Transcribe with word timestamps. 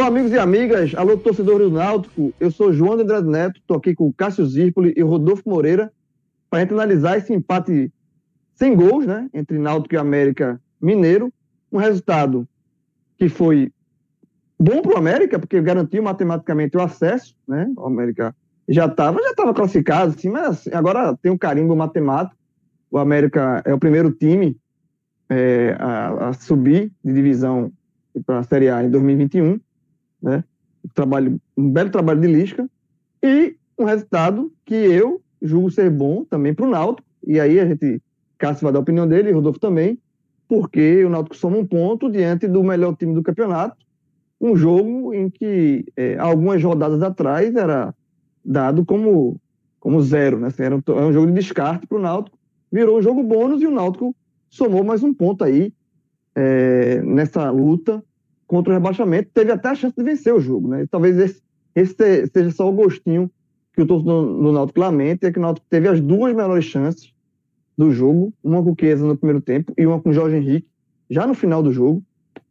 Alô, 0.00 0.08
amigos 0.08 0.32
e 0.32 0.38
amigas, 0.38 0.94
alô, 0.94 1.18
torcedor 1.18 1.58
do 1.58 1.70
Náutico. 1.70 2.32
Eu 2.40 2.50
sou 2.50 2.72
João 2.72 2.94
André 2.94 3.20
Neto, 3.20 3.60
estou 3.60 3.76
aqui 3.76 3.94
com 3.94 4.08
o 4.08 4.12
Cássio 4.14 4.46
Zirpoli 4.46 4.94
e 4.96 5.02
Rodolfo 5.02 5.42
Moreira 5.46 5.92
para 6.48 6.62
analisar 6.62 7.18
esse 7.18 7.34
empate 7.34 7.92
sem 8.54 8.74
gols, 8.74 9.04
né, 9.04 9.28
entre 9.34 9.58
Náutico 9.58 9.94
e 9.94 9.98
América 9.98 10.58
Mineiro. 10.80 11.30
Um 11.70 11.76
resultado 11.76 12.48
que 13.18 13.28
foi 13.28 13.70
bom 14.58 14.80
para 14.80 14.94
o 14.94 14.96
América, 14.96 15.38
porque 15.38 15.60
garantiu 15.60 16.02
matematicamente 16.02 16.78
o 16.78 16.80
acesso, 16.80 17.36
né? 17.46 17.70
O 17.76 17.84
América 17.84 18.34
já 18.66 18.86
estava 18.86 19.20
já 19.20 19.32
estava 19.32 19.52
classificado, 19.52 20.14
assim, 20.16 20.30
mas 20.30 20.66
agora 20.68 21.14
tem 21.20 21.30
um 21.30 21.36
carimbo 21.36 21.76
matemático. 21.76 22.40
O 22.90 22.96
América 22.96 23.60
é 23.66 23.74
o 23.74 23.78
primeiro 23.78 24.10
time 24.12 24.56
é, 25.28 25.76
a, 25.78 26.28
a 26.28 26.32
subir 26.32 26.90
de 27.04 27.12
divisão 27.12 27.70
para 28.24 28.38
a 28.38 28.42
Série 28.42 28.70
A 28.70 28.82
em 28.82 28.88
2021 28.88 29.60
né? 30.22 30.44
Um, 30.84 30.88
trabalho, 30.94 31.40
um 31.56 31.70
belo 31.70 31.90
trabalho 31.90 32.20
de 32.20 32.26
Lisca 32.26 32.68
e 33.22 33.56
um 33.78 33.84
resultado 33.84 34.52
que 34.64 34.74
eu 34.74 35.20
julgo 35.40 35.70
ser 35.70 35.90
bom 35.90 36.24
também 36.24 36.54
para 36.54 36.66
o 36.66 36.70
Náutico. 36.70 37.08
E 37.26 37.38
aí 37.38 37.58
a 37.60 37.66
gente, 37.66 38.02
Cássio 38.38 38.64
vai 38.64 38.72
dar 38.72 38.78
a 38.78 38.82
opinião 38.82 39.06
dele, 39.06 39.32
Rodolfo 39.32 39.58
também, 39.58 39.98
porque 40.48 41.04
o 41.04 41.10
Náutico 41.10 41.36
soma 41.36 41.58
um 41.58 41.66
ponto 41.66 42.10
diante 42.10 42.46
do 42.46 42.62
melhor 42.62 42.96
time 42.96 43.14
do 43.14 43.22
campeonato. 43.22 43.76
Um 44.40 44.56
jogo 44.56 45.12
em 45.12 45.28
que 45.28 45.84
é, 45.96 46.16
algumas 46.18 46.62
rodadas 46.62 47.02
atrás 47.02 47.54
era 47.54 47.94
dado 48.44 48.84
como, 48.84 49.38
como 49.78 50.00
zero, 50.02 50.38
né? 50.38 50.48
Assim, 50.48 50.62
era, 50.62 50.76
um, 50.76 50.82
era 50.88 51.06
um 51.06 51.12
jogo 51.12 51.26
de 51.26 51.34
descarte 51.34 51.86
para 51.86 51.98
o 51.98 52.00
Náutico. 52.00 52.38
Virou 52.72 52.98
um 52.98 53.02
jogo 53.02 53.22
bônus 53.22 53.60
e 53.60 53.66
o 53.66 53.70
Náutico 53.70 54.14
somou 54.48 54.82
mais 54.82 55.02
um 55.02 55.12
ponto 55.12 55.44
aí 55.44 55.72
é, 56.34 57.02
nessa 57.02 57.50
luta 57.50 58.02
contra 58.50 58.72
o 58.72 58.74
rebaixamento, 58.74 59.30
teve 59.32 59.52
até 59.52 59.68
a 59.68 59.74
chance 59.76 59.94
de 59.96 60.02
vencer 60.02 60.34
o 60.34 60.40
jogo, 60.40 60.66
né? 60.66 60.84
talvez 60.90 61.16
esse, 61.16 61.40
esse 61.72 61.94
seja 62.26 62.50
só 62.50 62.68
o 62.68 62.72
gostinho 62.72 63.30
que 63.72 63.80
o 63.80 63.86
torcedor 63.86 64.42
do 64.42 64.50
Náutico 64.50 64.80
lamenta, 64.80 65.28
é 65.28 65.32
que 65.32 65.38
o 65.38 65.42
Náutico 65.42 65.64
teve 65.70 65.86
as 65.86 66.00
duas 66.00 66.34
melhores 66.34 66.64
chances 66.64 67.12
do 67.78 67.92
jogo, 67.92 68.34
uma 68.42 68.60
com 68.60 68.72
o 68.72 68.76
Chiesa 68.78 69.06
no 69.06 69.16
primeiro 69.16 69.40
tempo 69.40 69.72
e 69.78 69.86
uma 69.86 70.00
com 70.00 70.10
o 70.10 70.12
Jorge 70.12 70.34
Henrique 70.34 70.66
já 71.08 71.28
no 71.28 71.32
final 71.32 71.62
do 71.62 71.72
jogo. 71.72 72.02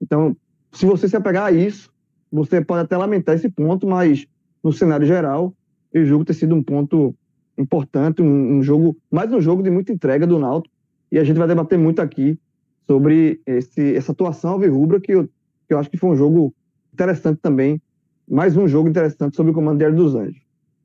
Então, 0.02 0.38
se 0.72 0.86
você 0.86 1.10
se 1.10 1.18
apegar 1.18 1.48
a 1.48 1.52
isso, 1.52 1.92
você 2.32 2.62
pode 2.62 2.84
até 2.84 2.96
lamentar 2.96 3.36
esse 3.36 3.50
ponto, 3.50 3.86
mas 3.86 4.26
no 4.64 4.72
cenário 4.72 5.06
geral, 5.06 5.54
o 5.94 6.06
jogo 6.06 6.24
ter 6.24 6.34
sido 6.34 6.56
um 6.56 6.64
ponto 6.64 7.14
importante, 7.58 8.22
um, 8.22 8.60
um 8.60 8.64
jogo, 8.64 8.96
mais 9.12 9.30
um 9.34 9.42
jogo 9.42 9.62
de 9.62 9.70
muita 9.70 9.92
entrega 9.92 10.26
do 10.26 10.40
Náutico, 10.40 10.74
e 11.12 11.20
a 11.20 11.26
gente 11.26 11.36
vai 11.36 11.48
debater 11.48 11.78
muito 11.78 12.02
aqui 12.02 12.40
sobre 12.88 13.42
esse, 13.46 13.96
essa 13.96 14.14
atuação 14.14 14.52
alvirrubra 14.52 15.02
que 15.02 15.12
eu 15.12 15.28
que 15.70 15.74
eu 15.76 15.78
acho 15.78 15.90
que 15.90 15.98
foi 15.98 16.10
um 16.10 16.16
jogo 16.16 16.52
interessante 16.92 17.40
também, 17.40 17.80
mais 18.28 18.58
um 18.58 18.68
jogo 18.68 18.90
interessante 18.90 19.36
sobre 19.36 19.52
o 19.52 19.54
comando 19.54 19.78
de 19.78 19.92
dos 19.92 20.16
Anjos. 20.16 20.42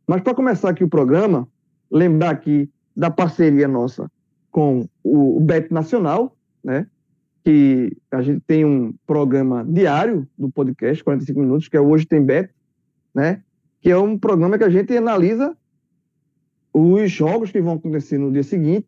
Mas 0.06 0.20
para 0.20 0.34
começar 0.34 0.68
aqui 0.68 0.84
o 0.84 0.88
programa, 0.88 1.48
lembrar 1.90 2.30
aqui 2.30 2.70
da 2.94 3.10
parceria 3.10 3.66
nossa 3.66 4.12
com 4.50 4.86
o 5.02 5.40
Bet 5.40 5.72
Nacional, 5.72 6.36
né? 6.62 6.86
Que 7.42 7.96
a 8.10 8.20
gente 8.20 8.42
tem 8.46 8.66
um 8.66 8.92
programa 9.06 9.64
diário 9.64 10.28
do 10.38 10.50
podcast, 10.50 11.02
45 11.02 11.40
minutos, 11.40 11.66
que 11.66 11.78
é 11.78 11.80
Hoje 11.80 12.04
Tem 12.04 12.22
Bet, 12.22 12.50
né? 13.14 13.42
Que 13.80 13.90
é 13.90 13.96
um 13.96 14.18
programa 14.18 14.58
que 14.58 14.64
a 14.64 14.70
gente 14.70 14.94
analisa 14.94 15.56
os 16.74 17.10
jogos 17.10 17.50
que 17.50 17.62
vão 17.62 17.76
acontecer 17.76 18.18
no 18.18 18.30
dia 18.30 18.42
seguinte 18.42 18.86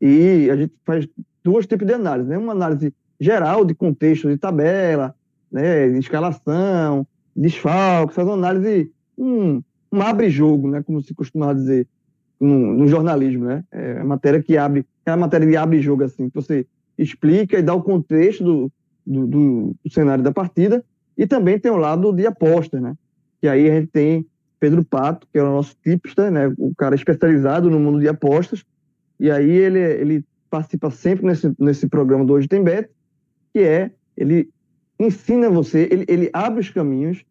e 0.00 0.48
a 0.50 0.56
gente 0.56 0.72
faz 0.86 1.06
dois 1.42 1.66
tipos 1.66 1.86
de 1.86 1.92
análise, 1.92 2.30
né? 2.30 2.38
Uma 2.38 2.52
análise 2.52 2.94
geral 3.20 3.62
de 3.62 3.74
contexto 3.74 4.28
de 4.28 4.38
tabela, 4.38 5.14
né, 5.54 5.86
escalação, 5.98 7.06
desfalque, 7.34 8.12
faz 8.12 8.26
uma 8.26 8.34
análise, 8.34 8.90
um, 9.16 9.62
um 9.92 10.02
abre-jogo, 10.02 10.68
né, 10.68 10.82
como 10.82 11.00
se 11.00 11.14
costuma 11.14 11.52
dizer 11.52 11.86
no, 12.40 12.74
no, 12.74 12.88
jornalismo, 12.88 13.44
né? 13.44 13.62
É 13.70 14.00
a 14.00 14.04
matéria 14.04 14.42
que 14.42 14.58
abre, 14.58 14.84
é 15.06 15.12
a 15.12 15.16
matéria 15.16 15.46
de 15.46 15.56
abre-jogo, 15.56 16.02
assim, 16.02 16.28
que 16.28 16.34
você 16.34 16.66
explica 16.98 17.56
e 17.56 17.62
dá 17.62 17.72
o 17.72 17.84
contexto 17.84 18.42
do, 18.42 18.72
do, 19.06 19.26
do, 19.28 19.76
do, 19.84 19.92
cenário 19.92 20.24
da 20.24 20.32
partida, 20.32 20.84
e 21.16 21.24
também 21.24 21.56
tem 21.56 21.70
o 21.70 21.76
lado 21.76 22.12
de 22.12 22.26
apostas, 22.26 22.82
né? 22.82 22.96
Que 23.40 23.46
aí 23.46 23.70
a 23.70 23.74
gente 23.74 23.92
tem 23.92 24.26
Pedro 24.58 24.84
Pato, 24.84 25.28
que 25.32 25.38
é 25.38 25.42
o 25.42 25.46
nosso 25.46 25.76
tipster, 25.84 26.32
né? 26.32 26.52
O 26.58 26.74
cara 26.74 26.96
especializado 26.96 27.70
no 27.70 27.78
mundo 27.78 28.00
de 28.00 28.08
apostas, 28.08 28.64
e 29.20 29.30
aí 29.30 29.50
ele, 29.50 29.78
ele 29.78 30.24
participa 30.50 30.90
sempre 30.90 31.24
nesse, 31.26 31.54
nesse 31.60 31.86
programa 31.88 32.24
do 32.24 32.32
Hoje 32.32 32.48
Tem 32.48 32.62
Bet, 32.62 32.90
que 33.52 33.60
é 33.60 33.92
ele 34.16 34.50
ensina 34.98 35.50
você, 35.50 35.88
ele, 35.90 36.04
ele 36.08 36.30
abre 36.32 36.60
os 36.60 36.70
caminhos, 36.70 37.24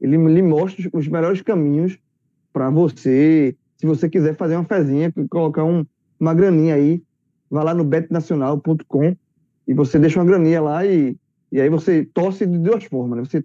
ele 0.00 0.16
lhe 0.16 0.42
mostra 0.42 0.88
os 0.92 1.08
melhores 1.08 1.42
caminhos 1.42 1.98
para 2.52 2.70
você, 2.70 3.54
se 3.76 3.86
você 3.86 4.08
quiser 4.08 4.36
fazer 4.36 4.56
uma 4.56 4.64
fezinha, 4.64 5.12
colocar 5.30 5.64
um, 5.64 5.84
uma 6.18 6.34
graninha 6.34 6.74
aí, 6.74 7.02
vai 7.50 7.64
lá 7.64 7.74
no 7.74 7.84
betnacional.com 7.84 9.16
e 9.66 9.74
você 9.74 9.98
deixa 9.98 10.18
uma 10.18 10.26
graninha 10.26 10.60
lá 10.60 10.84
e, 10.84 11.16
e 11.52 11.60
aí 11.60 11.68
você 11.68 12.04
torce 12.04 12.46
de 12.46 12.58
duas 12.58 12.84
formas, 12.84 13.18
né? 13.18 13.24
Você 13.24 13.44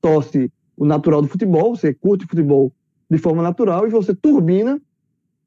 torce 0.00 0.50
o 0.76 0.84
natural 0.84 1.22
do 1.22 1.28
futebol, 1.28 1.76
você 1.76 1.94
curte 1.94 2.26
futebol 2.26 2.72
de 3.10 3.18
forma 3.18 3.42
natural 3.42 3.86
e 3.86 3.90
você 3.90 4.14
turbina 4.14 4.80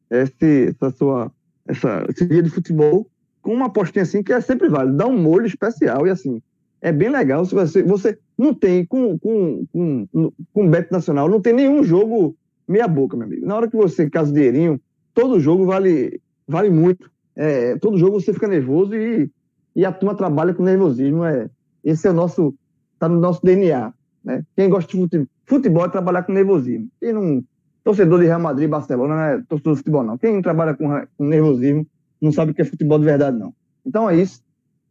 esse, 0.10 0.70
essa 0.70 0.90
sua, 0.92 1.32
essa, 1.68 2.06
esse 2.10 2.26
dia 2.26 2.42
de 2.42 2.50
futebol 2.50 3.08
com 3.42 3.54
uma 3.54 3.68
apostinha 3.68 4.04
assim 4.04 4.24
que 4.24 4.34
é 4.34 4.42
sempre 4.42 4.70
válido, 4.70 4.98
dá 4.98 5.06
um 5.08 5.18
molho 5.18 5.46
especial 5.46 6.08
e 6.08 6.10
assim, 6.10 6.42
é 6.82 6.92
bem 6.92 7.10
legal. 7.10 7.46
Se 7.46 7.54
você, 7.54 7.84
você 7.84 8.18
não 8.38 8.54
tem, 8.54 8.86
com, 8.86 9.18
com, 9.18 9.66
com, 9.72 10.08
com 10.54 10.66
o 10.66 10.70
Bet 10.70 10.92
Nacional, 10.92 11.30
não 11.30 11.42
tem 11.42 11.54
nenhum 11.54 11.84
jogo 11.84 12.36
meia-boca, 12.68 13.16
meu 13.16 13.26
amigo. 13.26 13.46
Na 13.46 13.56
hora 13.56 13.70
que 13.70 13.76
você 13.76 14.10
casa 14.10 14.32
o 14.32 14.34
dinheirinho, 14.34 14.80
todo 15.14 15.40
jogo 15.40 15.66
vale, 15.66 16.22
vale 16.48 16.70
muito. 16.70 17.10
É, 17.36 17.78
todo 17.78 17.98
jogo 17.98 18.20
você 18.20 18.34
fica 18.34 18.48
nervoso 18.48 18.96
e, 18.96 19.30
e 19.76 19.86
a 19.86 19.92
turma 19.92 20.16
trabalha 20.16 20.54
com 20.54 20.64
nervosismo. 20.64 21.24
É, 21.24 21.50
esse 21.84 22.08
é 22.08 22.12
o 22.12 22.14
nosso, 22.14 22.54
tá 23.00 23.08
no 23.08 23.20
nosso 23.20 23.42
DNA. 23.44 23.94
Né? 24.24 24.44
Quem 24.56 24.70
gosta 24.70 24.92
de 24.92 24.98
futebol, 24.98 25.28
futebol 25.46 25.86
é 25.86 25.90
trabalhar 25.90 26.24
com 26.24 26.34
nervosismo. 26.34 26.90
E 27.02 27.14
não, 27.14 27.44
torcedor 27.84 28.20
de 28.20 28.26
Real 28.26 28.40
Madrid, 28.40 28.70
Barcelona, 28.70 29.16
não 29.16 29.22
é 29.22 29.42
torcedor 29.48 29.74
de 29.74 29.80
futebol, 29.80 30.04
não. 30.04 30.18
Quem 30.18 30.42
trabalha 30.42 30.74
com, 30.74 30.90
com 31.18 31.26
nervosismo 31.26 31.88
não 32.22 32.32
sabe 32.32 32.52
o 32.52 32.54
que 32.54 32.62
é 32.62 32.66
futebol 32.66 33.00
de 33.00 33.06
verdade, 33.06 33.38
não. 33.38 33.54
Então 33.86 34.10
é 34.10 34.16
isso. 34.18 34.42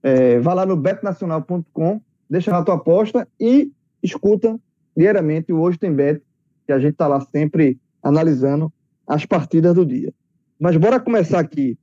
É, 0.02 0.38
vá 0.38 0.54
lá 0.54 0.66
no 0.66 0.76
betnacional.com, 0.76 2.00
deixa 2.28 2.50
lá 2.50 2.58
a 2.58 2.62
tua 2.62 2.76
aposta 2.76 3.26
e 3.40 3.72
escuta 4.02 4.58
diariamente 4.96 5.52
o 5.52 5.60
Hoje 5.60 5.78
Tem 5.78 5.92
Bet, 5.92 6.22
que 6.66 6.72
a 6.72 6.78
gente 6.78 6.92
está 6.92 7.06
lá 7.06 7.20
sempre 7.20 7.78
analisando 8.02 8.72
as 9.06 9.26
partidas 9.26 9.74
do 9.74 9.84
dia. 9.84 10.12
Mas 10.58 10.76
bora 10.76 10.98
começar 10.98 11.38
aqui, 11.38 11.78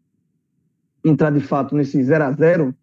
entrar 1.05 1.31
de 1.31 1.39
fato 1.39 1.75
nesse 1.75 2.01
0 2.03 2.23
a 2.23 2.31
0 2.31 2.75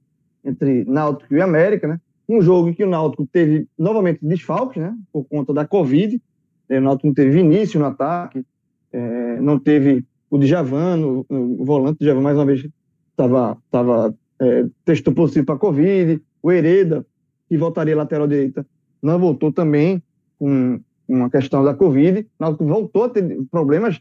entre 0.44 0.84
Náutico 0.84 1.34
e 1.34 1.40
América, 1.40 1.88
né? 1.88 2.00
Um 2.28 2.40
jogo 2.40 2.68
em 2.68 2.72
que 2.72 2.84
o 2.84 2.88
Náutico 2.88 3.26
teve 3.26 3.68
novamente 3.76 4.20
desfalques, 4.22 4.80
né? 4.80 4.96
Por 5.12 5.24
conta 5.24 5.52
da 5.52 5.66
Covid. 5.66 6.20
É, 6.68 6.78
o 6.78 6.82
Náutico 6.82 7.08
não 7.08 7.14
teve 7.14 7.30
Vinícius 7.30 7.82
no 7.82 7.86
ataque, 7.86 8.44
é, 8.92 9.40
não 9.40 9.58
teve 9.58 10.04
o 10.30 10.38
Djavan, 10.38 11.00
o, 11.00 11.26
o 11.28 11.64
volante 11.64 11.98
Djavan 11.98 12.20
mais 12.20 12.36
uma 12.36 12.46
vez 12.46 12.66
estava 13.10 13.58
tava 13.70 14.14
é, 14.40 14.66
testou 14.84 15.14
positivo 15.14 15.46
para 15.46 15.58
Covid, 15.58 16.20
o 16.42 16.50
Hereda, 16.50 17.06
que 17.48 17.56
voltaria 17.58 17.96
lateral 17.96 18.26
direita, 18.26 18.66
não 19.02 19.18
voltou 19.18 19.52
também 19.52 20.02
com 20.38 20.80
uma 21.08 21.28
questão 21.28 21.64
da 21.64 21.74
Covid, 21.74 22.26
Náutico 22.38 22.64
voltou 22.64 23.04
a 23.04 23.08
ter 23.08 23.38
problemas 23.50 24.00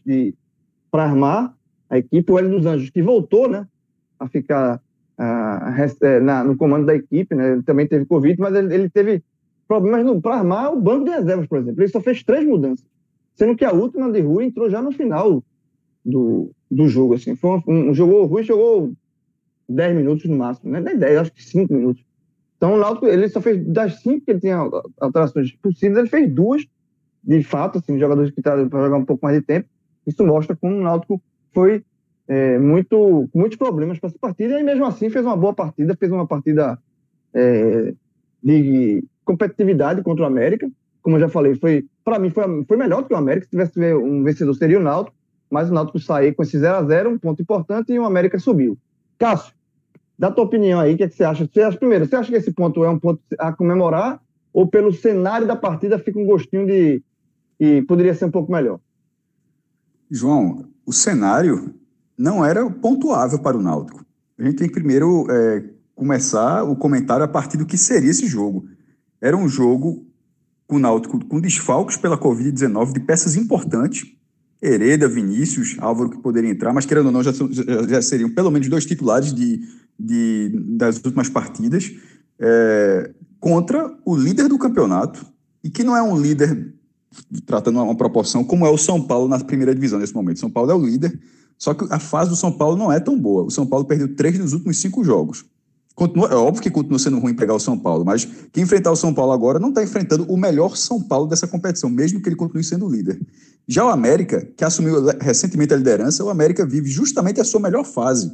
para 0.91 1.03
armar 1.03 1.55
a 1.89 1.97
equipe, 1.97 2.31
o 2.31 2.37
Hélio 2.37 2.51
dos 2.51 2.65
Anjos, 2.65 2.89
que 2.89 3.01
voltou 3.01 3.49
né, 3.49 3.67
a 4.19 4.27
ficar 4.27 4.79
uh, 5.17 6.23
na, 6.23 6.43
no 6.43 6.55
comando 6.55 6.85
da 6.85 6.95
equipe, 6.95 7.33
né? 7.33 7.61
Também 7.65 7.87
teve 7.87 8.05
Covid, 8.05 8.39
mas 8.39 8.53
ele, 8.55 8.73
ele 8.73 8.89
teve 8.89 9.23
problemas 9.67 10.21
para 10.21 10.35
armar 10.35 10.71
o 10.71 10.79
banco 10.79 11.05
de 11.05 11.11
reservas, 11.11 11.47
por 11.47 11.59
exemplo. 11.59 11.81
Ele 11.81 11.91
só 11.91 11.99
fez 11.99 12.23
três 12.23 12.45
mudanças, 12.45 12.85
sendo 13.35 13.55
que 13.55 13.65
a 13.65 13.73
última 13.73 14.11
de 14.11 14.21
Rui 14.21 14.45
entrou 14.45 14.69
já 14.69 14.81
no 14.81 14.91
final 14.91 15.43
do, 16.05 16.51
do 16.69 16.87
jogo. 16.87 17.15
Assim. 17.15 17.35
Foi 17.35 17.61
um, 17.67 17.89
um, 17.89 17.93
jogou, 17.93 18.23
o 18.23 18.25
Rui 18.25 18.43
jogou 18.43 18.93
10 19.69 19.95
minutos 19.95 20.25
no 20.25 20.37
máximo, 20.37 20.71
né? 20.71 20.79
nem 20.79 20.97
10, 20.97 21.17
acho 21.19 21.33
que 21.33 21.43
5 21.43 21.73
minutos. 21.73 22.03
Então 22.57 22.73
o 22.73 22.77
Náutico, 22.77 23.07
ele 23.07 23.29
só 23.29 23.39
fez 23.39 23.65
das 23.65 24.01
cinco 24.01 24.25
que 24.25 24.31
ele 24.31 24.41
tinha 24.41 24.69
alterações 24.99 25.49
possíveis, 25.53 25.97
ele 25.97 26.09
fez 26.09 26.29
duas, 26.29 26.67
de 27.23 27.41
fato, 27.41 27.77
assim, 27.79 27.97
jogadores 27.97 28.31
que 28.31 28.41
estavam 28.41 28.67
para 28.67 28.83
jogar 28.83 28.97
um 28.97 29.05
pouco 29.05 29.25
mais 29.25 29.37
de 29.37 29.45
tempo. 29.45 29.69
Isso 30.05 30.25
mostra 30.25 30.57
como 30.57 30.75
o 30.75 30.81
Náutico 30.81 31.21
foi 31.53 31.85
é, 32.27 32.59
muito, 32.59 33.29
muitos 33.33 33.57
problemas 33.57 33.97
para 33.97 34.09
essa 34.09 34.19
partida, 34.19 34.59
e 34.59 34.63
mesmo 34.63 34.85
assim 34.85 35.09
fez 35.09 35.25
uma 35.25 35.37
boa 35.37 35.53
partida, 35.53 35.95
fez 35.95 36.11
uma 36.11 36.27
partida 36.27 36.77
é, 37.33 37.93
de 38.43 39.03
competitividade 39.23 40.03
contra 40.03 40.25
o 40.25 40.27
América. 40.27 40.69
Como 41.01 41.15
eu 41.15 41.21
já 41.21 41.29
falei, 41.29 41.55
foi 41.55 41.85
para 42.03 42.19
mim 42.19 42.29
foi, 42.29 42.43
foi 42.65 42.75
melhor 42.75 43.03
do 43.03 43.07
que 43.07 43.13
o 43.13 43.17
América. 43.17 43.45
Se 43.45 43.51
tivesse 43.51 43.79
um 43.93 44.21
vencedor, 44.21 44.53
seria 44.53 44.79
o 44.79 44.83
Náutico, 44.83 45.15
mas 45.49 45.69
o 45.69 45.73
Náutico 45.73 45.97
saiu 45.99 46.35
com 46.35 46.43
esse 46.43 46.59
0 46.59 46.75
a 46.75 46.83
0 46.83 47.09
um 47.09 47.17
ponto 47.17 47.41
importante, 47.41 47.93
e 47.93 47.99
o 47.99 48.05
América 48.05 48.37
subiu. 48.37 48.77
Cássio, 49.17 49.53
Dá 50.19 50.29
tua 50.29 50.43
opinião 50.43 50.81
aí, 50.81 50.93
o 50.93 50.97
que, 50.97 51.03
é 51.03 51.07
que 51.07 51.15
você 51.15 51.23
acha? 51.23 51.49
Você 51.49 51.61
acha? 51.61 51.77
Primeiro, 51.77 52.05
você 52.05 52.13
acha 52.17 52.29
que 52.29 52.35
esse 52.35 52.51
ponto 52.51 52.83
é 52.83 52.89
um 52.89 52.99
ponto 52.99 53.21
a 53.39 53.53
comemorar 53.53 54.21
ou 54.51 54.67
pelo 54.67 54.91
cenário 54.91 55.47
da 55.47 55.55
partida 55.55 55.97
fica 55.97 56.19
um 56.19 56.25
gostinho 56.25 56.67
de 56.67 57.01
e 57.57 57.81
poderia 57.83 58.13
ser 58.13 58.25
um 58.25 58.31
pouco 58.31 58.51
melhor? 58.51 58.81
João, 60.11 60.65
o 60.85 60.91
cenário 60.91 61.73
não 62.17 62.43
era 62.43 62.69
pontuável 62.69 63.39
para 63.39 63.57
o 63.57 63.61
Náutico. 63.61 64.05
A 64.37 64.43
gente 64.43 64.57
tem 64.57 64.67
que 64.67 64.73
primeiro 64.73 65.25
é, 65.29 65.63
começar 65.95 66.63
o 66.63 66.75
comentário 66.75 67.23
a 67.23 67.27
partir 67.27 67.57
do 67.57 67.65
que 67.65 67.77
seria 67.77 68.09
esse 68.09 68.27
jogo. 68.27 68.67
Era 69.21 69.37
um 69.37 69.47
jogo 69.47 70.05
com 70.67 70.75
o 70.75 70.79
Náutico 70.79 71.23
com 71.25 71.39
desfalques 71.39 71.95
pela 71.95 72.17
Covid-19 72.17 72.91
de 72.91 72.99
peças 72.99 73.37
importantes, 73.37 74.05
Hereda, 74.61 75.07
Vinícius, 75.07 75.77
Álvaro 75.79 76.09
que 76.09 76.17
poderiam 76.17 76.51
entrar, 76.51 76.73
mas 76.73 76.85
querendo 76.85 77.05
ou 77.05 77.11
não, 77.13 77.23
já, 77.23 77.31
já, 77.31 77.87
já 77.87 78.01
seriam 78.01 78.29
pelo 78.29 78.51
menos 78.51 78.67
dois 78.67 78.85
titulares 78.85 79.33
de, 79.33 79.61
de, 79.99 80.51
das 80.77 80.97
últimas 80.97 81.27
partidas 81.27 81.91
é, 82.39 83.11
contra 83.39 83.93
o 84.05 84.15
líder 84.15 84.47
do 84.47 84.57
campeonato, 84.57 85.25
e 85.63 85.69
que 85.69 85.83
não 85.83 85.95
é 85.95 86.01
um 86.01 86.19
líder 86.19 86.73
tratando 87.45 87.81
uma 87.81 87.95
proporção 87.95 88.43
como 88.43 88.65
é 88.65 88.69
o 88.69 88.77
São 88.77 89.01
Paulo 89.01 89.27
na 89.27 89.39
primeira 89.39 89.73
divisão 89.73 89.99
nesse 89.99 90.13
momento. 90.13 90.39
São 90.39 90.49
Paulo 90.49 90.71
é 90.71 90.75
o 90.75 90.85
líder, 90.85 91.19
só 91.57 91.73
que 91.73 91.85
a 91.91 91.99
fase 91.99 92.29
do 92.29 92.35
São 92.35 92.51
Paulo 92.51 92.77
não 92.77 92.91
é 92.91 92.99
tão 92.99 93.19
boa. 93.19 93.43
O 93.43 93.51
São 93.51 93.65
Paulo 93.65 93.85
perdeu 93.85 94.15
três 94.15 94.37
dos 94.37 94.53
últimos 94.53 94.79
cinco 94.79 95.03
jogos. 95.03 95.43
Continua, 95.95 96.29
é 96.29 96.35
óbvio 96.35 96.63
que 96.63 96.71
continua 96.71 96.97
sendo 96.97 97.19
ruim 97.19 97.33
pegar 97.33 97.53
o 97.53 97.59
São 97.59 97.77
Paulo, 97.77 98.05
mas 98.05 98.25
quem 98.53 98.63
enfrentar 98.63 98.89
o 98.91 98.95
São 98.95 99.13
Paulo 99.13 99.33
agora 99.33 99.59
não 99.59 99.67
está 99.67 99.83
enfrentando 99.83 100.23
o 100.31 100.37
melhor 100.37 100.77
São 100.77 101.01
Paulo 101.01 101.27
dessa 101.27 101.45
competição, 101.45 101.89
mesmo 101.89 102.21
que 102.21 102.29
ele 102.29 102.37
continue 102.37 102.63
sendo 102.63 102.87
líder. 102.87 103.19
Já 103.67 103.83
o 103.83 103.89
América, 103.89 104.47
que 104.55 104.63
assumiu 104.63 105.03
recentemente 105.19 105.73
a 105.73 105.77
liderança, 105.77 106.23
o 106.23 106.29
América 106.29 106.65
vive 106.65 106.89
justamente 106.89 107.41
a 107.41 107.43
sua 107.43 107.59
melhor 107.59 107.83
fase. 107.83 108.31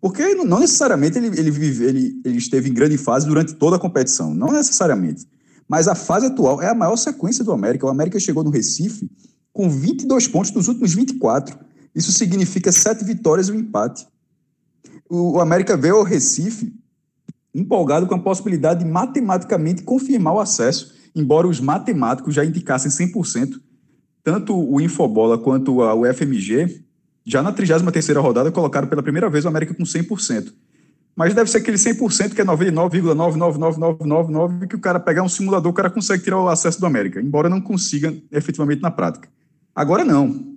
Porque 0.00 0.34
não 0.34 0.60
necessariamente 0.60 1.18
ele, 1.18 1.26
ele, 1.38 1.50
vive, 1.50 1.84
ele, 1.84 2.20
ele 2.24 2.38
esteve 2.38 2.70
em 2.70 2.74
grande 2.74 2.96
fase 2.96 3.26
durante 3.26 3.54
toda 3.54 3.76
a 3.76 3.80
competição, 3.80 4.32
não 4.32 4.52
necessariamente. 4.52 5.26
Mas 5.68 5.88
a 5.88 5.94
fase 5.94 6.26
atual 6.26 6.62
é 6.62 6.68
a 6.68 6.74
maior 6.74 6.96
sequência 6.96 7.44
do 7.44 7.52
América. 7.52 7.86
O 7.86 7.90
América 7.90 8.18
chegou 8.18 8.44
no 8.44 8.50
Recife 8.50 9.10
com 9.52 9.68
22 9.68 10.28
pontos 10.28 10.50
dos 10.50 10.68
últimos 10.68 10.94
24. 10.94 11.58
Isso 11.94 12.12
significa 12.12 12.70
sete 12.70 13.04
vitórias 13.04 13.48
e 13.48 13.52
um 13.52 13.56
empate. 13.56 14.06
O, 15.10 15.32
o 15.32 15.40
América 15.40 15.76
veio 15.76 15.96
ao 15.96 16.04
Recife 16.04 16.72
empolgado 17.54 18.06
com 18.06 18.14
a 18.14 18.20
possibilidade 18.20 18.84
de 18.84 18.90
matematicamente 18.90 19.82
confirmar 19.82 20.34
o 20.34 20.40
acesso, 20.40 20.94
embora 21.14 21.48
os 21.48 21.60
matemáticos 21.60 22.34
já 22.34 22.44
indicassem 22.44 22.90
100%. 22.90 23.60
Tanto 24.22 24.56
o 24.56 24.80
Infobola 24.80 25.38
quanto 25.38 25.82
a 25.82 25.94
UFMG 25.94 26.84
já 27.28 27.42
na 27.42 27.52
33 27.52 28.16
rodada, 28.16 28.50
colocaram 28.50 28.88
pela 28.88 29.02
primeira 29.02 29.28
vez 29.28 29.44
o 29.44 29.48
América 29.48 29.74
com 29.74 29.82
100%. 29.82 30.50
Mas 31.14 31.34
deve 31.34 31.50
ser 31.50 31.58
aquele 31.58 31.76
100% 31.76 32.34
que 32.34 32.40
é 32.40 32.44
99,99999, 32.44 34.66
que 34.66 34.76
o 34.76 34.78
cara 34.78 34.98
pegar 34.98 35.22
um 35.22 35.28
simulador, 35.28 35.70
o 35.70 35.74
cara 35.74 35.90
consegue 35.90 36.24
tirar 36.24 36.40
o 36.40 36.48
acesso 36.48 36.80
do 36.80 36.86
América, 36.86 37.20
embora 37.20 37.50
não 37.50 37.60
consiga 37.60 38.16
efetivamente 38.32 38.80
na 38.80 38.90
prática. 38.90 39.28
Agora 39.74 40.02
não. 40.04 40.56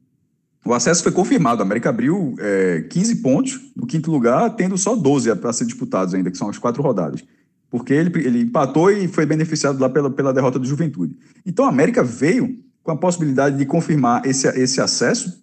O 0.63 0.73
acesso 0.73 1.03
foi 1.03 1.12
confirmado. 1.12 1.59
O 1.59 1.65
América 1.65 1.89
abriu 1.89 2.35
é, 2.39 2.85
15 2.89 3.18
pontos 3.18 3.59
no 3.75 3.85
quinto 3.85 4.09
lugar, 4.09 4.51
tendo 4.51 4.77
só 4.77 4.95
12 4.95 5.35
para 5.35 5.51
ser 5.51 5.65
disputados 5.65 6.13
ainda, 6.13 6.31
que 6.31 6.38
são 6.38 6.47
as 6.47 6.57
quatro 6.57 6.81
rodadas. 6.81 7.21
Porque 7.69 7.94
ele, 7.94 8.12
ele 8.25 8.44
empatou 8.44 8.89
e 8.89 9.09
foi 9.09 9.25
beneficiado 9.25 9.77
lá 9.79 9.89
pela, 9.89 10.09
pela 10.09 10.31
derrota 10.31 10.57
do 10.57 10.65
Juventude. 10.65 11.18
Então, 11.45 11.65
a 11.65 11.69
América 11.69 12.01
veio 12.01 12.57
com 12.83 12.91
a 12.91 12.97
possibilidade 12.97 13.57
de 13.57 13.65
confirmar 13.65 14.25
esse, 14.25 14.47
esse 14.47 14.79
acesso 14.79 15.41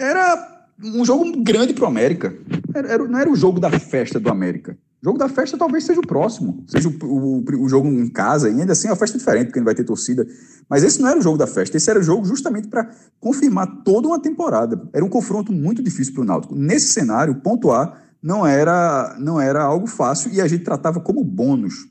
era 0.00 0.66
um 0.82 1.04
jogo 1.04 1.42
grande 1.42 1.74
para 1.74 1.84
o 1.84 1.86
América. 1.86 2.34
Era, 2.74 2.88
era, 2.88 3.06
não 3.06 3.18
era 3.18 3.30
o 3.30 3.36
jogo 3.36 3.60
da 3.60 3.70
festa 3.70 4.18
do 4.18 4.30
América. 4.30 4.76
O 5.02 5.06
jogo 5.06 5.18
da 5.18 5.28
festa 5.28 5.56
talvez 5.56 5.84
seja 5.84 5.98
o 5.98 6.06
próximo, 6.06 6.62
seja 6.66 6.88
o, 6.88 6.92
o, 7.06 7.44
o, 7.64 7.68
jogo 7.68 7.88
em 7.88 8.08
casa, 8.08 8.50
e 8.50 8.60
ainda 8.60 8.72
assim 8.72 8.86
é 8.86 8.90
uma 8.90 8.96
festa 8.96 9.16
diferente, 9.16 9.46
porque 9.46 9.58
não 9.58 9.64
vai 9.64 9.74
ter 9.74 9.84
torcida. 9.84 10.26
Mas 10.68 10.82
esse 10.82 11.00
não 11.00 11.08
era 11.08 11.18
o 11.18 11.22
jogo 11.22 11.38
da 11.38 11.46
festa, 11.46 11.76
esse 11.76 11.88
era 11.88 11.98
o 11.98 12.02
jogo 12.02 12.26
justamente 12.26 12.68
para 12.68 12.90
confirmar 13.18 13.82
toda 13.82 14.08
uma 14.08 14.20
temporada. 14.20 14.80
Era 14.92 15.02
um 15.02 15.08
confronto 15.08 15.52
muito 15.52 15.82
difícil 15.82 16.12
para 16.12 16.22
o 16.22 16.26
Náutico. 16.26 16.54
Nesse 16.54 16.92
cenário, 16.92 17.36
pontuar 17.36 18.10
não 18.22 18.46
era, 18.46 19.16
não 19.18 19.40
era 19.40 19.62
algo 19.62 19.86
fácil 19.86 20.32
e 20.32 20.40
a 20.40 20.46
gente 20.46 20.64
tratava 20.64 21.00
como 21.00 21.24
bônus. 21.24 21.88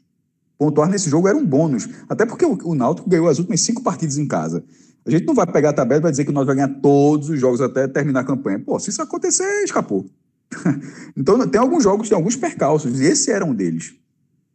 Pontuar 0.55 0.87
nesse 0.87 1.09
jogo 1.09 1.27
era 1.27 1.37
um 1.37 1.45
bônus, 1.45 1.89
até 2.07 2.27
porque 2.27 2.45
o, 2.45 2.59
o 2.63 2.75
Náutico 2.75 3.09
ganhou 3.09 3.27
as 3.27 3.39
últimas 3.39 3.61
cinco 3.61 3.81
partidas 3.81 4.19
em 4.19 4.27
casa. 4.27 4.63
A 5.09 5.17
gente 5.17 5.25
não 5.25 5.33
vai 5.33 5.47
pegar 5.47 5.71
a 5.71 5.73
tabela 5.73 5.99
e 5.99 6.03
vai 6.03 6.11
dizer 6.11 6.23
que 6.23 6.31
nós 6.31 6.45
vamos 6.45 6.61
ganhar 6.61 6.79
todos 6.81 7.29
os 7.29 7.39
jogos 7.39 7.59
até 7.61 7.87
terminar 7.87 8.19
a 8.19 8.23
campanha. 8.23 8.59
Pô, 8.59 8.79
se 8.79 8.91
isso 8.91 9.01
acontecer, 9.01 9.63
escapou. 9.63 10.05
então, 11.17 11.47
tem 11.47 11.59
alguns 11.59 11.83
jogos, 11.83 12.07
tem 12.07 12.15
alguns 12.15 12.35
percalços, 12.35 12.99
e 12.99 13.05
esse 13.05 13.31
era 13.31 13.43
um 13.43 13.53
deles. 13.53 13.95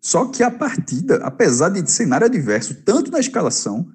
Só 0.00 0.26
que 0.26 0.44
a 0.44 0.50
partida, 0.50 1.16
apesar 1.24 1.70
de 1.70 1.90
cenário 1.90 2.26
adverso, 2.26 2.74
tanto 2.84 3.10
na 3.10 3.18
escalação, 3.18 3.88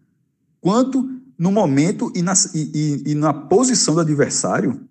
quanto 0.59 1.09
no 1.37 1.51
momento 1.51 2.11
e 2.13 2.21
na, 2.21 2.33
e, 2.53 3.03
e, 3.05 3.11
e 3.11 3.15
na 3.15 3.33
posição 3.33 3.95
do 3.95 4.01
adversário, 4.01 4.81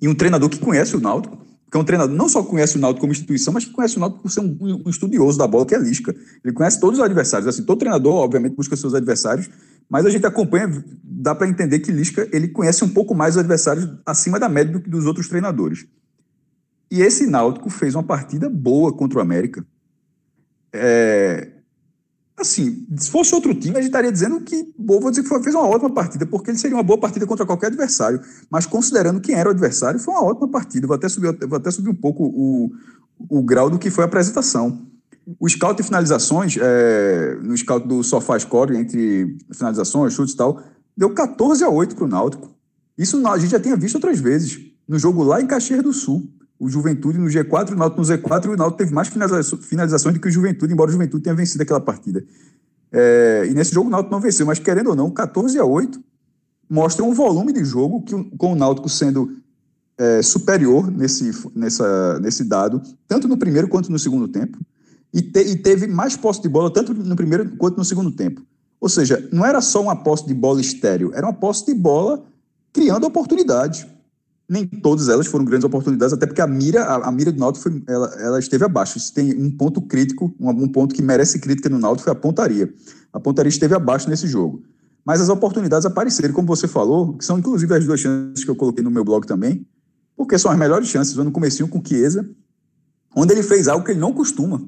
e 0.00 0.08
um 0.08 0.14
treinador 0.14 0.48
que 0.48 0.58
conhece 0.58 0.96
o 0.96 1.00
Náutico, 1.00 1.36
que 1.70 1.76
é 1.76 1.80
um 1.80 1.84
treinador 1.84 2.14
não 2.14 2.28
só 2.28 2.42
conhece 2.42 2.76
o 2.76 2.80
Náutico 2.80 3.00
como 3.00 3.12
instituição, 3.12 3.52
mas 3.52 3.64
conhece 3.64 3.96
o 3.96 4.00
Náutico 4.00 4.22
por 4.22 4.30
ser 4.30 4.40
um, 4.40 4.82
um 4.86 4.90
estudioso 4.90 5.38
da 5.38 5.46
bola, 5.46 5.66
que 5.66 5.74
é 5.74 5.78
Lisca. 5.78 6.14
Ele 6.44 6.54
conhece 6.54 6.78
todos 6.78 6.98
os 6.98 7.04
adversários. 7.04 7.48
Assim, 7.48 7.64
todo 7.64 7.78
treinador, 7.78 8.14
obviamente, 8.14 8.54
busca 8.54 8.76
seus 8.76 8.94
adversários, 8.94 9.50
mas 9.88 10.06
a 10.06 10.10
gente 10.10 10.24
acompanha, 10.26 10.84
dá 11.02 11.34
para 11.34 11.48
entender 11.48 11.80
que 11.80 11.90
Lisca 11.90 12.28
ele 12.32 12.48
conhece 12.48 12.84
um 12.84 12.88
pouco 12.88 13.14
mais 13.14 13.34
os 13.34 13.40
adversários 13.40 13.88
acima 14.06 14.38
da 14.38 14.48
média 14.48 14.72
do 14.72 14.80
que 14.80 14.88
dos 14.88 15.06
outros 15.06 15.28
treinadores. 15.28 15.86
E 16.90 17.02
esse 17.02 17.26
Náutico 17.26 17.68
fez 17.70 17.94
uma 17.94 18.04
partida 18.04 18.48
boa 18.48 18.92
contra 18.92 19.18
o 19.18 19.22
América. 19.22 19.66
É, 20.72 21.53
assim, 22.44 22.86
se 22.96 23.10
fosse 23.10 23.34
outro 23.34 23.54
time, 23.54 23.76
a 23.76 23.80
gente 23.80 23.88
estaria 23.88 24.12
dizendo 24.12 24.40
que, 24.40 24.72
vou 24.78 25.10
dizer 25.10 25.22
que 25.22 25.28
fez 25.42 25.54
uma 25.54 25.66
ótima 25.66 25.90
partida, 25.90 26.24
porque 26.24 26.50
ele 26.50 26.58
seria 26.58 26.76
uma 26.76 26.82
boa 26.82 26.98
partida 26.98 27.26
contra 27.26 27.44
qualquer 27.44 27.66
adversário. 27.66 28.20
Mas 28.50 28.66
considerando 28.66 29.20
quem 29.20 29.34
era 29.34 29.48
o 29.48 29.52
adversário, 29.52 29.98
foi 29.98 30.14
uma 30.14 30.22
ótima 30.22 30.48
partida. 30.48 30.86
Vou 30.86 30.94
até 30.94 31.08
subir, 31.08 31.36
vou 31.46 31.56
até 31.56 31.70
subir 31.70 31.90
um 31.90 31.94
pouco 31.94 32.24
o, 32.24 32.70
o 33.28 33.42
grau 33.42 33.68
do 33.68 33.78
que 33.78 33.90
foi 33.90 34.04
a 34.04 34.06
apresentação. 34.06 34.86
O 35.40 35.48
scout 35.48 35.76
de 35.76 35.82
finalizações, 35.82 36.56
é, 36.60 37.38
no 37.42 37.56
scout 37.56 37.88
do 37.88 38.02
SofaScore, 38.02 38.76
entre 38.76 39.36
finalizações, 39.52 40.12
chutes 40.12 40.34
e 40.34 40.36
tal, 40.36 40.62
deu 40.96 41.10
14 41.10 41.64
a 41.64 41.68
8 41.68 41.96
para 41.96 42.04
o 42.04 42.08
Náutico. 42.08 42.54
Isso 42.96 43.26
a 43.26 43.38
gente 43.38 43.50
já 43.50 43.60
tinha 43.60 43.76
visto 43.76 43.96
outras 43.96 44.20
vezes. 44.20 44.60
No 44.86 44.98
jogo 44.98 45.22
lá 45.22 45.40
em 45.40 45.46
Caxias 45.46 45.82
do 45.82 45.92
Sul. 45.92 46.30
O 46.58 46.68
Juventude 46.68 47.18
no 47.18 47.26
G4, 47.26 47.72
o 47.72 47.76
Náutico 47.76 48.00
no 48.00 48.06
Z4, 48.06 48.44
e 48.46 48.48
o 48.48 48.56
Náutico 48.56 48.78
teve 48.78 48.94
mais 48.94 49.08
finalizações 49.08 50.14
do 50.14 50.20
que 50.20 50.28
o 50.28 50.30
Juventude, 50.30 50.72
embora 50.72 50.88
o 50.88 50.92
Juventude 50.92 51.22
tenha 51.22 51.34
vencido 51.34 51.62
aquela 51.62 51.80
partida. 51.80 52.24
É, 52.92 53.46
e 53.50 53.54
nesse 53.54 53.74
jogo 53.74 53.88
o 53.88 53.90
Náutico 53.90 54.14
não 54.14 54.20
venceu, 54.20 54.46
mas 54.46 54.58
querendo 54.58 54.90
ou 54.90 54.96
não, 54.96 55.10
14 55.10 55.58
a 55.58 55.64
8 55.64 56.02
mostra 56.70 57.04
um 57.04 57.12
volume 57.12 57.52
de 57.52 57.64
jogo 57.64 58.02
que, 58.02 58.14
com 58.36 58.52
o 58.52 58.56
Náutico 58.56 58.88
sendo 58.88 59.36
é, 59.98 60.22
superior 60.22 60.90
nesse, 60.90 61.30
nessa, 61.54 62.18
nesse 62.20 62.44
dado, 62.44 62.80
tanto 63.06 63.28
no 63.28 63.36
primeiro 63.36 63.68
quanto 63.68 63.90
no 63.90 63.98
segundo 63.98 64.28
tempo 64.28 64.58
e, 65.14 65.22
te, 65.22 65.40
e 65.40 65.56
teve 65.56 65.86
mais 65.86 66.16
posse 66.16 66.42
de 66.42 66.48
bola 66.48 66.70
tanto 66.70 66.92
no 66.92 67.14
primeiro 67.14 67.56
quanto 67.56 67.76
no 67.76 67.84
segundo 67.84 68.10
tempo. 68.10 68.42
Ou 68.80 68.88
seja, 68.88 69.26
não 69.32 69.46
era 69.46 69.60
só 69.60 69.80
uma 69.80 69.96
posse 69.96 70.26
de 70.26 70.34
bola 70.34 70.60
estéreo, 70.60 71.12
era 71.14 71.24
uma 71.24 71.32
posse 71.32 71.64
de 71.66 71.74
bola 71.74 72.24
criando 72.72 73.06
oportunidades. 73.06 73.86
Nem 74.48 74.66
todas 74.66 75.08
elas 75.08 75.26
foram 75.26 75.44
grandes 75.44 75.64
oportunidades, 75.64 76.12
até 76.12 76.26
porque 76.26 76.40
a 76.40 76.46
mira, 76.46 76.84
a, 76.84 77.08
a 77.08 77.12
mira 77.12 77.32
do 77.32 77.38
Náutico 77.38 77.62
foi, 77.62 77.82
ela, 77.86 78.14
ela, 78.20 78.38
esteve 78.38 78.64
abaixo. 78.64 78.98
Isso 78.98 79.12
tem 79.12 79.34
um 79.34 79.50
ponto 79.50 79.80
crítico, 79.80 80.34
um, 80.38 80.50
um 80.50 80.68
ponto 80.68 80.94
que 80.94 81.00
merece 81.00 81.38
crítica 81.38 81.68
no 81.68 81.78
Náutico 81.78 82.04
foi 82.04 82.12
a 82.12 82.16
pontaria. 82.16 82.72
A 83.12 83.18
pontaria 83.18 83.48
esteve 83.48 83.74
abaixo 83.74 84.08
nesse 84.08 84.26
jogo. 84.26 84.62
Mas 85.04 85.20
as 85.20 85.28
oportunidades 85.28 85.86
apareceram, 85.86 86.34
como 86.34 86.46
você 86.46 86.68
falou, 86.68 87.14
que 87.16 87.24
são 87.24 87.38
inclusive 87.38 87.74
as 87.74 87.84
duas 87.84 88.00
chances 88.00 88.44
que 88.44 88.50
eu 88.50 88.56
coloquei 88.56 88.84
no 88.84 88.90
meu 88.90 89.04
blog 89.04 89.26
também, 89.26 89.66
porque 90.16 90.38
são 90.38 90.50
as 90.50 90.58
melhores 90.58 90.88
chances, 90.88 91.14
no 91.16 91.32
comecinho 91.32 91.68
com 91.68 91.82
Chiesa 91.84 92.28
onde 93.14 93.32
ele 93.32 93.42
fez 93.42 93.68
algo 93.68 93.84
que 93.84 93.92
ele 93.92 94.00
não 94.00 94.12
costuma. 94.12 94.62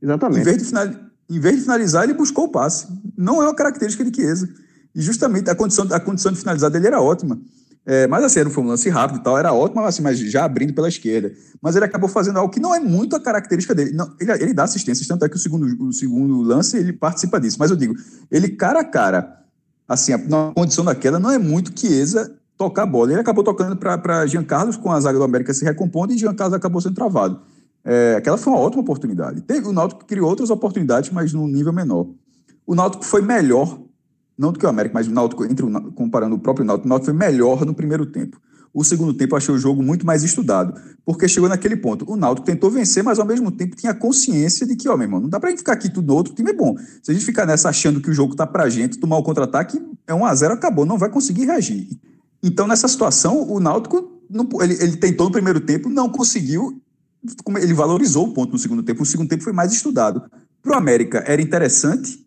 Exatamente. 0.00 0.40
Em 0.40 0.44
vez 0.44 0.58
de, 0.58 0.64
final, 0.64 0.86
em 1.28 1.40
vez 1.40 1.56
de 1.56 1.62
finalizar, 1.62 2.04
ele 2.04 2.14
buscou 2.14 2.44
o 2.44 2.48
passe. 2.48 2.86
Não 3.16 3.42
é 3.42 3.46
uma 3.46 3.54
característica 3.54 4.04
de 4.04 4.14
Chiesa. 4.14 4.48
E 4.94 5.02
justamente 5.02 5.50
a 5.50 5.54
condição, 5.54 5.86
a 5.90 5.98
condição 5.98 6.30
de 6.30 6.38
finalizar 6.38 6.70
dele 6.70 6.86
era 6.86 7.00
ótima. 7.00 7.40
É, 7.86 8.06
mas 8.06 8.24
assim, 8.24 8.40
era 8.40 8.48
um 8.48 8.66
lance 8.66 8.88
rápido 8.88 9.20
e 9.20 9.22
tal, 9.22 9.36
era 9.36 9.52
ótimo, 9.52 9.82
assim, 9.82 10.02
mas 10.02 10.18
já 10.18 10.44
abrindo 10.44 10.72
pela 10.72 10.88
esquerda. 10.88 11.32
Mas 11.60 11.76
ele 11.76 11.84
acabou 11.84 12.08
fazendo 12.08 12.38
algo 12.38 12.52
que 12.52 12.60
não 12.60 12.74
é 12.74 12.80
muito 12.80 13.14
a 13.14 13.20
característica 13.20 13.74
dele. 13.74 13.92
Não, 13.92 14.14
ele, 14.18 14.32
ele 14.32 14.54
dá 14.54 14.64
assistências, 14.64 15.06
tanto 15.06 15.24
é 15.24 15.28
que 15.28 15.36
o 15.36 15.38
segundo, 15.38 15.84
o 15.84 15.92
segundo 15.92 16.40
lance 16.40 16.78
ele 16.78 16.94
participa 16.94 17.38
disso. 17.38 17.58
Mas 17.58 17.70
eu 17.70 17.76
digo, 17.76 17.94
ele 18.30 18.48
cara 18.48 18.80
a 18.80 18.84
cara, 18.84 19.44
assim, 19.86 20.12
na 20.28 20.52
condição 20.54 20.84
da 20.84 20.94
queda, 20.94 21.18
não 21.18 21.30
é 21.30 21.38
muito 21.38 21.78
Chiesa 21.78 22.34
tocar 22.56 22.84
a 22.84 22.86
bola. 22.86 23.12
Ele 23.12 23.20
acabou 23.20 23.44
tocando 23.44 23.76
para 23.76 24.26
Jean 24.26 24.44
Carlos 24.44 24.76
com 24.76 24.90
a 24.90 24.98
zaga 24.98 25.18
do 25.18 25.24
América 25.24 25.52
se 25.52 25.64
recompondo 25.64 26.14
e 26.14 26.18
Jean 26.18 26.34
Carlos 26.34 26.54
acabou 26.54 26.80
sendo 26.80 26.94
travado. 26.94 27.40
É, 27.84 28.14
aquela 28.16 28.38
foi 28.38 28.50
uma 28.50 28.60
ótima 28.60 28.80
oportunidade. 28.80 29.42
Teve, 29.42 29.68
o 29.68 29.72
Náutico 29.72 30.06
criou 30.06 30.28
outras 30.28 30.48
oportunidades, 30.48 31.10
mas 31.10 31.34
num 31.34 31.46
nível 31.46 31.72
menor. 31.72 32.08
O 32.66 32.74
Náutico 32.74 33.04
foi 33.04 33.20
melhor 33.20 33.78
não 34.36 34.52
do 34.52 34.58
que 34.58 34.66
o 34.66 34.68
América, 34.68 34.94
mas 34.94 35.06
o 35.06 35.10
Náutico, 35.10 35.44
entre 35.44 35.64
o, 35.64 35.92
comparando 35.92 36.34
o 36.34 36.38
próprio 36.38 36.64
Náutico, 36.64 36.86
o 36.86 36.88
Náutico 36.88 37.06
foi 37.06 37.14
melhor 37.14 37.64
no 37.64 37.74
primeiro 37.74 38.06
tempo. 38.06 38.40
O 38.72 38.82
segundo 38.82 39.14
tempo 39.14 39.34
eu 39.34 39.36
achei 39.36 39.54
o 39.54 39.58
jogo 39.58 39.80
muito 39.84 40.04
mais 40.04 40.24
estudado, 40.24 40.74
porque 41.04 41.28
chegou 41.28 41.48
naquele 41.48 41.76
ponto. 41.76 42.04
O 42.10 42.16
Náutico 42.16 42.44
tentou 42.44 42.68
vencer, 42.68 43.04
mas 43.04 43.20
ao 43.20 43.24
mesmo 43.24 43.52
tempo 43.52 43.76
tinha 43.76 43.94
consciência 43.94 44.66
de 44.66 44.74
que, 44.74 44.88
ó, 44.88 44.96
meu 44.96 45.04
irmão, 45.04 45.20
não 45.20 45.28
dá 45.28 45.38
pra 45.38 45.50
gente 45.50 45.58
ficar 45.58 45.74
aqui 45.74 45.88
tudo 45.88 46.08
no 46.08 46.14
outro 46.14 46.34
time 46.34 46.50
é 46.50 46.52
bom. 46.52 46.76
Se 47.00 47.12
a 47.12 47.14
gente 47.14 47.24
ficar 47.24 47.46
nessa 47.46 47.68
achando 47.68 48.00
que 48.00 48.10
o 48.10 48.12
jogo 48.12 48.34
tá 48.34 48.44
pra 48.44 48.68
gente, 48.68 48.98
tomar 48.98 49.16
o 49.16 49.22
contra-ataque, 49.22 49.80
é 50.08 50.12
1 50.12 50.24
a 50.24 50.34
0 50.34 50.54
acabou, 50.54 50.84
não 50.84 50.98
vai 50.98 51.08
conseguir 51.08 51.44
reagir. 51.44 51.88
Então, 52.42 52.66
nessa 52.66 52.88
situação, 52.88 53.48
o 53.48 53.60
Náutico, 53.60 54.20
não, 54.28 54.48
ele, 54.60 54.74
ele 54.80 54.96
tentou 54.96 55.26
no 55.26 55.32
primeiro 55.32 55.60
tempo, 55.60 55.88
não 55.88 56.08
conseguiu, 56.08 56.82
ele 57.62 57.74
valorizou 57.74 58.26
o 58.26 58.34
ponto 58.34 58.52
no 58.52 58.58
segundo 58.58 58.82
tempo. 58.82 59.04
O 59.04 59.06
segundo 59.06 59.28
tempo 59.28 59.44
foi 59.44 59.52
mais 59.52 59.72
estudado. 59.72 60.20
Pro 60.60 60.74
América 60.74 61.22
era 61.26 61.40
interessante, 61.40 62.23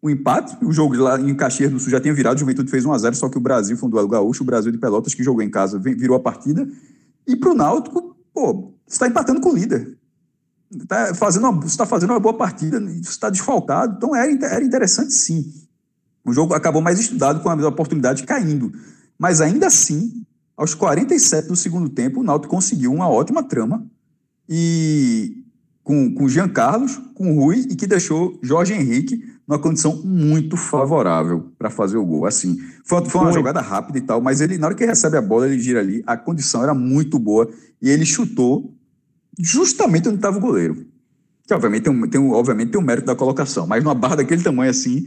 o 0.00 0.08
empate. 0.08 0.56
O 0.64 0.72
jogo 0.72 0.96
lá 0.96 1.20
em 1.20 1.34
Caxias 1.34 1.70
do 1.70 1.78
Sul 1.78 1.90
já 1.90 2.00
tinha 2.00 2.14
virado, 2.14 2.36
o 2.36 2.40
Juventude 2.40 2.70
fez 2.70 2.84
1x0, 2.84 3.14
só 3.14 3.28
que 3.28 3.38
o 3.38 3.40
Brasil 3.40 3.76
foi 3.76 3.88
um 3.88 3.90
duelo 3.90 4.08
gaúcho, 4.08 4.42
o 4.42 4.46
Brasil 4.46 4.70
de 4.72 4.78
Pelotas, 4.78 5.14
que 5.14 5.22
jogou 5.22 5.42
em 5.42 5.50
casa, 5.50 5.78
virou 5.78 6.16
a 6.16 6.20
partida. 6.20 6.68
E 7.26 7.36
pro 7.36 7.54
Náutico, 7.54 8.16
pô, 8.32 8.72
está 8.86 9.06
empatando 9.06 9.40
com 9.40 9.50
o 9.50 9.54
líder. 9.54 9.96
Tá 10.86 11.14
fazendo 11.14 11.44
uma, 11.44 11.60
você 11.60 11.68
está 11.68 11.86
fazendo 11.86 12.10
uma 12.10 12.20
boa 12.20 12.36
partida, 12.36 12.78
está 13.00 13.30
desfalcado. 13.30 13.96
Então 13.96 14.14
era, 14.14 14.30
era 14.46 14.64
interessante 14.64 15.12
sim. 15.12 15.52
O 16.24 16.32
jogo 16.32 16.54
acabou 16.54 16.82
mais 16.82 17.00
estudado 17.00 17.40
com 17.40 17.48
a 17.48 17.68
oportunidade 17.68 18.24
caindo. 18.24 18.72
Mas 19.18 19.40
ainda 19.40 19.66
assim, 19.66 20.24
aos 20.56 20.74
47 20.74 21.48
do 21.48 21.56
segundo 21.56 21.88
tempo, 21.88 22.20
o 22.20 22.22
Náutico 22.22 22.54
conseguiu 22.54 22.92
uma 22.92 23.08
ótima 23.08 23.42
trama. 23.42 23.84
E 24.48 25.44
com, 25.82 26.14
com 26.14 26.28
Jean 26.28 26.48
Carlos, 26.48 27.00
com 27.14 27.34
Rui, 27.34 27.66
e 27.70 27.74
que 27.74 27.86
deixou 27.86 28.38
Jorge 28.42 28.74
Henrique 28.74 29.37
numa 29.48 29.58
condição 29.58 29.96
muito 30.04 30.58
favorável 30.58 31.50
para 31.58 31.70
fazer 31.70 31.96
o 31.96 32.04
gol. 32.04 32.26
Assim, 32.26 32.58
foi, 32.84 33.02
foi 33.06 33.22
uma 33.22 33.32
jogada 33.32 33.62
rápida 33.62 33.96
e 33.96 34.02
tal, 34.02 34.20
mas 34.20 34.42
ele, 34.42 34.58
na 34.58 34.66
hora 34.66 34.76
que 34.76 34.84
recebe 34.84 35.16
a 35.16 35.22
bola, 35.22 35.46
ele 35.46 35.58
gira 35.58 35.80
ali, 35.80 36.04
a 36.06 36.18
condição 36.18 36.62
era 36.62 36.74
muito 36.74 37.18
boa 37.18 37.48
e 37.80 37.88
ele 37.88 38.04
chutou 38.04 38.74
justamente 39.38 40.06
onde 40.06 40.18
estava 40.18 40.36
o 40.36 40.40
goleiro. 40.40 40.86
Que 41.46 41.54
obviamente 41.54 41.84
tem, 41.84 41.92
um, 41.92 42.06
tem 42.06 42.20
um, 42.20 42.32
obviamente 42.32 42.72
tem 42.72 42.80
um 42.80 42.84
mérito 42.84 43.06
da 43.06 43.16
colocação, 43.16 43.66
mas 43.66 43.82
numa 43.82 43.94
barra 43.94 44.16
daquele 44.16 44.42
tamanho 44.42 44.70
assim, 44.70 45.06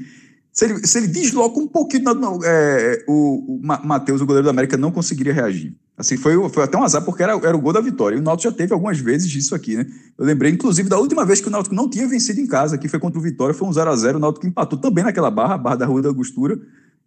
se 0.51 0.65
ele, 0.65 0.86
se 0.86 0.98
ele 0.98 1.08
desloca 1.08 1.60
um 1.60 1.67
pouquinho, 1.67 2.13
não, 2.13 2.39
é, 2.43 3.03
o, 3.08 3.55
o 3.55 3.60
Matheus, 3.63 4.22
o 4.22 4.25
goleiro 4.25 4.46
da 4.46 4.51
América, 4.51 4.75
não 4.75 4.91
conseguiria 4.91 5.34
reagir. 5.34 5.74
Assim, 5.98 6.17
foi, 6.17 6.50
foi 6.50 6.63
até 6.63 6.77
um 6.77 6.84
azar, 6.84 7.03
porque 7.05 7.24
era, 7.24 7.34
era 7.34 7.55
o 7.55 7.62
gol 7.62 7.72
da 7.72 7.79
vitória. 7.79 8.15
E 8.15 8.20
o 8.20 8.24
Náutico 8.24 8.51
já 8.51 8.58
teve 8.58 8.74
algumas 8.74 9.00
vezes 9.00 9.29
disso 9.29 9.55
aqui, 9.55 9.77
né? 9.77 9.86
Eu 10.17 10.25
lembrei, 10.25 10.51
inclusive, 10.51 10.89
da 10.89 10.98
última 10.98 11.24
vez 11.25 11.39
que 11.39 11.48
o 11.48 11.51
Náutico 11.51 11.75
não 11.75 11.89
tinha 11.89 12.08
vencido 12.08 12.41
em 12.41 12.48
casa, 12.48 12.77
que 12.77 12.89
foi 12.89 13.00
contra 13.00 13.20
o 13.20 13.22
Vitória, 13.22 13.53
foi 13.53 13.67
um 13.67 13.74
0 13.74 13.89
a 13.89 13.96
0 13.96 14.17
O 14.17 14.22
Náutico 14.22 14.48
empatou 14.48 14.77
também 14.77 15.03
naquela 15.03 15.31
barra, 15.31 15.55
a 15.55 15.58
barra 15.58 15.75
da 15.77 15.86
Rua 15.86 16.01
da 16.01 16.10
Angostura, 16.10 16.60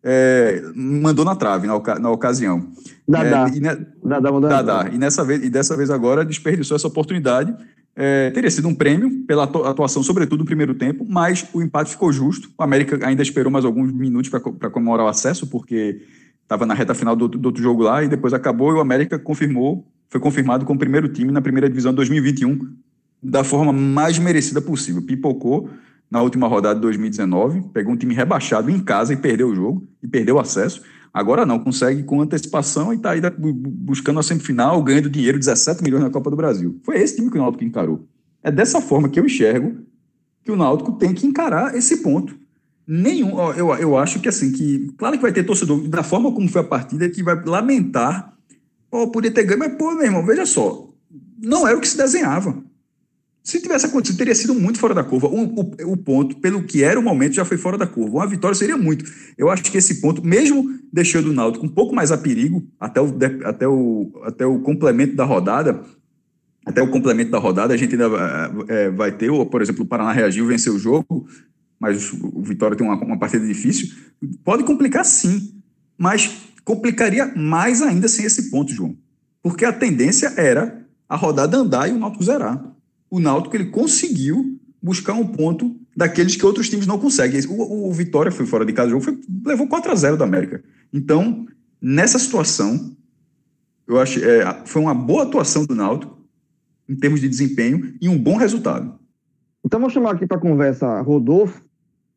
é, 0.03 0.63
mandou 0.75 1.25
na 1.25 1.35
trave 1.35 1.67
na, 1.67 1.75
oca 1.75 1.99
na 1.99 2.11
ocasião. 2.11 2.69
Dadá. 3.07 3.49
É, 3.49 3.57
e, 3.57 3.61
ne... 3.61 3.87
Dadá, 4.05 4.31
Dadá. 4.41 4.91
E, 4.93 4.97
nessa 4.97 5.25
vez, 5.25 5.43
e 5.43 5.51
dessa 5.51 5.77
vez 5.77 5.91
agora 5.91 6.25
desperdiçou 6.25 6.77
essa 6.77 6.87
oportunidade 6.87 7.55
é, 7.97 8.31
teria 8.31 8.51
sido 8.51 8.67
um 8.67 8.75
prêmio 8.75 9.25
pela 9.25 9.45
atuação, 9.45 10.03
sobretudo 10.03 10.41
no 10.41 10.45
primeiro 10.45 10.75
tempo, 10.75 11.07
mas 11.09 11.47
o 11.53 11.63
empate 11.63 11.91
ficou 11.91 12.13
justo. 12.13 12.51
O 12.59 12.63
América 12.63 12.99
ainda 13.07 13.23
esperou 13.23 13.53
mais 13.53 13.65
alguns 13.65 13.93
minutos 13.93 14.31
para 14.31 14.71
comemorar 14.71 15.07
o 15.07 15.09
acesso, 15.09 15.47
porque 15.47 16.01
estava 16.43 16.67
na 16.67 16.75
reta 16.75 16.95
final 16.95 17.15
do, 17.15 17.29
do, 17.29 17.47
outro 17.47 17.63
jogo 17.63 17.83
lá, 17.83 18.03
e 18.03 18.09
depois 18.09 18.35
acabou 18.35 18.73
e 18.73 18.75
o 18.75 18.81
América 18.81 19.19
confirmou, 19.19 19.87
foi 20.09 20.21
confirmado 20.21 20.65
como 20.65 20.79
primeiro 20.79 21.09
time 21.09 21.31
na 21.31 21.41
primeira 21.41 21.69
divisão 21.69 21.93
de 21.93 21.97
2021, 21.97 22.75
da 23.23 23.45
forma 23.45 23.73
mais 23.73 24.19
merecida 24.19 24.61
possível. 24.61 25.01
Pipocou 25.01 25.71
na 26.11 26.21
última 26.21 26.49
rodada 26.49 26.75
de 26.75 26.81
2019, 26.83 27.63
pegou 27.73 27.93
um 27.93 27.97
time 27.97 28.15
rebaixado 28.15 28.71
em 28.71 28.79
casa 28.79 29.13
e 29.13 29.17
perdeu 29.17 29.49
o 29.49 29.55
jogo, 29.55 29.87
e 30.03 30.09
perdeu 30.09 30.37
o 30.37 30.41
acesso. 30.41 30.83
Agora 31.15 31.47
não, 31.47 31.61
consegue 31.61 32.03
com 32.03 32.21
antecipação 32.21 32.93
e 32.93 32.97
está 32.97 33.13
aí 33.13 33.21
buscando 33.39 34.19
a 34.19 34.23
semifinal, 34.23 34.83
ganhando 34.83 35.09
dinheiro, 35.09 35.39
17 35.39 35.81
milhões 35.81 36.03
na 36.03 36.11
Copa 36.11 36.29
do 36.29 36.35
Brasil. 36.35 36.81
Foi 36.83 37.01
esse 37.01 37.15
time 37.15 37.31
que 37.31 37.39
o 37.39 37.41
Náutico 37.41 37.63
encarou. 37.63 38.05
É 38.43 38.51
dessa 38.51 38.81
forma 38.81 39.09
que 39.09 39.21
eu 39.21 39.25
enxergo 39.25 39.77
que 40.43 40.51
o 40.51 40.57
Náutico 40.57 40.91
tem 40.93 41.15
que 41.15 41.25
encarar 41.25 41.77
esse 41.77 41.99
ponto. 41.99 42.37
Nenhum, 42.85 43.39
eu, 43.53 43.73
eu 43.77 43.97
acho 43.97 44.19
que 44.19 44.29
assim, 44.29 44.51
que 44.51 44.93
claro 44.99 45.17
que 45.17 45.23
vai 45.23 45.33
ter 45.33 45.45
torcedor, 45.45 45.87
da 45.87 46.03
forma 46.03 46.33
como 46.33 46.49
foi 46.49 46.63
a 46.63 46.65
partida, 46.65 47.09
que 47.09 47.23
vai 47.23 47.41
lamentar, 47.45 48.35
pô, 48.91 49.09
podia 49.09 49.31
ter 49.31 49.45
ganho, 49.45 49.61
mas 49.61 49.75
pô, 49.79 49.93
meu 49.93 50.03
irmão, 50.03 50.27
veja 50.27 50.45
só, 50.45 50.91
não 51.41 51.67
era 51.67 51.79
o 51.79 51.81
que 51.81 51.89
se 51.89 51.97
desenhava. 51.97 52.63
Se 53.45 53.61
tivesse 53.61 53.85
acontecido, 53.85 54.17
teria 54.17 54.35
sido 54.35 54.55
muito 54.55 54.79
fora 54.79 54.95
da 54.95 55.05
curva. 55.05 55.27
O, 55.27 55.45
o, 55.45 55.93
o, 55.93 55.97
ponto, 55.99 56.35
pelo 56.39 56.63
que 56.65 56.83
era 56.83 56.99
o 56.99 57.03
momento, 57.03 57.35
já 57.35 57.45
foi 57.45 57.59
fora 57.59 57.77
da 57.77 57.87
curva. 57.87 58.17
Uma 58.17 58.27
vitória 58.27 58.55
seria 58.55 58.77
muito. 58.77 59.05
Eu 59.37 59.51
acho 59.51 59.63
que 59.65 59.77
esse 59.77 60.01
ponto, 60.01 60.27
mesmo 60.27 60.81
deixando 60.91 61.29
o 61.29 61.33
Náutico 61.33 61.67
um 61.67 61.69
pouco 61.69 61.95
mais 61.95 62.11
a 62.11 62.17
perigo, 62.17 62.67
até 62.81 63.03
o, 63.03 63.15
até 63.45 63.69
o, 63.69 64.23
até 64.25 64.47
o 64.47 64.61
complemento 64.61 65.15
da 65.15 65.27
rodada, 65.27 65.85
até 66.65 66.81
o 66.81 66.91
complemento 66.91 67.31
da 67.31 67.39
rodada, 67.39 67.75
a 67.75 67.77
gente 67.77 67.95
ainda 67.95 68.09
é, 68.67 68.89
vai 68.89 69.13
ter, 69.13 69.29
ou, 69.29 69.45
por 69.45 69.61
exemplo, 69.61 69.85
o 69.85 69.87
Paraná 69.87 70.11
reagiu, 70.11 70.47
venceu 70.47 70.75
o 70.75 70.79
jogo, 70.79 71.29
mas 71.79 72.15
o 72.15 72.41
Vitória 72.41 72.75
tem 72.75 72.87
uma, 72.87 72.97
uma 72.97 73.19
partida 73.19 73.47
difícil. 73.47 73.95
Pode 74.43 74.65
complicar 74.65 75.05
sim, 75.05 75.55
mas 75.99 76.35
complicaria 76.65 77.31
mais 77.37 77.83
ainda 77.83 78.09
sem 78.09 78.25
esse 78.25 78.51
ponto, 78.51 78.73
João. 78.73 78.97
Porque 79.43 79.67
a 79.67 79.73
tendência 79.73 80.33
era 80.35 80.83
a 81.07 81.15
rodada 81.15 81.59
andar 81.59 81.91
e 81.91 81.93
o 81.93 81.99
Náutico 81.99 82.25
zerar 82.25 82.74
o 83.11 83.21
Náutico 83.21 83.57
ele 83.57 83.67
conseguiu 83.67 84.59
buscar 84.83 85.15
um 85.15 85.27
ponto 85.27 85.75
daqueles 85.97 86.37
que 86.37 86.45
outros 86.45 86.69
times 86.69 86.87
não 86.87 86.99
conseguem. 86.99 87.41
O, 87.49 87.89
o 87.89 87.93
Vitória 87.93 88.31
foi 88.31 88.45
fora 88.45 88.65
de 88.65 88.73
casa, 88.73 88.89
o 88.89 88.91
jogo 88.91 89.05
foi, 89.05 89.19
levou 89.47 89.67
4 89.67 89.91
a 89.91 89.95
0 89.95 90.17
da 90.17 90.25
América. 90.25 90.63
Então, 90.93 91.47
nessa 91.81 92.19
situação, 92.19 92.95
eu 93.87 93.99
acho 93.99 94.23
é, 94.23 94.63
foi 94.67 94.83
uma 94.83 94.95
boa 94.95 95.23
atuação 95.23 95.65
do 95.65 95.75
Náutico 95.75 96.19
em 96.89 96.97
termos 96.97 97.21
de 97.21 97.29
desempenho 97.29 97.95
e 98.01 98.09
um 98.09 98.19
bom 98.19 98.37
resultado. 98.37 98.99
Então, 99.65 99.81
vou 99.81 99.89
chamar 99.89 100.13
aqui 100.13 100.27
para 100.27 100.39
conversa 100.39 101.01
Rodolfo, 101.01 101.63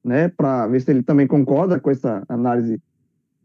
né, 0.03 0.27
para 0.27 0.67
ver 0.67 0.81
se 0.81 0.91
ele 0.91 1.03
também 1.03 1.27
concorda 1.27 1.79
com 1.79 1.89
essa 1.89 2.23
análise 2.27 2.81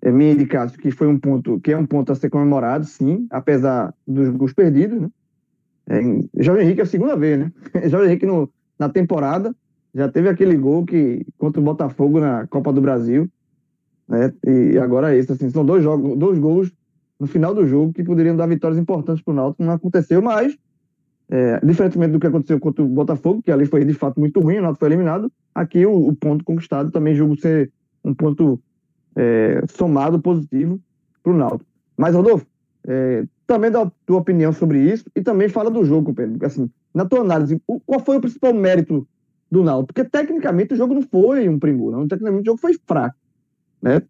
é, 0.00 0.10
minha 0.10 0.34
de 0.34 0.46
Cássio, 0.46 0.78
que 0.78 0.90
foi 0.90 1.06
um 1.06 1.18
ponto, 1.18 1.60
que 1.60 1.72
é 1.72 1.76
um 1.76 1.86
ponto 1.86 2.10
a 2.10 2.14
ser 2.14 2.28
comemorado, 2.28 2.84
sim, 2.84 3.26
apesar 3.30 3.94
dos 4.06 4.28
gols 4.30 4.52
perdidos, 4.52 5.00
né? 5.00 5.08
É, 5.88 6.00
Jorge 6.42 6.64
Henrique 6.64 6.80
é 6.80 6.84
a 6.84 6.86
segunda 6.86 7.16
vez, 7.16 7.38
né? 7.38 7.52
Jorge 7.88 8.08
Henrique 8.08 8.26
no, 8.26 8.48
na 8.78 8.88
temporada 8.88 9.54
já 9.94 10.08
teve 10.08 10.28
aquele 10.28 10.56
gol 10.56 10.86
que 10.86 11.26
contra 11.36 11.60
o 11.60 11.64
Botafogo 11.64 12.18
na 12.18 12.46
Copa 12.46 12.72
do 12.72 12.80
Brasil, 12.80 13.28
né? 14.08 14.32
E 14.46 14.78
agora 14.78 15.14
é 15.14 15.18
esse, 15.18 15.32
assim, 15.32 15.50
são 15.50 15.64
dois 15.64 15.82
jogos, 15.82 16.16
dois 16.18 16.38
gols 16.38 16.72
no 17.18 17.26
final 17.26 17.54
do 17.54 17.66
jogo 17.66 17.92
que 17.92 18.02
poderiam 18.02 18.36
dar 18.36 18.46
vitórias 18.46 18.80
importantes 18.80 19.22
para 19.22 19.32
o 19.32 19.34
Náutico, 19.34 19.62
não 19.62 19.72
aconteceu, 19.72 20.20
mas 20.20 20.56
é, 21.30 21.64
diferentemente 21.64 22.12
do 22.12 22.18
que 22.20 22.26
aconteceu 22.26 22.58
contra 22.58 22.82
o 22.82 22.88
Botafogo, 22.88 23.42
que 23.42 23.52
ali 23.52 23.64
foi 23.64 23.84
de 23.84 23.94
fato 23.94 24.18
muito 24.18 24.40
ruim, 24.40 24.58
o 24.58 24.62
Náutico 24.62 24.80
foi 24.80 24.88
eliminado, 24.88 25.30
aqui 25.54 25.86
o, 25.86 26.08
o 26.08 26.16
ponto 26.16 26.44
conquistado 26.44 26.90
também 26.90 27.14
julgo 27.14 27.36
ser 27.36 27.70
um 28.04 28.12
ponto 28.12 28.60
é, 29.14 29.62
somado 29.68 30.20
positivo 30.20 30.80
para 31.22 31.32
o 31.32 31.36
Náutico. 31.36 31.70
Mas, 31.96 32.14
Rodolfo, 32.14 32.46
é, 32.86 33.24
também 33.46 33.70
dá 33.70 33.82
a 33.82 33.90
tua 34.06 34.18
opinião 34.18 34.52
sobre 34.52 34.80
isso 34.80 35.10
e 35.14 35.22
também 35.22 35.48
fala 35.48 35.70
do 35.70 35.84
jogo, 35.84 36.14
Pedro. 36.14 36.44
Assim, 36.46 36.70
na 36.94 37.04
tua 37.04 37.20
análise, 37.20 37.60
qual 37.86 38.00
foi 38.00 38.16
o 38.16 38.20
principal 38.20 38.54
mérito 38.54 39.06
do 39.50 39.62
Náutico? 39.62 39.94
Porque 39.94 40.08
tecnicamente 40.08 40.74
o 40.74 40.76
jogo 40.76 40.94
não 40.94 41.02
foi 41.02 41.48
um 41.48 41.58
primor, 41.58 41.92
não. 41.92 42.08
tecnicamente 42.08 42.42
o 42.42 42.52
jogo 42.52 42.60
foi 42.60 42.74
fraco. 42.86 43.16
Né? 43.80 44.02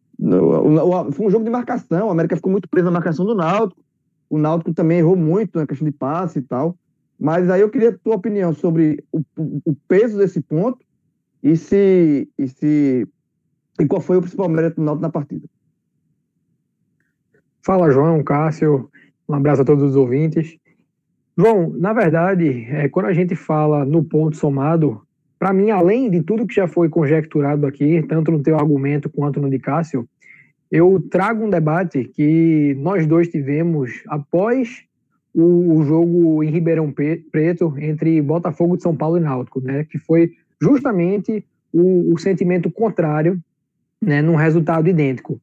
Foi 1.13 1.27
um 1.27 1.31
jogo 1.31 1.45
de 1.45 1.51
marcação, 1.51 2.09
a 2.09 2.13
América 2.13 2.37
ficou 2.37 2.53
muito 2.53 2.69
presa 2.69 2.87
na 2.87 2.93
marcação 2.93 3.25
do 3.25 3.35
Náutico, 3.35 3.83
o 4.29 4.39
Náutico 4.39 4.73
também 4.73 4.99
errou 4.99 5.17
muito 5.17 5.59
na 5.59 5.67
questão 5.67 5.87
de 5.87 5.93
passe 5.93 6.39
e 6.39 6.43
tal. 6.43 6.77
Mas 7.19 7.49
aí 7.51 7.61
eu 7.61 7.71
queria 7.71 7.91
a 7.91 7.99
tua 7.99 8.17
opinião 8.17 8.53
sobre 8.53 9.05
o, 9.13 9.23
o 9.65 9.77
peso 9.87 10.19
desse 10.19 10.41
ponto 10.41 10.79
e 11.43 11.57
se, 11.57 12.29
e 12.39 12.49
se 12.49 13.09
e 13.79 13.87
qual 13.87 14.01
foi 14.01 14.17
o 14.17 14.21
principal 14.21 14.49
mérito 14.49 14.77
do 14.77 14.85
Náutico 14.85 15.03
na 15.03 15.11
partida. 15.11 15.47
Fala, 17.65 17.91
João, 17.91 18.23
Cássio. 18.25 18.91
Um 19.33 19.37
abraço 19.37 19.63
a 19.63 19.65
todos 19.65 19.83
os 19.83 19.97
ouvintes. 19.97 20.59
João, 21.37 21.71
na 21.71 21.95
verdade, 21.95 22.67
é, 22.69 22.87
quando 22.91 23.07
a 23.07 23.15
gente 23.15 23.35
fala 23.35 23.83
no 23.83 24.05
ponto 24.05 24.37
somado, 24.37 25.01
para 25.39 25.55
mim, 25.55 25.71
além 25.71 26.11
de 26.11 26.23
tudo 26.23 26.47
que 26.47 26.55
já 26.55 26.69
foi 26.69 26.91
conjecturado 26.91 27.67
aqui, 27.67 28.03
tanto 28.03 28.31
no 28.31 28.43
teu 28.43 28.59
argumento 28.59 29.09
quanto 29.09 29.41
no 29.41 29.49
de 29.49 29.59
Cássio, 29.59 30.07
eu 30.71 31.03
trago 31.11 31.47
um 31.47 31.49
debate 31.49 32.05
que 32.05 32.77
nós 32.79 33.07
dois 33.07 33.29
tivemos 33.29 34.03
após 34.07 34.85
o, 35.35 35.79
o 35.79 35.83
jogo 35.83 36.45
em 36.45 36.51
Ribeirão 36.51 36.93
Preto 36.93 37.75
entre 37.79 38.21
Botafogo 38.21 38.77
de 38.77 38.83
São 38.83 38.95
Paulo 38.95 39.17
e 39.17 39.21
Náutico, 39.21 39.63
né, 39.63 39.85
que 39.85 39.99
foi 39.99 40.33
justamente 40.61 41.43
o, 41.73 42.13
o 42.13 42.19
sentimento 42.19 42.71
contrário, 42.71 43.41
né, 43.99 44.21
num 44.21 44.37
resultado 44.37 44.89
idêntico. 44.89 45.41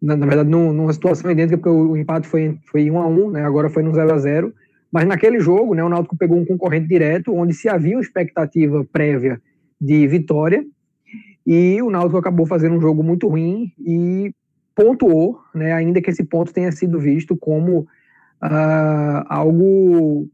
Na, 0.00 0.16
na 0.16 0.26
verdade, 0.26 0.48
num, 0.48 0.72
numa 0.72 0.92
situação 0.92 1.30
idêntica, 1.30 1.56
porque 1.56 1.68
o, 1.68 1.90
o 1.90 1.96
empate 1.96 2.28
foi, 2.28 2.56
foi 2.70 2.90
1 2.90 2.98
a 2.98 3.06
1 3.06 3.30
né, 3.32 3.44
agora 3.44 3.68
foi 3.68 3.82
no 3.82 3.92
0 3.92 4.12
a 4.12 4.18
0 4.18 4.54
mas 4.90 5.06
naquele 5.06 5.38
jogo, 5.38 5.74
né, 5.74 5.84
o 5.84 5.88
Náutico 5.88 6.16
pegou 6.16 6.38
um 6.38 6.46
concorrente 6.46 6.88
direto, 6.88 7.34
onde 7.34 7.52
se 7.52 7.68
havia 7.68 7.96
uma 7.96 8.00
expectativa 8.00 8.86
prévia 8.90 9.40
de 9.80 10.06
vitória, 10.06 10.64
e 11.46 11.80
o 11.82 11.90
Náutico 11.90 12.18
acabou 12.18 12.46
fazendo 12.46 12.74
um 12.74 12.80
jogo 12.80 13.02
muito 13.02 13.28
ruim 13.28 13.72
e 13.78 14.32
pontuou, 14.74 15.40
né, 15.54 15.72
ainda 15.72 16.00
que 16.00 16.10
esse 16.10 16.24
ponto 16.24 16.52
tenha 16.52 16.72
sido 16.72 16.98
visto 16.98 17.36
como 17.36 17.80
uh, 17.80 19.24
algo 19.28 20.28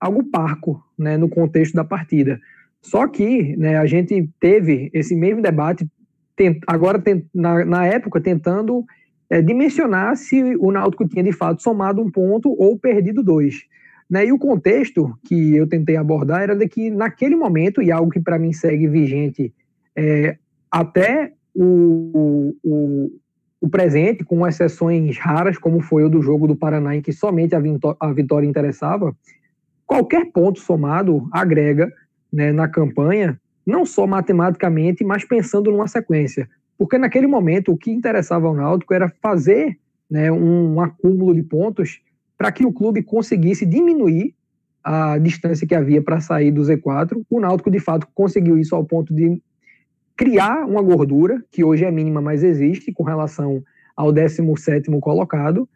algo 0.00 0.24
parco, 0.24 0.82
né, 0.98 1.16
no 1.16 1.28
contexto 1.28 1.74
da 1.74 1.84
partida. 1.84 2.40
Só 2.80 3.06
que, 3.06 3.56
né, 3.56 3.76
a 3.76 3.86
gente 3.86 4.28
teve 4.40 4.90
esse 4.92 5.14
mesmo 5.14 5.40
debate 5.40 5.88
tent, 6.36 6.58
agora 6.66 6.98
tent, 6.98 7.24
na, 7.34 7.64
na 7.64 7.86
época 7.86 8.20
tentando 8.20 8.84
é, 9.30 9.40
dimensionar 9.40 10.16
se 10.16 10.42
o 10.56 10.70
Náutico 10.70 11.08
tinha 11.08 11.24
de 11.24 11.32
fato 11.32 11.62
somado 11.62 12.02
um 12.02 12.10
ponto 12.10 12.54
ou 12.58 12.78
perdido 12.78 13.22
dois. 13.22 13.64
Né? 14.08 14.26
E 14.26 14.32
o 14.32 14.38
contexto 14.38 15.16
que 15.24 15.56
eu 15.56 15.66
tentei 15.66 15.96
abordar 15.96 16.42
era 16.42 16.54
de 16.54 16.68
que, 16.68 16.90
naquele 16.90 17.34
momento, 17.34 17.80
e 17.80 17.90
algo 17.90 18.10
que 18.10 18.20
para 18.20 18.38
mim 18.38 18.52
segue 18.52 18.86
vigente 18.86 19.54
é, 19.96 20.36
até 20.70 21.32
o, 21.54 22.54
o, 22.62 23.10
o, 23.58 23.68
presente, 23.70 24.22
com 24.22 24.46
exceções 24.46 25.16
raras, 25.16 25.56
como 25.56 25.80
foi 25.80 26.04
o 26.04 26.10
do 26.10 26.20
jogo 26.20 26.46
do 26.46 26.54
Paraná, 26.54 26.94
em 26.94 27.00
que 27.00 27.12
somente 27.12 27.54
a, 27.54 27.60
a 28.00 28.12
vitória 28.12 28.46
interessava, 28.46 29.16
qualquer 29.86 30.30
ponto 30.30 30.60
somado 30.60 31.26
agrega 31.32 31.90
né, 32.30 32.52
na 32.52 32.68
campanha, 32.68 33.40
não 33.66 33.84
só 33.86 34.06
matematicamente, 34.06 35.04
mas 35.04 35.24
pensando 35.24 35.70
numa 35.70 35.86
sequência. 35.86 36.48
Porque 36.76 36.98
naquele 36.98 37.26
momento 37.26 37.72
o 37.72 37.76
que 37.76 37.90
interessava 37.90 38.46
ao 38.46 38.54
Náutico 38.54 38.92
era 38.92 39.08
fazer 39.08 39.78
né, 40.10 40.30
um, 40.32 40.74
um 40.74 40.80
acúmulo 40.80 41.34
de 41.34 41.42
pontos 41.42 42.00
para 42.36 42.50
que 42.50 42.66
o 42.66 42.72
clube 42.72 43.02
conseguisse 43.02 43.64
diminuir 43.64 44.34
a 44.82 45.16
distância 45.18 45.66
que 45.66 45.74
havia 45.74 46.02
para 46.02 46.20
sair 46.20 46.50
do 46.50 46.62
Z4. 46.62 47.22
O 47.30 47.40
Náutico, 47.40 47.70
de 47.70 47.78
fato, 47.78 48.08
conseguiu 48.14 48.58
isso 48.58 48.74
ao 48.74 48.84
ponto 48.84 49.14
de 49.14 49.40
criar 50.16 50.66
uma 50.66 50.82
gordura, 50.82 51.42
que 51.50 51.62
hoje 51.62 51.84
é 51.84 51.90
mínima, 51.90 52.20
mas 52.20 52.42
existe, 52.42 52.92
com 52.92 53.02
relação 53.02 53.62
ao 53.96 54.12
17 54.12 54.90
colocado. 55.00 55.68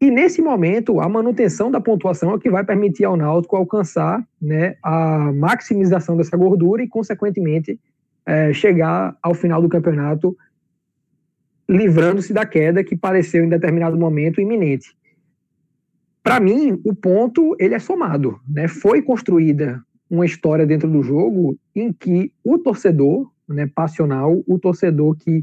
E 0.00 0.10
nesse 0.10 0.40
momento, 0.40 1.00
a 1.00 1.08
manutenção 1.08 1.70
da 1.70 1.80
pontuação 1.80 2.30
é 2.30 2.34
o 2.34 2.38
que 2.38 2.50
vai 2.50 2.64
permitir 2.64 3.04
ao 3.04 3.16
Náutico 3.16 3.56
alcançar 3.56 4.26
né, 4.40 4.76
a 4.82 5.30
maximização 5.32 6.16
dessa 6.16 6.36
gordura 6.36 6.82
e, 6.82 6.88
consequentemente, 6.88 7.78
é, 8.24 8.52
chegar 8.52 9.16
ao 9.22 9.34
final 9.34 9.60
do 9.60 9.68
campeonato 9.68 10.36
livrando-se 11.68 12.32
da 12.32 12.44
queda 12.44 12.82
que 12.82 12.96
pareceu 12.96 13.44
em 13.44 13.48
determinado 13.48 13.96
momento 13.96 14.40
iminente 14.40 14.94
para 16.22 16.38
mim, 16.38 16.80
o 16.84 16.94
ponto 16.94 17.56
ele 17.58 17.74
é 17.74 17.78
somado, 17.78 18.38
né? 18.48 18.68
Foi 18.68 19.02
construída 19.02 19.82
uma 20.08 20.26
história 20.26 20.66
dentro 20.66 20.88
do 20.88 21.02
jogo 21.02 21.58
em 21.74 21.92
que 21.92 22.32
o 22.44 22.58
torcedor, 22.58 23.30
né, 23.48 23.66
passional, 23.66 24.42
o 24.46 24.58
torcedor 24.58 25.16
que 25.16 25.42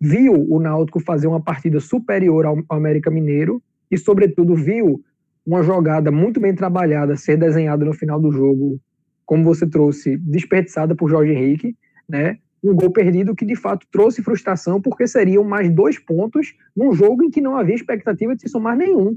viu 0.00 0.34
o 0.34 0.58
Náutico 0.58 1.00
fazer 1.00 1.26
uma 1.26 1.40
partida 1.40 1.80
superior 1.80 2.44
ao, 2.44 2.62
América 2.68 3.10
Mineiro 3.10 3.62
e, 3.90 3.96
sobretudo, 3.96 4.54
viu 4.54 5.02
uma 5.46 5.62
jogada 5.62 6.10
muito 6.10 6.40
bem 6.40 6.54
trabalhada 6.54 7.16
ser 7.16 7.36
desenhada 7.36 7.84
no 7.84 7.94
final 7.94 8.20
do 8.20 8.32
jogo, 8.32 8.80
como 9.24 9.44
você 9.44 9.66
trouxe, 9.66 10.16
desperdiçada 10.16 10.94
por 10.94 11.08
Jorge 11.08 11.32
Henrique, 11.32 11.76
né? 12.08 12.38
Um 12.62 12.74
gol 12.74 12.90
perdido 12.90 13.34
que 13.34 13.44
de 13.44 13.54
fato 13.54 13.86
trouxe 13.92 14.22
frustração, 14.22 14.80
porque 14.80 15.06
seriam 15.06 15.44
mais 15.44 15.70
dois 15.70 15.98
pontos 15.98 16.54
num 16.74 16.92
jogo 16.92 17.22
em 17.22 17.30
que 17.30 17.40
não 17.40 17.56
havia 17.56 17.74
expectativa 17.74 18.34
de 18.34 18.42
se 18.42 18.48
somar 18.48 18.76
nenhum. 18.76 19.16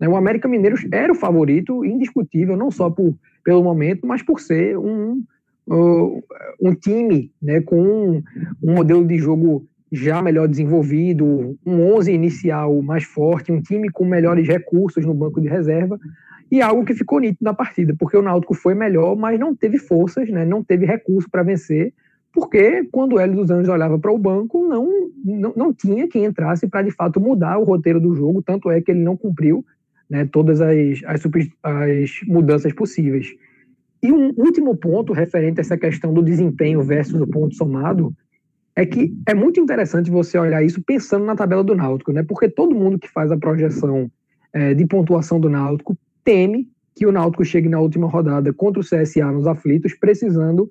Né? 0.00 0.08
O 0.08 0.16
América 0.16 0.48
Mineiro 0.48 0.76
era 0.90 1.12
o 1.12 1.16
favorito 1.16 1.84
indiscutível, 1.84 2.56
não 2.56 2.70
só 2.70 2.90
por, 2.90 3.14
pelo 3.44 3.62
momento, 3.62 4.06
mas 4.06 4.22
por 4.22 4.40
ser 4.40 4.76
um, 4.78 5.22
um 6.60 6.74
time 6.74 7.30
né, 7.40 7.60
com 7.60 7.80
um, 7.80 8.22
um 8.62 8.74
modelo 8.74 9.06
de 9.06 9.18
jogo 9.18 9.67
já 9.90 10.20
melhor 10.22 10.46
desenvolvido, 10.48 11.56
um 11.64 11.94
11 11.94 12.12
inicial 12.12 12.80
mais 12.82 13.04
forte, 13.04 13.52
um 13.52 13.60
time 13.60 13.90
com 13.90 14.04
melhores 14.04 14.46
recursos 14.46 15.04
no 15.04 15.14
banco 15.14 15.40
de 15.40 15.48
reserva, 15.48 15.98
e 16.50 16.62
algo 16.62 16.84
que 16.84 16.94
ficou 16.94 17.20
nítido 17.20 17.42
na 17.42 17.54
partida, 17.54 17.94
porque 17.98 18.16
o 18.16 18.22
Náutico 18.22 18.54
foi 18.54 18.74
melhor, 18.74 19.16
mas 19.16 19.38
não 19.38 19.54
teve 19.54 19.78
forças, 19.78 20.28
né, 20.30 20.44
não 20.44 20.62
teve 20.62 20.86
recurso 20.86 21.28
para 21.30 21.42
vencer, 21.42 21.92
porque 22.32 22.84
quando 22.90 23.14
o 23.14 23.18
Hélio 23.18 23.36
dos 23.36 23.50
Anjos 23.50 23.68
olhava 23.68 23.98
para 23.98 24.12
o 24.12 24.18
banco, 24.18 24.66
não, 24.66 25.10
não, 25.24 25.52
não 25.56 25.74
tinha 25.74 26.08
quem 26.08 26.24
entrasse 26.24 26.66
para 26.68 26.82
de 26.82 26.90
fato 26.90 27.20
mudar 27.20 27.58
o 27.58 27.64
roteiro 27.64 28.00
do 28.00 28.14
jogo, 28.14 28.42
tanto 28.42 28.70
é 28.70 28.80
que 28.80 28.90
ele 28.90 29.00
não 29.00 29.16
cumpriu 29.16 29.64
né, 30.08 30.26
todas 30.30 30.60
as, 30.60 31.02
as, 31.04 31.22
as 31.62 32.10
mudanças 32.26 32.72
possíveis. 32.72 33.34
E 34.02 34.12
um 34.12 34.32
último 34.36 34.76
ponto 34.76 35.12
referente 35.12 35.58
a 35.58 35.62
essa 35.62 35.76
questão 35.76 36.14
do 36.14 36.22
desempenho 36.22 36.82
versus 36.82 37.20
o 37.20 37.26
ponto 37.26 37.54
somado 37.54 38.14
é 38.78 38.86
que 38.86 39.12
é 39.26 39.34
muito 39.34 39.58
interessante 39.58 40.08
você 40.08 40.38
olhar 40.38 40.62
isso 40.62 40.80
pensando 40.80 41.24
na 41.24 41.34
tabela 41.34 41.64
do 41.64 41.74
Náutico, 41.74 42.12
né? 42.12 42.22
Porque 42.22 42.48
todo 42.48 42.76
mundo 42.76 42.96
que 42.96 43.10
faz 43.10 43.32
a 43.32 43.36
projeção 43.36 44.08
é, 44.52 44.72
de 44.72 44.86
pontuação 44.86 45.40
do 45.40 45.50
Náutico 45.50 45.98
teme 46.22 46.70
que 46.94 47.04
o 47.04 47.10
Náutico 47.10 47.44
chegue 47.44 47.68
na 47.68 47.80
última 47.80 48.06
rodada 48.06 48.52
contra 48.52 48.80
o 48.80 48.84
CSA 48.84 49.32
nos 49.32 49.48
aflitos, 49.48 49.94
precisando 49.94 50.70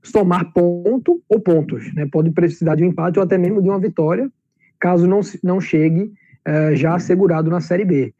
somar 0.00 0.52
ponto 0.52 1.20
ou 1.28 1.40
pontos, 1.40 1.92
né? 1.92 2.06
Pode 2.06 2.30
precisar 2.30 2.76
de 2.76 2.84
um 2.84 2.86
empate 2.86 3.18
ou 3.18 3.24
até 3.24 3.36
mesmo 3.36 3.60
de 3.60 3.68
uma 3.68 3.80
vitória, 3.80 4.30
caso 4.78 5.08
não, 5.08 5.22
não 5.42 5.60
chegue 5.60 6.12
é, 6.44 6.76
já 6.76 6.94
assegurado 6.94 7.50
na 7.50 7.60
Série 7.60 7.84
B. 7.84 8.14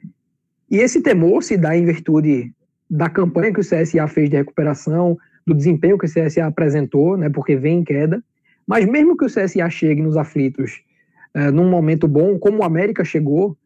E 0.68 0.78
esse 0.78 1.00
temor 1.00 1.44
se 1.44 1.56
dá 1.56 1.76
em 1.76 1.84
virtude 1.84 2.52
da 2.90 3.08
campanha 3.08 3.52
que 3.52 3.60
o 3.60 3.64
CSA 3.64 4.08
fez 4.08 4.28
de 4.28 4.34
recuperação, 4.34 5.16
do 5.46 5.54
desempenho 5.54 5.96
que 5.96 6.06
o 6.06 6.08
CSA 6.08 6.46
apresentou, 6.46 7.16
né, 7.16 7.30
porque 7.30 7.54
vem 7.54 7.78
em 7.78 7.84
queda. 7.84 8.20
Mas 8.66 8.84
mesmo 8.86 9.16
que 9.16 9.24
o 9.24 9.28
CSA 9.28 9.68
chegue 9.70 10.02
nos 10.02 10.16
aflitos 10.16 10.82
é, 11.34 11.50
num 11.50 11.68
momento 11.68 12.08
bom, 12.08 12.38
como 12.38 12.58
o 12.58 12.64
América 12.64 13.04
chegou, 13.04 13.56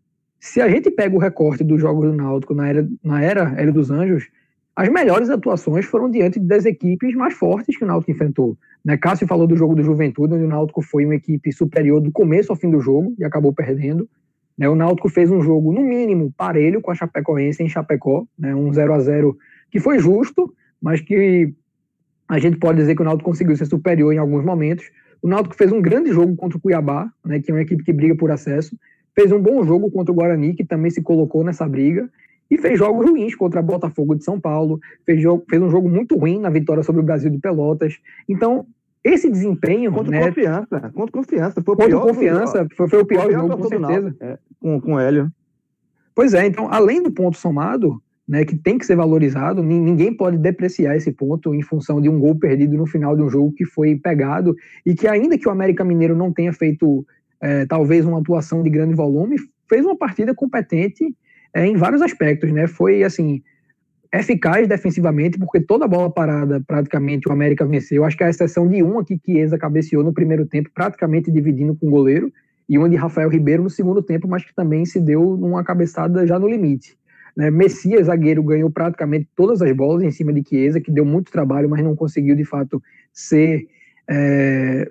se 0.40 0.60
a 0.60 0.68
gente 0.68 0.90
pega 0.90 1.14
o 1.14 1.20
recorte 1.20 1.62
dos 1.62 1.80
jogos 1.80 2.10
do 2.10 2.12
Náutico 2.12 2.54
na 2.54 2.68
era, 2.68 2.88
na 3.04 3.22
era 3.22 3.70
dos 3.72 3.90
Anjos, 3.90 4.28
as 4.74 4.88
melhores 4.88 5.28
atuações 5.28 5.84
foram 5.84 6.10
diante 6.10 6.40
das 6.40 6.64
equipes 6.64 7.14
mais 7.14 7.34
fortes 7.34 7.76
que 7.76 7.84
o 7.84 7.86
Náutico 7.86 8.10
enfrentou. 8.10 8.56
Né, 8.84 8.96
Cássio 8.96 9.26
falou 9.26 9.46
do 9.46 9.54
jogo 9.54 9.74
do 9.74 9.82
Juventude, 9.82 10.34
onde 10.34 10.44
o 10.44 10.48
Náutico 10.48 10.80
foi 10.80 11.04
uma 11.04 11.14
equipe 11.14 11.52
superior 11.52 12.00
do 12.00 12.10
começo 12.10 12.50
ao 12.50 12.56
fim 12.56 12.70
do 12.70 12.80
jogo 12.80 13.14
e 13.18 13.24
acabou 13.24 13.52
perdendo. 13.52 14.08
Né, 14.56 14.68
o 14.68 14.74
Náutico 14.74 15.08
fez 15.08 15.30
um 15.30 15.42
jogo, 15.42 15.72
no 15.72 15.82
mínimo, 15.82 16.32
parelho 16.36 16.80
com 16.80 16.90
a 16.90 16.94
Chapecoense 16.94 17.62
em 17.62 17.68
Chapecó, 17.68 18.26
né, 18.38 18.54
um 18.54 18.72
0 18.72 18.94
a 18.94 19.00
0 19.00 19.36
que 19.70 19.78
foi 19.78 19.98
justo, 19.98 20.52
mas 20.80 21.00
que 21.00 21.52
a 22.30 22.38
gente 22.38 22.58
pode 22.58 22.78
dizer 22.78 22.94
que 22.94 23.02
o 23.02 23.04
Náutico 23.04 23.28
conseguiu 23.28 23.56
ser 23.56 23.66
superior 23.66 24.14
em 24.14 24.18
alguns 24.18 24.44
momentos. 24.44 24.88
O 25.20 25.26
Náutico 25.26 25.56
fez 25.56 25.72
um 25.72 25.82
grande 25.82 26.12
jogo 26.12 26.36
contra 26.36 26.56
o 26.56 26.60
Cuiabá, 26.60 27.10
né, 27.24 27.40
que 27.40 27.50
é 27.50 27.54
uma 27.54 27.60
equipe 27.60 27.82
que 27.82 27.92
briga 27.92 28.14
por 28.14 28.30
acesso. 28.30 28.78
Fez 29.16 29.32
um 29.32 29.42
bom 29.42 29.64
jogo 29.64 29.90
contra 29.90 30.12
o 30.12 30.14
Guarani, 30.14 30.54
que 30.54 30.64
também 30.64 30.92
se 30.92 31.02
colocou 31.02 31.42
nessa 31.42 31.68
briga. 31.68 32.08
E 32.48 32.56
fez 32.56 32.78
jogos 32.78 33.04
ruins 33.04 33.34
contra 33.34 33.58
a 33.58 33.62
Botafogo 33.62 34.14
de 34.14 34.22
São 34.22 34.38
Paulo. 34.38 34.78
Fez, 35.04 35.20
jogo, 35.20 35.44
fez 35.50 35.60
um 35.60 35.68
jogo 35.68 35.88
muito 35.88 36.16
ruim 36.16 36.38
na 36.38 36.50
vitória 36.50 36.84
sobre 36.84 37.00
o 37.00 37.04
Brasil 37.04 37.30
de 37.30 37.38
Pelotas. 37.38 37.98
Então, 38.28 38.64
esse 39.02 39.28
desempenho. 39.28 39.92
Contra 39.92 40.12
né, 40.12 40.26
confiança. 40.28 40.90
Contra 40.94 41.12
confiança. 41.12 41.62
Foi 41.62 41.74
o 41.74 41.76
contra 41.76 41.86
pior 41.88 42.06
confiança. 42.06 42.68
Foi, 42.76 42.88
foi, 42.88 43.00
o 43.00 43.06
pior 43.06 43.24
foi 43.24 43.32
jogo, 43.32 43.56
com 43.56 43.68
certeza. 43.68 44.16
É, 44.20 44.38
com, 44.60 44.80
com 44.80 44.94
o 44.94 45.00
Hélio. 45.00 45.28
Pois 46.14 46.32
é, 46.32 46.46
então, 46.46 46.68
além 46.70 47.02
do 47.02 47.10
ponto 47.10 47.36
somado, 47.36 48.00
né, 48.30 48.44
que 48.44 48.56
tem 48.56 48.78
que 48.78 48.86
ser 48.86 48.94
valorizado, 48.94 49.60
ninguém 49.60 50.14
pode 50.14 50.38
depreciar 50.38 50.96
esse 50.96 51.10
ponto 51.10 51.52
em 51.52 51.62
função 51.62 52.00
de 52.00 52.08
um 52.08 52.20
gol 52.20 52.36
perdido 52.36 52.76
no 52.76 52.86
final 52.86 53.16
de 53.16 53.22
um 53.24 53.28
jogo 53.28 53.52
que 53.52 53.64
foi 53.64 53.96
pegado 53.96 54.54
e 54.86 54.94
que, 54.94 55.08
ainda 55.08 55.36
que 55.36 55.48
o 55.48 55.50
América 55.50 55.82
Mineiro 55.82 56.14
não 56.14 56.32
tenha 56.32 56.52
feito 56.52 57.04
é, 57.40 57.66
talvez 57.66 58.06
uma 58.06 58.20
atuação 58.20 58.62
de 58.62 58.70
grande 58.70 58.94
volume, 58.94 59.34
fez 59.68 59.84
uma 59.84 59.98
partida 59.98 60.32
competente 60.32 61.12
é, 61.52 61.66
em 61.66 61.74
vários 61.74 62.00
aspectos, 62.02 62.52
né? 62.52 62.68
Foi 62.68 63.02
assim 63.02 63.42
eficaz 64.14 64.68
defensivamente, 64.68 65.36
porque 65.36 65.60
toda 65.60 65.88
bola 65.88 66.08
parada, 66.08 66.62
praticamente, 66.64 67.28
o 67.28 67.32
América 67.32 67.66
venceu. 67.66 68.04
Acho 68.04 68.16
que 68.16 68.22
a 68.22 68.30
exceção 68.30 68.68
de 68.68 68.80
um 68.80 69.00
aqui 69.00 69.18
que 69.18 69.38
Eza 69.38 69.58
cabeceou 69.58 70.04
no 70.04 70.12
primeiro 70.12 70.46
tempo, 70.46 70.70
praticamente 70.72 71.32
dividindo 71.32 71.74
com 71.74 71.88
o 71.88 71.90
goleiro, 71.90 72.32
e 72.68 72.78
uma 72.78 72.88
de 72.88 72.94
Rafael 72.94 73.28
Ribeiro 73.28 73.64
no 73.64 73.70
segundo 73.70 74.00
tempo, 74.00 74.28
mas 74.28 74.44
que 74.44 74.54
também 74.54 74.84
se 74.84 75.00
deu 75.00 75.36
numa 75.36 75.64
cabeçada 75.64 76.24
já 76.24 76.38
no 76.38 76.48
limite. 76.48 76.99
Né? 77.36 77.50
Messias, 77.50 78.06
zagueiro, 78.06 78.42
ganhou 78.42 78.70
praticamente 78.70 79.28
todas 79.36 79.62
as 79.62 79.72
bolas 79.72 80.02
em 80.02 80.10
cima 80.10 80.32
de 80.32 80.42
Chiesa, 80.46 80.80
que 80.80 80.90
deu 80.90 81.04
muito 81.04 81.30
trabalho, 81.30 81.68
mas 81.68 81.82
não 81.82 81.94
conseguiu 81.94 82.34
de 82.34 82.44
fato 82.44 82.82
ser 83.12 83.66
é, 84.08 84.90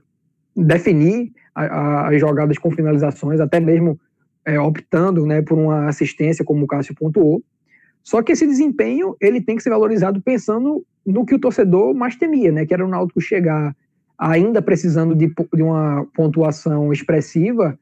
definir 0.55 1.31
a, 1.53 1.63
a, 1.63 2.09
as 2.09 2.19
jogadas 2.19 2.57
com 2.57 2.71
finalizações, 2.71 3.39
até 3.39 3.59
mesmo 3.59 3.99
é, 4.45 4.59
optando 4.59 5.25
né, 5.25 5.41
por 5.41 5.57
uma 5.57 5.87
assistência, 5.87 6.45
como 6.45 6.63
o 6.63 6.67
Cássio 6.67 6.95
pontuou. 6.95 7.43
Só 8.03 8.21
que 8.21 8.31
esse 8.31 8.47
desempenho 8.47 9.15
ele 9.19 9.41
tem 9.41 9.55
que 9.55 9.63
ser 9.63 9.69
valorizado 9.69 10.21
pensando 10.21 10.85
no 11.05 11.25
que 11.25 11.35
o 11.35 11.39
torcedor 11.39 11.93
mais 11.93 12.15
temia, 12.15 12.51
né, 12.51 12.65
que 12.65 12.73
era 12.73 12.85
o 12.85 12.89
Náutico 12.89 13.21
chegar 13.21 13.75
ainda 14.17 14.61
precisando 14.61 15.15
de, 15.15 15.27
de 15.27 15.63
uma 15.63 16.05
pontuação 16.13 16.91
expressiva 16.91 17.79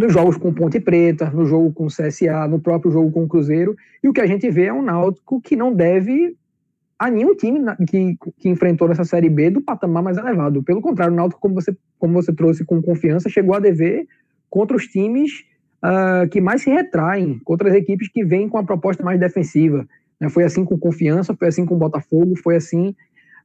nos 0.00 0.12
jogos 0.12 0.36
com 0.38 0.52
Ponte 0.52 0.80
Preta, 0.80 1.30
no 1.30 1.44
jogo 1.44 1.72
com 1.72 1.84
o 1.84 1.88
CSA, 1.88 2.48
no 2.48 2.58
próprio 2.58 2.90
jogo 2.90 3.12
com 3.12 3.24
o 3.24 3.28
Cruzeiro, 3.28 3.76
e 4.02 4.08
o 4.08 4.12
que 4.12 4.20
a 4.20 4.26
gente 4.26 4.50
vê 4.50 4.64
é 4.64 4.72
um 4.72 4.82
Náutico 4.82 5.40
que 5.40 5.54
não 5.54 5.72
deve 5.72 6.34
a 6.98 7.10
nenhum 7.10 7.34
time 7.34 7.60
que, 7.88 8.16
que 8.38 8.48
enfrentou 8.48 8.88
nessa 8.88 9.04
Série 9.04 9.28
B 9.28 9.50
do 9.50 9.60
patamar 9.60 10.02
mais 10.02 10.18
elevado. 10.18 10.62
Pelo 10.62 10.80
contrário, 10.80 11.12
o 11.12 11.16
Náutico, 11.16 11.40
como 11.40 11.54
você, 11.54 11.76
como 11.98 12.14
você 12.14 12.32
trouxe 12.32 12.64
com 12.64 12.80
confiança, 12.82 13.28
chegou 13.28 13.54
a 13.54 13.58
dever 13.58 14.06
contra 14.48 14.76
os 14.76 14.86
times 14.86 15.44
uh, 15.84 16.28
que 16.28 16.40
mais 16.40 16.62
se 16.62 16.70
retraem, 16.70 17.38
contra 17.44 17.68
as 17.68 17.74
equipes 17.74 18.08
que 18.08 18.24
vêm 18.24 18.48
com 18.48 18.58
a 18.58 18.64
proposta 18.64 19.04
mais 19.04 19.20
defensiva. 19.20 19.86
Né? 20.18 20.28
Foi 20.28 20.44
assim 20.44 20.64
com 20.64 20.78
Confiança, 20.78 21.34
foi 21.34 21.48
assim 21.48 21.64
com 21.64 21.74
o 21.74 21.78
Botafogo, 21.78 22.36
foi 22.36 22.56
assim 22.56 22.94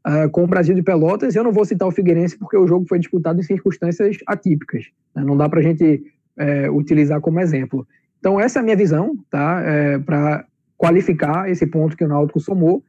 uh, 0.06 0.30
com 0.32 0.44
o 0.44 0.48
Brasil 0.48 0.76
de 0.76 0.84
Pelotas. 0.84 1.36
Eu 1.36 1.44
não 1.44 1.52
vou 1.52 1.66
citar 1.66 1.88
o 1.88 1.92
Figueirense 1.92 2.38
porque 2.38 2.58
o 2.58 2.68
jogo 2.68 2.86
foi 2.88 3.00
disputado 3.00 3.40
em 3.40 3.44
circunstâncias 3.44 4.18
atípicas. 4.26 4.86
Né? 5.16 5.24
Não 5.24 5.36
dá 5.36 5.48
para 5.48 5.60
a 5.60 5.64
gente 5.64 6.04
é, 6.38 6.70
utilizar 6.70 7.22
como 7.22 7.40
exemplo. 7.40 7.88
Então, 8.20 8.40
essa 8.40 8.60
é 8.60 8.62
a 8.62 8.64
minha 8.64 8.76
visão, 8.76 9.16
tá? 9.30 9.62
É, 9.62 10.00
para 10.00 10.46
qualificar 10.78 11.50
esse 11.50 11.66
ponto 11.66 11.96
que 11.96 12.04
o 12.04 12.08
Náutico 12.08 12.40
somou. 12.40 12.84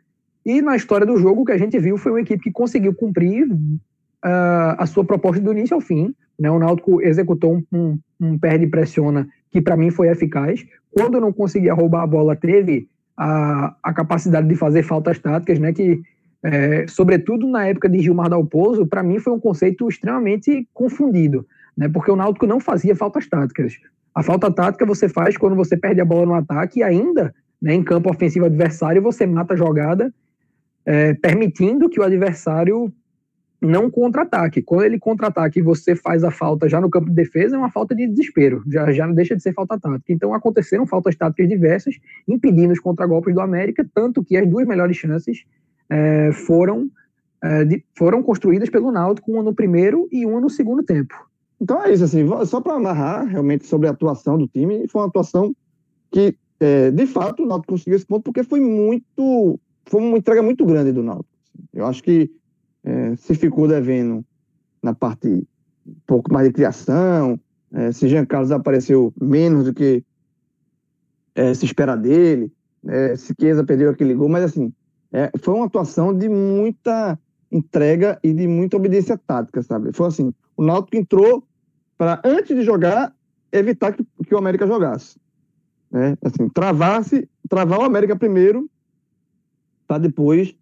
E 0.45 0.63
na 0.63 0.77
história 0.77 1.07
do 1.07 1.17
jogo, 1.17 1.43
o 1.43 1.45
que 1.45 1.53
a 1.53 1.59
gente 1.59 1.79
viu 1.79 1.99
foi 1.99 2.13
uma 2.13 2.21
equipe 2.21 2.43
que 2.43 2.53
conseguiu 2.53 2.95
cumprir 2.95 3.51
uh, 3.51 4.77
a 4.79 4.87
sua 4.87 5.05
proposta 5.05 5.43
do 5.43 5.53
início 5.53 5.75
ao 5.75 5.81
fim. 5.81 6.15
Né? 6.39 6.51
O 6.51 6.59
Náutico 6.59 7.03
executou 7.03 7.57
um, 7.57 7.65
um, 7.73 7.99
um 8.21 8.39
perde-pressiona 8.39 9.29
que 9.51 9.61
para 9.61 9.77
mim 9.77 9.91
foi 9.91 10.09
eficaz. 10.09 10.65
Quando 10.91 11.21
não 11.21 11.33
conseguia 11.33 11.75
roubar 11.75 12.03
a 12.03 12.07
bola, 12.07 12.37
teve 12.37 12.89
a, 13.17 13.75
a 13.83 13.93
capacidade 13.93 14.47
de 14.47 14.55
fazer 14.55 14.83
faltas 14.83 15.19
táticas, 15.19 15.59
né? 15.59 15.73
que, 15.73 16.01
é, 16.43 16.87
sobretudo 16.87 17.47
na 17.49 17.67
época 17.67 17.89
de 17.89 18.01
Gilmar 18.01 18.29
Dalpozo, 18.29 18.87
para 18.87 19.03
mim 19.03 19.19
foi 19.19 19.33
um 19.33 19.41
conceito 19.41 19.89
extremamente 19.89 20.69
confundido, 20.73 21.47
né? 21.77 21.89
porque 21.89 22.11
o 22.11 22.17
Náutico 22.17 22.47
não 22.47 22.61
fazia 22.61 22.97
faltas 22.97 23.29
táticas. 23.29 23.75
A 24.15 24.23
falta 24.23 24.51
tática 24.51 24.87
você 24.87 25.09
faz 25.09 25.37
quando 25.37 25.55
você 25.55 25.77
perde 25.77 26.01
a 26.01 26.05
bola 26.05 26.27
no 26.27 26.35
ataque 26.35 26.81
e 26.81 26.83
ainda, 26.83 27.35
né, 27.61 27.75
em 27.75 27.83
campo 27.83 28.11
ofensivo 28.11 28.47
adversário, 28.47 29.03
você 29.03 29.27
mata 29.27 29.55
a 29.55 29.57
jogada, 29.57 30.13
é, 30.87 31.13
permitindo 31.15 31.89
que 31.89 32.01
o 32.01 32.03
adversário 32.03 32.93
não 33.61 33.91
contra-ataque. 33.91 34.63
Quando 34.63 34.85
ele 34.85 34.99
contra-ataque 34.99 35.59
e 35.59 35.63
você 35.63 35.95
faz 35.95 36.25
a 36.25 36.31
falta 36.31 36.69
já 36.69 36.81
no 36.81 36.89
campo 36.89 37.09
de 37.09 37.15
defesa, 37.15 37.57
é 37.57 37.59
uma 37.59 37.71
falta 37.71 37.95
de 37.95 38.07
desespero, 38.07 38.63
já, 38.67 38.91
já 38.93 39.07
não 39.07 39.15
deixa 39.15 39.35
de 39.35 39.43
ser 39.43 39.53
falta 39.53 39.79
tática. 39.79 40.13
Então 40.13 40.33
aconteceram 40.35 40.87
faltas 40.87 41.17
táticas 41.17 41.49
diversas, 41.49 41.97
impedindo 42.27 42.73
os 42.73 42.81
contragolpes 42.81 43.35
do 43.35 43.41
América, 43.41 43.87
tanto 43.95 44.23
que 44.23 44.37
as 44.37 44.49
duas 44.49 44.67
melhores 44.67 44.97
chances 44.97 45.45
é, 45.91 46.31
foram, 46.33 46.91
é, 47.43 47.65
de, 47.65 47.85
foram 47.95 48.23
construídas 48.23 48.71
pelo 48.71 48.93
Náutico, 48.93 49.33
uma 49.33 49.43
no 49.43 49.55
primeiro 49.55 50.09
e 50.11 50.25
uma 50.25 50.41
no 50.41 50.51
segundo 50.51 50.83
tempo. 50.83 51.15
Então 51.61 51.83
é 51.83 51.93
isso, 51.93 52.05
assim, 52.05 52.27
só 52.45 52.61
para 52.61 52.75
amarrar 52.75 53.27
realmente 53.27 53.67
sobre 53.67 53.89
a 53.89 53.91
atuação 53.91 54.37
do 54.37 54.47
time, 54.47 54.87
foi 54.89 55.01
uma 55.01 55.09
atuação 55.09 55.55
que, 56.11 56.37
é, 56.61 56.91
de 56.91 57.07
fato, 57.07 57.43
o 57.43 57.47
Náutico 57.47 57.73
conseguiu 57.73 57.97
esse 57.97 58.07
ponto 58.07 58.23
porque 58.23 58.45
foi 58.45 58.61
muito, 58.61 59.59
foi 59.87 60.01
uma 60.01 60.19
entrega 60.19 60.43
muito 60.43 60.65
grande 60.67 60.93
do 60.93 61.03
Náutico. 61.03 61.29
Eu 61.73 61.87
acho 61.87 62.03
que 62.03 62.31
é, 62.85 63.17
se 63.17 63.35
ficou 63.35 63.67
devendo 63.67 64.25
na 64.83 64.95
parte 64.95 65.29
um 65.87 65.95
pouco 66.07 66.33
mais 66.33 66.47
de 66.47 66.53
criação, 66.53 67.41
é, 67.73 67.93
se 67.93 68.09
Jean 68.09 68.27
Carlos 68.27 68.51
apareceu 68.51 69.13
menos 69.21 69.65
do 69.65 69.75
que 69.75 70.05
é, 71.35 71.53
se 71.55 71.65
espera 71.65 71.97
dele, 71.97 72.53
é, 72.87 73.17
se 73.17 73.35
Chiesa 73.39 73.65
perdeu 73.65 73.91
aquele 73.91 74.15
gol, 74.15 74.29
mas 74.29 74.45
assim, 74.45 74.73
é, 75.13 75.31
foi 75.39 75.55
uma 75.55 75.67
atuação 75.67 76.17
de 76.17 76.29
muita 76.29 77.19
entrega 77.51 78.19
e 78.23 78.33
de 78.33 78.47
muita 78.47 78.77
obediência 78.77 79.19
tática, 79.19 79.63
sabe? 79.63 79.93
Foi 79.93 80.09
assim, 80.09 80.33
o 80.57 80.63
Náutico 80.65 80.97
entrou 80.97 81.46
para, 81.97 82.21
antes 82.25 82.55
de 82.55 82.63
jogar, 82.63 83.15
evitar 83.53 83.93
que, 83.93 84.05
que 84.27 84.35
o 84.35 84.39
América 84.39 84.67
jogasse. 84.67 85.19
Né? 85.91 86.17
Assim, 86.23 86.49
travasse, 86.49 87.29
travar 87.49 87.81
o 87.81 87.85
América 87.85 88.17
primeiro, 88.17 88.69
para 89.87 89.99
depois 89.99 90.55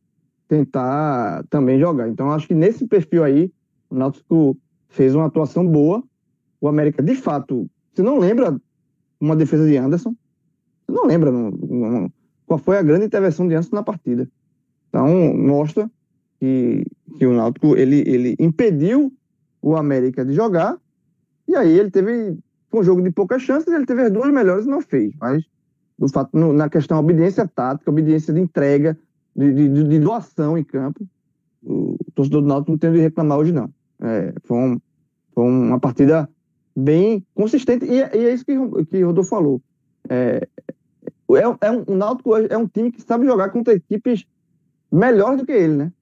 tentar 0.48 1.44
também 1.48 1.78
jogar. 1.78 2.08
Então, 2.08 2.30
acho 2.30 2.46
que 2.46 2.54
nesse 2.54 2.86
perfil 2.86 3.24
aí, 3.24 3.52
o 3.88 3.94
Náutico 3.94 4.56
fez 4.88 5.14
uma 5.14 5.26
atuação 5.26 5.66
boa. 5.66 6.02
O 6.60 6.68
América, 6.68 7.02
de 7.02 7.14
fato, 7.14 7.68
você 7.92 8.02
não 8.02 8.18
lembra 8.18 8.60
uma 9.20 9.34
defesa 9.34 9.66
de 9.66 9.76
Anderson? 9.76 10.14
Você 10.86 10.92
não 10.92 11.06
lembra 11.06 11.30
não, 11.30 11.50
não, 11.50 12.12
qual 12.46 12.58
foi 12.58 12.76
a 12.76 12.82
grande 12.82 13.06
intervenção 13.06 13.48
de 13.48 13.54
Anderson 13.54 13.76
na 13.76 13.82
partida. 13.82 14.28
Então, 14.88 15.34
mostra 15.34 15.90
que, 16.38 16.84
que 17.18 17.26
o 17.26 17.32
Náutico 17.32 17.76
ele, 17.76 18.04
ele 18.06 18.36
impediu 18.38 19.12
o 19.60 19.76
América 19.76 20.24
de 20.24 20.32
jogar. 20.32 20.78
E 21.46 21.56
aí 21.56 21.78
ele 21.78 21.90
teve 21.90 22.36
um 22.72 22.82
jogo 22.82 23.02
de 23.02 23.10
poucas 23.10 23.42
chances, 23.42 23.72
ele 23.72 23.86
teve 23.86 24.02
as 24.02 24.10
duas 24.10 24.32
melhores 24.32 24.66
e 24.66 24.68
não 24.68 24.80
fez. 24.80 25.12
Mas, 25.20 25.44
do 25.98 26.08
fato, 26.08 26.36
no, 26.36 26.52
na 26.52 26.68
questão 26.68 26.98
obediência 26.98 27.46
tática, 27.46 27.90
obediência 27.90 28.32
de 28.32 28.40
entrega, 28.40 28.98
de, 29.34 29.52
de, 29.52 29.84
de, 29.84 30.00
doação 30.00 30.56
em 30.58 30.64
campo, 30.64 31.06
o 31.62 31.96
torcedor 32.14 32.42
do 32.42 32.48
Náutico 32.48 32.72
não 32.72 32.78
tem 32.78 32.92
de 32.92 32.98
reclamar 32.98 33.38
hoje, 33.38 33.52
não. 33.52 33.70
É, 34.00 34.32
foi, 34.44 34.56
um, 34.56 34.80
foi, 35.32 35.44
uma 35.44 35.78
partida 35.78 36.28
bem 36.76 37.24
consistente, 37.34 37.84
e, 37.84 38.02
é, 38.02 38.10
e, 38.16 38.26
é 38.26 38.34
isso 38.34 38.44
que, 38.44 38.54
que 38.86 39.04
o 39.04 39.08
Rodolfo 39.08 39.30
falou. 39.30 39.62
É, 40.08 40.48
é, 41.30 41.66
é 41.66 41.70
um, 41.70 41.84
o 41.86 41.94
Náutico 41.94 42.36
é 42.36 42.56
um 42.56 42.66
time 42.66 42.90
que 42.90 43.02
sabe 43.02 43.26
jogar 43.26 43.50
contra 43.50 43.74
equipes 43.74 44.24
melhores 44.90 45.38
do 45.38 45.46
que 45.46 45.52
ele, 45.52 45.74
né? 45.74 45.92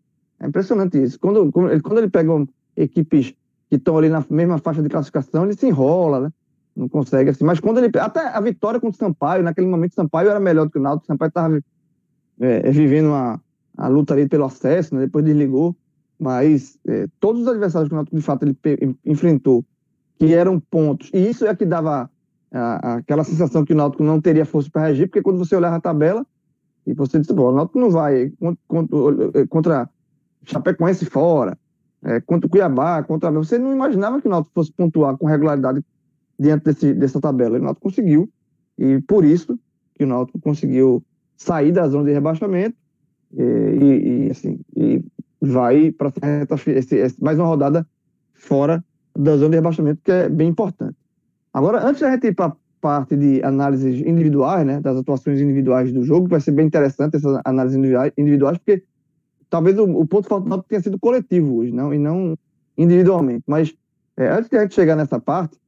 É 0.41 0.47
impressionante 0.47 1.01
isso. 1.01 1.19
Quando, 1.19 1.51
quando, 1.53 1.71
ele, 1.71 1.81
quando 1.81 1.99
ele 1.99 2.11
pega 2.11 2.31
equipes 2.77 3.35
que 3.73 3.77
estão 3.77 3.97
ali 3.97 4.11
na 4.11 4.23
mesma 4.29 4.59
faixa 4.59 4.83
de 4.83 4.89
classificação, 4.91 5.47
ele 5.47 5.57
se 5.57 5.67
enrola, 5.67 6.21
né? 6.21 6.33
Não 6.77 6.91
consegue 6.91 7.31
assim. 7.31 7.43
Mas 7.43 7.59
quando 7.59 7.79
ele. 7.79 7.91
Até 7.99 8.21
a 8.21 8.39
vitória 8.39 8.79
contra 8.79 8.95
o 8.95 8.99
Sampaio, 8.99 9.43
naquele 9.43 9.67
momento, 9.67 9.95
Sampaio 9.95 10.29
era 10.29 10.39
melhor 10.39 10.67
do 10.67 10.71
que 10.71 10.79
o 10.79 10.83
Náutico. 10.83 11.07
Sampaio 11.07 11.31
estava 11.31 11.57
é, 12.39 12.69
é, 12.69 12.71
vivendo 12.71 13.15
a, 13.15 13.41
a 13.79 13.89
luta 13.89 14.13
ali 14.13 14.29
pelo 14.29 14.45
acesso, 14.45 14.95
né? 14.95 15.01
depois 15.01 15.25
desligou, 15.25 15.75
mas 16.19 16.79
é, 16.87 17.07
todos 17.19 17.41
os 17.41 17.49
adversários 17.49 17.89
que 17.89 17.95
o 17.95 17.97
Náutico 17.97 18.15
de 18.15 18.23
fato 18.23 18.43
ele 18.43 18.55
enfrentou, 19.07 19.65
que 20.19 20.35
eram 20.35 20.61
pontos, 20.61 21.09
e 21.15 21.31
isso 21.31 21.47
é 21.47 21.57
que 21.57 21.65
dava 21.65 22.11
a, 22.53 22.97
aquela 22.97 23.25
sensação 23.25 23.65
que 23.65 23.73
o 23.73 23.77
Náutico 23.77 24.05
não 24.05 24.21
teria 24.21 24.45
força 24.45 24.69
para 24.71 24.83
reagir, 24.83 25.07
porque 25.07 25.23
quando 25.23 25.39
você 25.39 25.57
olhava 25.57 25.77
a 25.77 25.81
tabela, 25.81 26.27
e 26.87 26.93
você 26.93 27.19
disse, 27.19 27.33
o 27.33 27.53
Náutico 27.53 27.81
não 27.81 27.91
vai 27.91 28.31
contra, 28.69 29.47
contra 29.49 29.91
Chapecoense 30.45 31.07
fora, 31.07 31.57
é, 32.05 32.21
contra 32.21 32.47
o 32.47 32.51
Cuiabá, 32.51 33.03
contra 33.03 33.31
você 33.31 33.59
não 33.59 33.73
imaginava 33.73 34.21
que 34.21 34.27
o 34.27 34.31
Náutico 34.31 34.55
fosse 34.55 34.73
pontuar 34.73 35.17
com 35.17 35.27
regularidade 35.27 35.85
diante 36.39 36.65
desse, 36.65 36.95
dessa 36.95 37.21
tabela. 37.21 37.59
O 37.59 37.63
Náutico 37.63 37.89
conseguiu, 37.89 38.29
e 38.79 39.01
por 39.03 39.25
isso 39.25 39.59
que 39.95 40.05
o 40.05 40.07
Náutico 40.07 40.41
conseguiu 40.41 41.03
sair 41.37 41.73
da 41.73 41.89
zona 41.89 42.05
de 42.05 42.13
rebaixamento 42.13 42.77
e, 43.33 43.43
e, 43.43 44.27
e 44.27 44.31
assim, 44.31 44.61
e 44.77 45.05
vai 45.41 45.91
para 45.91 46.13
mais 47.21 47.39
uma 47.39 47.47
rodada 47.47 47.87
fora 48.35 48.85
da 49.17 49.37
zona 49.37 49.51
de 49.51 49.57
rebaixamento, 49.57 50.01
que 50.03 50.13
é 50.13 50.29
bem 50.29 50.49
importante. 50.49 50.97
Agora, 51.53 51.85
antes 51.85 51.99
de 51.99 52.05
a 52.05 52.11
gente 52.13 52.27
ir 52.29 52.35
para 52.35 52.47
a 52.47 52.57
parte 52.81 53.17
de 53.17 53.43
análises 53.45 54.01
individuais, 54.01 54.67
né, 54.67 54.81
das 54.81 54.97
atuações 54.97 55.41
individuais 55.41 55.93
do 55.93 56.03
jogo, 56.03 56.29
vai 56.29 56.41
ser 56.41 56.53
bem 56.53 56.67
interessante 56.67 57.17
essas 57.17 57.41
análises 57.45 57.79
individuais, 58.17 58.59
porque 58.59 58.83
talvez 59.53 59.79
o, 59.79 59.85
o 59.85 60.07
ponto 60.07 60.27
faltado 60.27 60.65
tenha 60.67 60.81
sido 60.81 60.99
coletivo 60.99 61.59
hoje, 61.59 61.71
não, 61.71 61.93
e 61.93 61.99
não 61.99 62.39
individualmente. 62.77 63.45
Mas 63.47 63.75
é, 64.17 64.27
antes 64.31 64.49
de 64.49 64.57
a 64.57 64.63
gente 64.63 64.75
chegar 64.75 64.97
nessa 64.97 65.21
parte, 65.21 65.59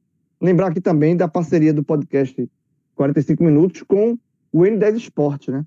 lembrar 0.41 0.67
aqui 0.67 0.81
também 0.81 1.15
da 1.15 1.27
parceria 1.27 1.71
do 1.71 1.83
podcast 1.83 2.49
45 2.95 3.43
Minutos 3.43 3.83
com 3.83 4.17
o 4.51 4.61
N10 4.61 4.95
Esporte, 4.95 5.51
né? 5.51 5.63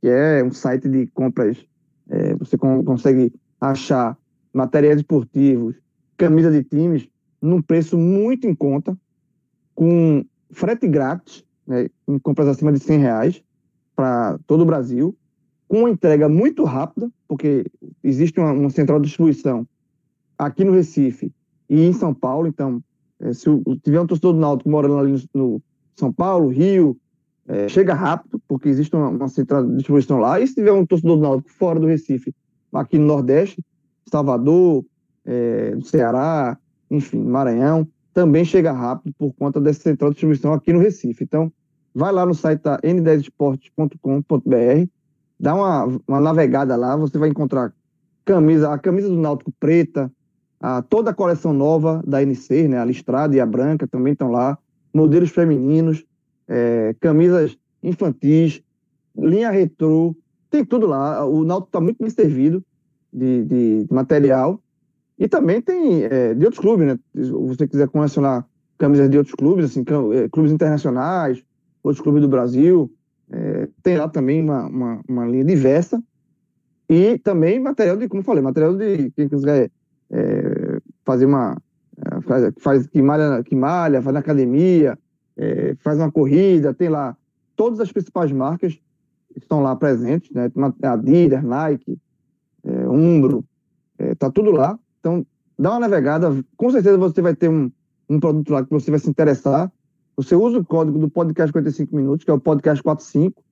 Que 0.00 0.08
é 0.08 0.44
um 0.44 0.52
site 0.52 0.88
de 0.88 1.08
compras. 1.08 1.66
É, 2.08 2.36
você 2.36 2.56
consegue 2.56 3.32
achar 3.60 4.16
materiais 4.52 4.98
esportivos, 4.98 5.74
camisa 6.16 6.52
de 6.52 6.62
times, 6.62 7.08
num 7.42 7.60
preço 7.60 7.98
muito 7.98 8.46
em 8.46 8.54
conta, 8.54 8.96
com 9.74 10.24
frete 10.52 10.86
grátis, 10.86 11.44
né, 11.66 11.88
em 12.06 12.16
compras 12.16 12.46
acima 12.46 12.72
de 12.72 12.78
100 12.78 12.98
reais, 13.00 13.42
para 13.96 14.38
todo 14.46 14.60
o 14.60 14.66
Brasil, 14.66 15.16
com 15.68 15.80
uma 15.80 15.90
entrega 15.90 16.28
muito 16.28 16.64
rápida, 16.64 17.10
porque 17.26 17.66
existe 18.02 18.38
uma, 18.38 18.52
uma, 18.52 18.70
central 18.70 19.00
de 19.00 19.06
distribuição 19.06 19.66
aqui 20.38 20.64
no 20.64 20.72
Recife 20.72 21.32
e 21.68 21.82
em 21.82 21.92
São 21.92 22.14
Paulo. 22.14 22.46
Então, 22.46 22.80
é, 23.20 23.32
se 23.32 23.46
tiver 23.82 24.00
um 24.00 24.06
torcedor 24.06 24.34
do 24.34 24.38
Náutico 24.38 24.70
morando 24.70 24.98
ali 24.98 25.12
no, 25.12 25.20
no 25.34 25.62
São 25.96 26.12
Paulo, 26.12 26.48
Rio, 26.48 26.96
é, 27.48 27.68
chega 27.68 27.94
rápido, 27.94 28.40
porque 28.46 28.68
existe 28.68 28.94
uma, 28.94 29.08
uma, 29.08 29.28
central 29.28 29.64
de 29.64 29.76
distribuição 29.76 30.18
lá, 30.18 30.38
e 30.40 30.46
se 30.46 30.54
tiver 30.54 30.72
um 30.72 30.86
torcedor 30.86 31.16
do 31.16 31.22
Náutico 31.22 31.50
fora 31.50 31.80
do 31.80 31.86
Recife, 31.86 32.32
aqui 32.72 32.98
no 32.98 33.06
Nordeste, 33.06 33.64
Salvador, 34.06 34.84
é, 35.24 35.76
Ceará, 35.82 36.58
enfim, 36.90 37.18
Maranhão, 37.18 37.88
também 38.12 38.44
chega 38.44 38.72
rápido 38.72 39.14
por 39.18 39.32
conta 39.34 39.60
dessa 39.60 39.80
central 39.80 40.10
de 40.10 40.14
distribuição 40.14 40.52
aqui 40.52 40.72
no 40.72 40.78
Recife. 40.78 41.24
Então, 41.24 41.52
vai 41.94 42.12
lá 42.12 42.24
no 42.24 42.34
site 42.34 42.62
da 42.62 42.78
n10esportes.com.br, 42.80 44.88
dá 45.38 45.54
uma, 45.54 46.00
uma 46.06 46.20
navegada 46.20 46.76
lá, 46.76 46.96
você 46.96 47.18
vai 47.18 47.28
encontrar 47.28 47.72
camisa, 48.24 48.72
a 48.72 48.78
camisa 48.78 49.08
do 49.08 49.16
Náutico 49.16 49.52
preta, 49.58 50.10
a, 50.60 50.82
toda 50.82 51.10
a 51.10 51.14
coleção 51.14 51.52
nova 51.52 52.02
da 52.06 52.22
NC, 52.22 52.68
né, 52.68 52.78
a 52.78 52.84
listrada 52.84 53.36
e 53.36 53.40
a 53.40 53.46
branca 53.46 53.86
também 53.86 54.12
estão 54.12 54.30
lá, 54.30 54.58
modelos 54.92 55.30
femininos, 55.30 56.04
é, 56.48 56.94
camisas 57.00 57.56
infantis, 57.82 58.62
linha 59.16 59.50
retrô, 59.50 60.16
tem 60.50 60.64
tudo 60.64 60.86
lá. 60.86 61.24
O 61.26 61.44
Náutico 61.44 61.68
está 61.68 61.80
muito 61.80 61.98
bem 61.98 62.10
servido 62.10 62.64
de, 63.12 63.44
de, 63.44 63.86
material. 63.90 64.60
E 65.18 65.28
também 65.28 65.60
tem 65.62 66.04
é, 66.04 66.34
de 66.34 66.44
outros 66.44 66.60
clubes, 66.60 66.86
né? 66.86 66.98
Se 67.14 67.30
você 67.30 67.66
quiser 67.66 67.88
colecionar 67.88 68.46
camisas 68.78 69.08
de 69.08 69.16
outros 69.16 69.34
clubes, 69.34 69.66
assim, 69.66 69.82
é, 70.12 70.28
clubes 70.28 70.52
internacionais, 70.52 71.42
outros 71.82 72.02
clubes 72.02 72.20
do 72.20 72.28
Brasil, 72.28 72.92
é, 73.30 73.68
tem 73.82 73.96
lá 73.96 74.08
também 74.08 74.42
uma, 74.42 74.66
uma, 74.66 75.00
uma, 75.08 75.26
linha 75.26 75.44
diversa. 75.44 76.02
E 76.88 77.18
também 77.18 77.58
material 77.58 77.96
de, 77.96 78.08
como 78.08 78.22
falei, 78.22 78.42
material 78.42 78.74
de 78.76 79.10
quem 79.10 79.28
quiser 79.28 79.70
é, 80.10 80.80
fazer 81.04 81.26
uma. 81.26 81.56
É, 81.98 82.20
faz, 82.20 82.54
faz 82.60 82.86
que, 82.86 83.02
malha, 83.02 83.42
que 83.42 83.56
malha, 83.56 84.02
faz 84.02 84.14
na 84.14 84.20
academia, 84.20 84.98
é, 85.36 85.74
faz 85.80 85.98
uma 85.98 86.12
corrida, 86.12 86.74
tem 86.74 86.88
lá 86.88 87.16
todas 87.56 87.80
as 87.80 87.90
principais 87.90 88.30
marcas 88.30 88.78
estão 89.34 89.62
lá 89.62 89.74
presentes, 89.74 90.30
né? 90.30 90.50
Adidas, 90.82 91.42
Nike, 91.42 91.98
é, 92.64 92.88
Umbro, 92.88 93.44
é, 93.98 94.14
tá 94.14 94.30
tudo 94.30 94.50
lá. 94.50 94.78
Então, 95.00 95.26
dá 95.58 95.72
uma 95.72 95.80
navegada, 95.80 96.44
com 96.56 96.70
certeza 96.70 96.98
você 96.98 97.20
vai 97.20 97.34
ter 97.34 97.48
um, 97.48 97.70
um 98.08 98.20
produto 98.20 98.50
lá 98.50 98.64
que 98.64 98.70
você 98.70 98.90
vai 98.90 99.00
se 99.00 99.10
interessar. 99.10 99.70
Você 100.16 100.34
usa 100.34 100.58
o 100.58 100.64
código 100.64 100.98
do 100.98 101.10
podcast 101.10 101.52
45 101.52 101.94
minutos, 101.94 102.24
que 102.24 102.30
é 102.30 102.34
o 102.34 102.40
podcast 102.40 102.82
45, 102.82 103.42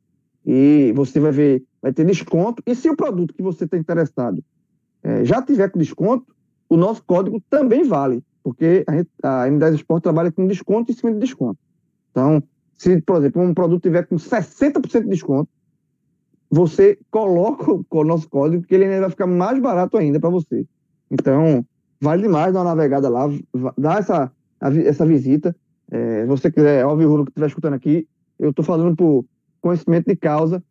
e 0.46 0.92
você 0.94 1.20
vai 1.20 1.33
ver, 1.33 1.64
vai 1.81 1.92
ter 1.92 2.05
desconto. 2.05 2.62
E 2.66 2.74
se 2.74 2.88
o 2.88 2.96
produto 2.96 3.35
que 3.35 3.42
você 3.42 3.64
está 3.64 3.77
interessado 3.77 4.42
é, 5.03 5.24
já 5.24 5.42
tiver 5.42 5.70
com 5.70 5.79
desconto, 5.79 6.35
o 6.68 6.77
nosso 6.77 7.03
código 7.05 7.42
também 7.50 7.85
vale, 7.85 8.22
porque 8.42 8.85
a, 9.22 9.44
a 9.44 9.48
M10 9.48 9.74
Sport 9.74 10.03
trabalha 10.03 10.33
com 10.33 10.46
desconto 10.46 10.90
em 10.90 10.94
cima 10.94 11.12
de 11.12 11.18
desconto. 11.18 11.59
Então, 12.11 12.42
se, 12.77 13.00
por 13.03 13.18
exemplo, 13.18 13.42
um 13.42 13.55
produto 13.55 13.83
tiver 13.83 14.07
com 14.07 14.16
60% 14.16 15.03
de 15.03 15.09
desconto, 15.09 15.50
você 16.50 16.98
coloca 17.11 17.72
o 17.90 18.05
nosso 18.05 18.29
código, 18.29 18.62
que 18.62 18.74
ele 18.74 19.00
vai 19.00 19.11
ficar 19.11 19.27
mais 19.27 19.59
barato 19.61 19.96
ainda 19.96 20.20
para 20.20 20.31
você. 20.31 20.66
Então, 21.11 21.64
vale 22.00 22.22
demais 22.22 22.53
dar 22.53 22.61
uma 22.61 22.74
navegada 22.74 23.09
lá, 23.09 23.29
dar 23.77 23.98
essa, 23.98 24.33
essa 24.61 25.05
visita. 25.05 25.55
É, 25.90 26.25
você 26.27 26.51
quiser, 26.51 26.85
óbvio, 26.85 27.20
o 27.20 27.25
que 27.25 27.31
estiver 27.31 27.47
escutando 27.47 27.75
aqui, 27.75 28.07
eu 28.38 28.51
estou 28.51 28.64
falando 28.64 28.97
por 28.97 29.25
conhecimento 29.61 30.07
de 30.07 30.16
causa. 30.16 30.62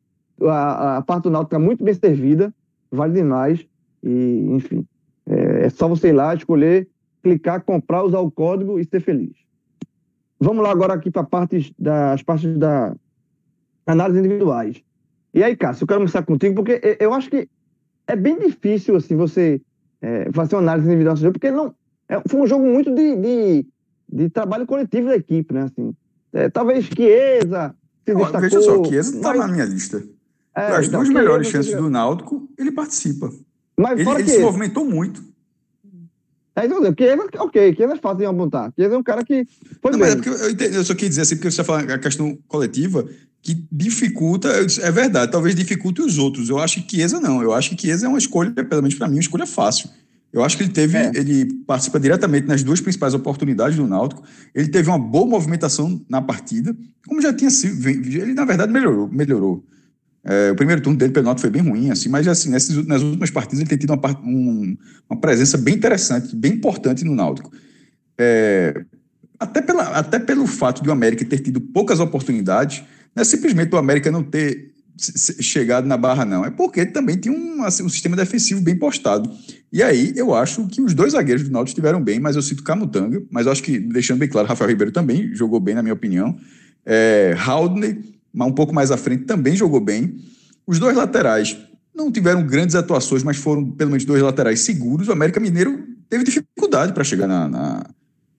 A, 0.41 0.97
a 0.97 1.01
parte 1.01 1.23
do 1.23 1.29
Náutico 1.29 1.55
está 1.55 1.59
muito 1.59 1.83
bem 1.83 1.93
servida, 1.93 2.53
vale 2.91 3.13
demais. 3.13 3.65
E, 4.03 4.47
enfim, 4.51 4.85
é, 5.25 5.65
é 5.65 5.69
só 5.69 5.87
você 5.87 6.09
ir 6.09 6.13
lá, 6.13 6.33
escolher, 6.33 6.87
clicar, 7.21 7.63
comprar, 7.63 8.03
usar 8.03 8.19
o 8.19 8.31
código 8.31 8.79
e 8.79 8.85
ser 8.85 8.99
feliz. 8.99 9.35
Vamos 10.39 10.63
lá 10.63 10.71
agora 10.71 10.93
aqui 10.93 11.09
para 11.09 11.23
partes 11.23 11.71
das 11.79 12.21
partes 12.21 12.57
da 12.57 12.93
análise 13.85 14.19
individuais. 14.19 14.83
E 15.33 15.43
aí, 15.43 15.55
Cássio, 15.55 15.83
eu 15.83 15.87
quero 15.87 15.99
começar 16.01 16.23
contigo, 16.23 16.55
porque 16.55 16.97
eu 16.99 17.13
acho 17.13 17.29
que 17.29 17.47
é 18.05 18.15
bem 18.15 18.37
difícil 18.37 18.95
assim 18.95 19.15
você 19.15 19.61
é, 20.01 20.29
fazer 20.33 20.55
uma 20.55 20.61
análise 20.61 20.87
individual 20.87 21.31
porque 21.31 21.49
não 21.49 21.73
é, 22.09 22.21
foi 22.27 22.41
um 22.41 22.47
jogo 22.47 22.65
muito 22.65 22.93
de, 22.93 23.15
de, 23.15 23.65
de, 24.13 24.29
trabalho 24.29 24.65
coletivo 24.65 25.07
da 25.07 25.15
equipe, 25.15 25.53
né? 25.53 25.63
Assim, 25.63 25.93
é, 26.31 26.49
talvez 26.49 26.85
Chiesa 26.85 27.75
se 28.05 28.13
destacou. 28.13 28.41
Veja 28.41 28.61
só, 28.61 28.85
Chiesa 28.85 29.15
está 29.15 29.33
na 29.33 29.47
minha 29.47 29.65
lista. 29.65 30.03
É, 30.55 30.67
As 30.67 30.87
então, 30.87 30.99
duas 30.99 31.13
melhores 31.13 31.47
chances 31.47 31.75
do 31.75 31.89
Náutico, 31.89 32.47
ele 32.57 32.71
participa. 32.71 33.31
Mas 33.77 33.99
ele, 33.99 34.09
ele 34.09 34.29
se 34.29 34.39
movimentou 34.39 34.85
muito. 34.85 35.23
É, 36.55 36.65
então, 36.65 36.79
Chiesa, 36.95 37.27
ok, 37.39 37.75
Chiesa 37.75 37.93
é 37.93 37.97
fácil 37.97 38.19
de 38.19 38.25
apontar. 38.25 38.71
Chiesa 38.75 38.93
é 38.93 38.97
um 38.97 39.03
cara 39.03 39.23
que. 39.23 39.47
Foi 39.81 39.91
não, 39.91 39.99
mas 39.99 40.13
é 40.13 40.15
porque 40.15 40.29
eu, 40.29 40.51
entendi, 40.51 40.75
eu, 40.75 40.83
só 40.83 40.93
queria 40.93 41.09
dizer 41.09 41.21
assim, 41.21 41.35
porque 41.35 41.49
você 41.49 41.61
está 41.61 41.63
falando 41.63 41.89
a 41.89 41.97
questão 41.97 42.37
coletiva, 42.47 43.07
que 43.41 43.65
dificulta, 43.71 44.63
disse, 44.63 44.81
é 44.81 44.91
verdade, 44.91 45.31
talvez 45.31 45.55
dificulte 45.55 46.01
os 46.01 46.19
outros. 46.19 46.49
Eu 46.49 46.59
acho 46.59 46.83
que 46.83 46.97
Chiesa 46.97 47.19
não. 47.19 47.41
Eu 47.41 47.53
acho 47.53 47.71
que 47.71 47.81
Chiesa 47.81 48.05
é 48.05 48.09
uma 48.09 48.19
escolha, 48.19 48.51
pelo 48.51 48.83
menos 48.83 48.93
para 48.93 49.07
mim, 49.07 49.15
uma 49.15 49.21
escolha 49.21 49.47
fácil. 49.47 49.89
Eu 50.33 50.43
acho 50.43 50.57
que 50.57 50.63
ele 50.63 50.71
teve, 50.71 50.97
é. 50.97 51.11
ele 51.13 51.53
participa 51.67 51.99
diretamente 51.99 52.47
nas 52.47 52.63
duas 52.63 52.81
principais 52.81 53.13
oportunidades 53.13 53.77
do 53.77 53.85
Náutico. 53.85 54.23
Ele 54.53 54.67
teve 54.67 54.89
uma 54.89 54.97
boa 54.97 55.27
movimentação 55.27 56.03
na 56.09 56.23
partida, 56.23 56.75
como 57.07 57.21
já 57.21 57.31
tinha 57.31 57.51
sido. 57.51 57.87
Ele, 57.87 58.33
na 58.33 58.43
verdade, 58.43 58.73
melhorou. 58.73 59.07
melhorou. 59.07 59.63
É, 60.25 60.51
o 60.51 60.55
primeiro 60.55 60.81
turno 60.81 60.97
dele 60.97 61.11
pelo 61.11 61.25
Náutico 61.25 61.41
foi 61.41 61.49
bem 61.51 61.61
ruim, 61.61 61.91
assim, 61.91 62.09
mas 62.09 62.27
assim, 62.27 62.49
nessas, 62.49 62.83
nas 62.87 63.03
últimas 63.03 63.29
partidas 63.29 63.59
ele 63.59 63.69
tem 63.69 63.77
tido 63.77 63.93
uma, 63.93 64.19
um, 64.23 64.75
uma 65.07 65.19
presença 65.19 65.55
bem 65.55 65.75
interessante, 65.75 66.35
bem 66.35 66.53
importante 66.53 67.03
no 67.03 67.13
Náutico. 67.13 67.51
É, 68.17 68.83
até, 69.39 69.61
pela, 69.61 69.83
até 69.83 70.17
pelo 70.17 70.47
fato 70.47 70.81
de 70.81 70.89
o 70.89 70.91
América 70.91 71.23
ter 71.25 71.39
tido 71.39 71.61
poucas 71.61 71.99
oportunidades, 71.99 72.83
não 73.15 73.21
é 73.21 73.23
simplesmente 73.23 73.75
o 73.75 73.77
América 73.77 74.09
não 74.09 74.23
ter 74.23 74.72
chegado 74.97 75.87
na 75.87 75.97
barra, 75.97 76.25
não. 76.25 76.45
É 76.45 76.51
porque 76.51 76.85
também 76.85 77.17
tinha 77.17 77.33
um, 77.33 77.63
assim, 77.63 77.83
um 77.83 77.89
sistema 77.89 78.15
defensivo 78.15 78.61
bem 78.61 78.77
postado. 78.77 79.29
E 79.71 79.81
aí 79.81 80.13
eu 80.15 80.33
acho 80.33 80.67
que 80.67 80.81
os 80.81 80.93
dois 80.93 81.13
zagueiros 81.13 81.43
do 81.43 81.51
Náutico 81.51 81.69
estiveram 81.69 82.01
bem, 82.01 82.19
mas 82.19 82.35
eu 82.35 82.41
cito 82.41 82.63
Camutanga, 82.63 83.21
mas 83.31 83.47
acho 83.47 83.63
que, 83.63 83.79
deixando 83.79 84.19
bem 84.19 84.29
claro, 84.29 84.47
Rafael 84.47 84.69
Ribeiro 84.69 84.91
também 84.91 85.33
jogou 85.33 85.59
bem, 85.59 85.75
na 85.75 85.81
minha 85.81 85.93
opinião. 85.93 86.37
É, 86.85 87.35
um 88.35 88.51
pouco 88.51 88.73
mais 88.73 88.91
à 88.91 88.97
frente, 88.97 89.23
também 89.25 89.55
jogou 89.55 89.79
bem. 89.79 90.15
Os 90.65 90.79
dois 90.79 90.95
laterais 90.95 91.57
não 91.95 92.11
tiveram 92.11 92.45
grandes 92.45 92.75
atuações, 92.75 93.23
mas 93.23 93.37
foram 93.37 93.69
pelo 93.71 93.91
menos 93.91 94.05
dois 94.05 94.21
laterais 94.21 94.61
seguros. 94.61 95.07
O 95.07 95.11
América 95.11 95.39
Mineiro 95.39 95.83
teve 96.09 96.23
dificuldade 96.23 96.93
para 96.93 97.03
chegar 97.03 97.27
na, 97.27 97.47
na, 97.47 97.83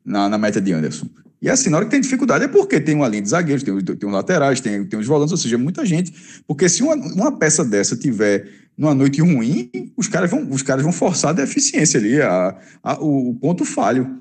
na, 0.04 0.28
na 0.28 0.38
meta 0.38 0.60
de 0.60 0.72
Anderson. 0.72 1.08
E 1.40 1.48
assim, 1.50 1.68
na 1.68 1.76
hora 1.76 1.84
que 1.84 1.90
tem 1.90 2.00
dificuldade 2.00 2.44
é 2.44 2.48
porque 2.48 2.80
tem 2.80 2.94
uma 2.94 3.06
linha 3.06 3.22
de 3.22 3.28
zagueiros, 3.28 3.62
tem, 3.62 3.78
tem 3.78 4.08
os 4.08 4.14
laterais, 4.14 4.60
tem, 4.60 4.84
tem 4.84 4.98
os 4.98 5.06
volantes, 5.06 5.32
ou 5.32 5.36
seja, 5.36 5.58
muita 5.58 5.84
gente. 5.84 6.42
Porque 6.46 6.68
se 6.68 6.82
uma, 6.82 6.94
uma 6.94 7.38
peça 7.38 7.62
dessa 7.62 7.94
tiver 7.94 8.48
numa 8.76 8.94
noite 8.94 9.20
ruim, 9.20 9.70
os 9.96 10.08
caras 10.08 10.30
vão, 10.30 10.48
os 10.50 10.62
caras 10.62 10.82
vão 10.82 10.92
forçar 10.92 11.30
a 11.30 11.34
deficiência 11.34 12.00
ali, 12.00 12.20
a, 12.20 12.56
a, 12.82 12.98
o, 12.98 13.30
o 13.30 13.34
ponto 13.34 13.64
falho. 13.64 14.20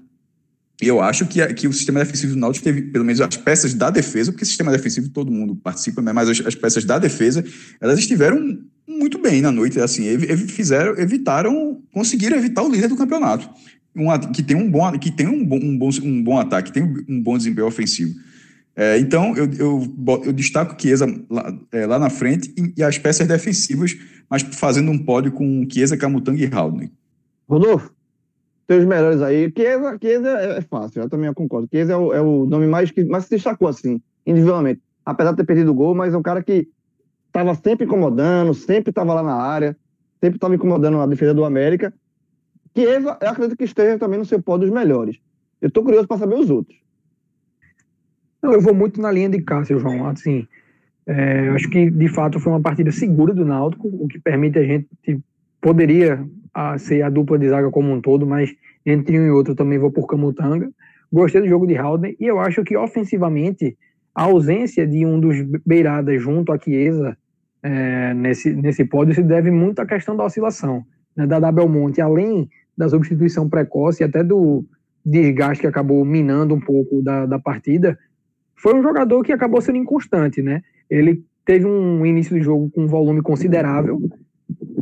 E 0.82 0.88
eu 0.88 1.00
acho 1.00 1.26
que, 1.26 1.46
que 1.54 1.66
o 1.66 1.72
sistema 1.72 2.00
defensivo 2.02 2.34
do 2.34 2.40
Náutico 2.40 2.66
teve, 2.66 2.82
pelo 2.82 3.06
menos 3.06 3.22
as 3.22 3.38
peças 3.38 3.74
da 3.74 3.90
defesa, 3.90 4.32
porque 4.32 4.44
sistema 4.44 4.70
defensivo 4.70 5.08
todo 5.08 5.32
mundo 5.32 5.56
participa, 5.56 6.02
né, 6.02 6.12
mas 6.12 6.28
as, 6.28 6.46
as 6.46 6.56
peças 6.56 6.84
da 6.84 7.00
defesa, 7.00 7.46
elas 7.80 8.00
estiveram 8.00 8.60
muito 8.86 9.18
bem 9.18 9.42
na 9.42 9.50
noite, 9.50 9.80
assim, 9.80 10.06
ev, 10.08 10.50
fizeram, 10.50 10.98
evitaram, 10.98 11.82
conseguiram 11.94 12.36
evitar 12.36 12.64
o 12.64 12.70
líder 12.70 12.90
do 12.90 12.98
campeonato 12.98 13.50
um, 13.96 14.32
que 14.32 14.42
tem 14.42 14.56
um 14.56 14.70
bom, 14.70 14.92
que 14.98 15.12
tem 15.12 15.28
um 15.28 15.46
bom, 15.46 15.58
um 15.58 15.78
bom, 15.78 15.90
um 16.04 16.24
bom 16.24 16.40
ataque, 16.40 16.72
tem 16.72 16.84
um 17.08 17.22
bom 17.22 17.38
desempenho 17.38 17.68
ofensivo. 17.68 18.14
É, 18.76 18.98
então, 18.98 19.36
eu, 19.38 19.48
eu, 19.54 19.96
eu 20.26 20.34
destaco 20.34 20.80
Chiesa 20.82 21.06
lá, 21.30 21.56
é, 21.72 21.86
lá 21.86 22.00
na 22.00 22.10
frente 22.10 22.52
e, 22.58 22.74
e, 22.78 22.84
as 22.84 22.98
peças 22.98 23.28
defensivas, 23.28 23.96
mas 24.28 24.42
fazendo 24.42 24.90
um 24.90 24.98
pódio 24.98 25.32
com 25.32 25.68
Chiesa, 25.72 25.96
Camutanga 25.96 26.44
e 26.44 26.52
Haldner. 26.52 26.90
Rodolfo, 27.48 27.94
teus 28.66 28.84
melhores 28.84 29.22
aí. 29.22 29.52
Chiesa, 29.56 29.98
Chiesa 30.02 30.30
é, 30.30 30.58
é 30.58 30.62
fácil, 30.62 31.04
eu 31.04 31.10
também 31.10 31.32
concordo. 31.34 31.68
Chiesa 31.72 31.94
é 31.94 31.96
o, 31.96 32.14
é 32.14 32.22
o 32.22 32.46
nome 32.48 32.66
mais 32.66 32.90
que 32.90 33.04
mais 33.06 33.26
se 33.26 33.30
destacou, 33.30 33.68
assim, 33.68 34.02
individualmente. 34.26 34.82
Apesar 35.06 35.32
de 35.32 35.38
ter 35.38 35.46
perdido 35.46 35.70
o 35.70 35.76
gol, 35.76 35.94
mas 35.94 36.14
é 36.14 36.18
um 36.18 36.24
cara 36.24 36.42
que 36.42 36.68
estava 37.28 37.54
sempre 37.54 37.86
incomodando, 37.86 38.56
sempre 38.56 38.90
estava 38.90 39.14
lá 39.14 39.22
na 39.22 39.36
área, 39.36 39.78
sempre 40.20 40.38
estava 40.38 40.56
incomodando 40.56 41.00
a 41.00 41.06
defesa 41.06 41.34
do 41.34 41.46
América 41.46 41.94
que 42.74 42.82
eu 42.82 43.10
acredito 43.10 43.58
que 43.58 43.64
esteja 43.64 43.98
também 43.98 44.20
no 44.20 44.26
seu 44.26 44.42
pódio 44.42 44.68
dos 44.68 44.76
melhores. 44.76 45.20
Eu 45.62 45.68
estou 45.68 45.84
curioso 45.84 46.08
para 46.08 46.18
saber 46.18 46.36
os 46.36 46.50
outros. 46.50 46.78
Não, 48.42 48.52
eu 48.52 48.62
vou 48.62 48.74
muito 48.74 49.00
na 49.00 49.12
linha 49.12 49.30
de 49.30 49.42
Cássio, 49.42 49.80
João. 49.80 50.08
Assim, 50.08 50.48
é, 51.06 51.48
eu 51.48 51.54
acho 51.54 51.70
que 51.70 51.90
de 51.90 52.08
fato 52.10 52.40
foi 52.40 52.52
uma 52.52 52.62
partida 52.62 52.92
segura 52.92 53.34
do 53.34 53.46
Náutico, 53.46 53.88
o 53.88 54.08
que 54.08 54.20
permite 54.20 54.60
a 54.60 54.64
gente 54.64 54.88
poderia 55.62 56.26
a, 56.54 56.78
ser 56.78 57.02
a 57.02 57.10
dupla 57.10 57.40
de 57.40 57.48
zaga 57.48 57.70
como 57.72 57.92
um 57.92 58.02
todo, 58.02 58.28
mas 58.28 58.54
entre 58.86 59.20
um 59.20 59.26
e 59.26 59.32
outro 59.32 59.56
também 59.56 59.80
vou 59.80 59.92
por 59.92 60.08
Camutanga. 60.08 60.70
Gostei 61.12 61.42
do 61.42 61.48
jogo 61.48 61.68
de 61.68 61.76
Halden 61.76 62.18
e 62.20 62.26
eu 62.26 62.40
acho 62.40 62.64
que 62.64 62.76
ofensivamente 62.76 63.78
a 64.14 64.24
ausência 64.24 64.86
de 64.86 65.06
um 65.06 65.20
dos 65.20 65.38
beiradas 65.66 66.22
junto 66.22 66.52
a 66.52 66.60
Chiesa 66.60 67.18
é, 67.62 68.14
nesse, 68.14 68.54
nesse 68.54 68.84
pódio 68.84 69.16
se 69.16 69.24
deve 69.24 69.50
muito 69.50 69.80
à 69.80 69.86
questão 69.86 70.18
da 70.18 70.26
oscilação 70.26 70.86
né, 71.16 71.26
da, 71.26 71.40
da 71.40 71.52
Belmonte, 71.52 72.02
além 72.02 72.50
da 72.78 72.90
substituição 72.90 73.50
precoce 73.50 74.04
e 74.04 74.06
até 74.06 74.24
do 74.24 74.66
desgaste 75.06 75.62
que 75.62 75.68
acabou 75.68 76.04
minando 76.06 76.56
um 76.56 76.60
pouco 76.60 77.02
da, 77.02 77.26
da 77.26 77.40
partida, 77.40 77.98
foi 78.56 78.74
um 78.74 78.82
jogador 78.82 79.24
que 79.24 79.34
acabou 79.34 79.62
sendo 79.62 79.78
inconstante, 79.78 80.42
né? 80.42 80.62
Ele 80.90 81.24
teve 81.46 81.66
um 81.66 82.06
início 82.06 82.38
de 82.38 82.44
jogo 82.44 82.70
com 82.70 82.84
um 82.84 82.88
volume 82.88 83.22
considerável. 83.22 84.02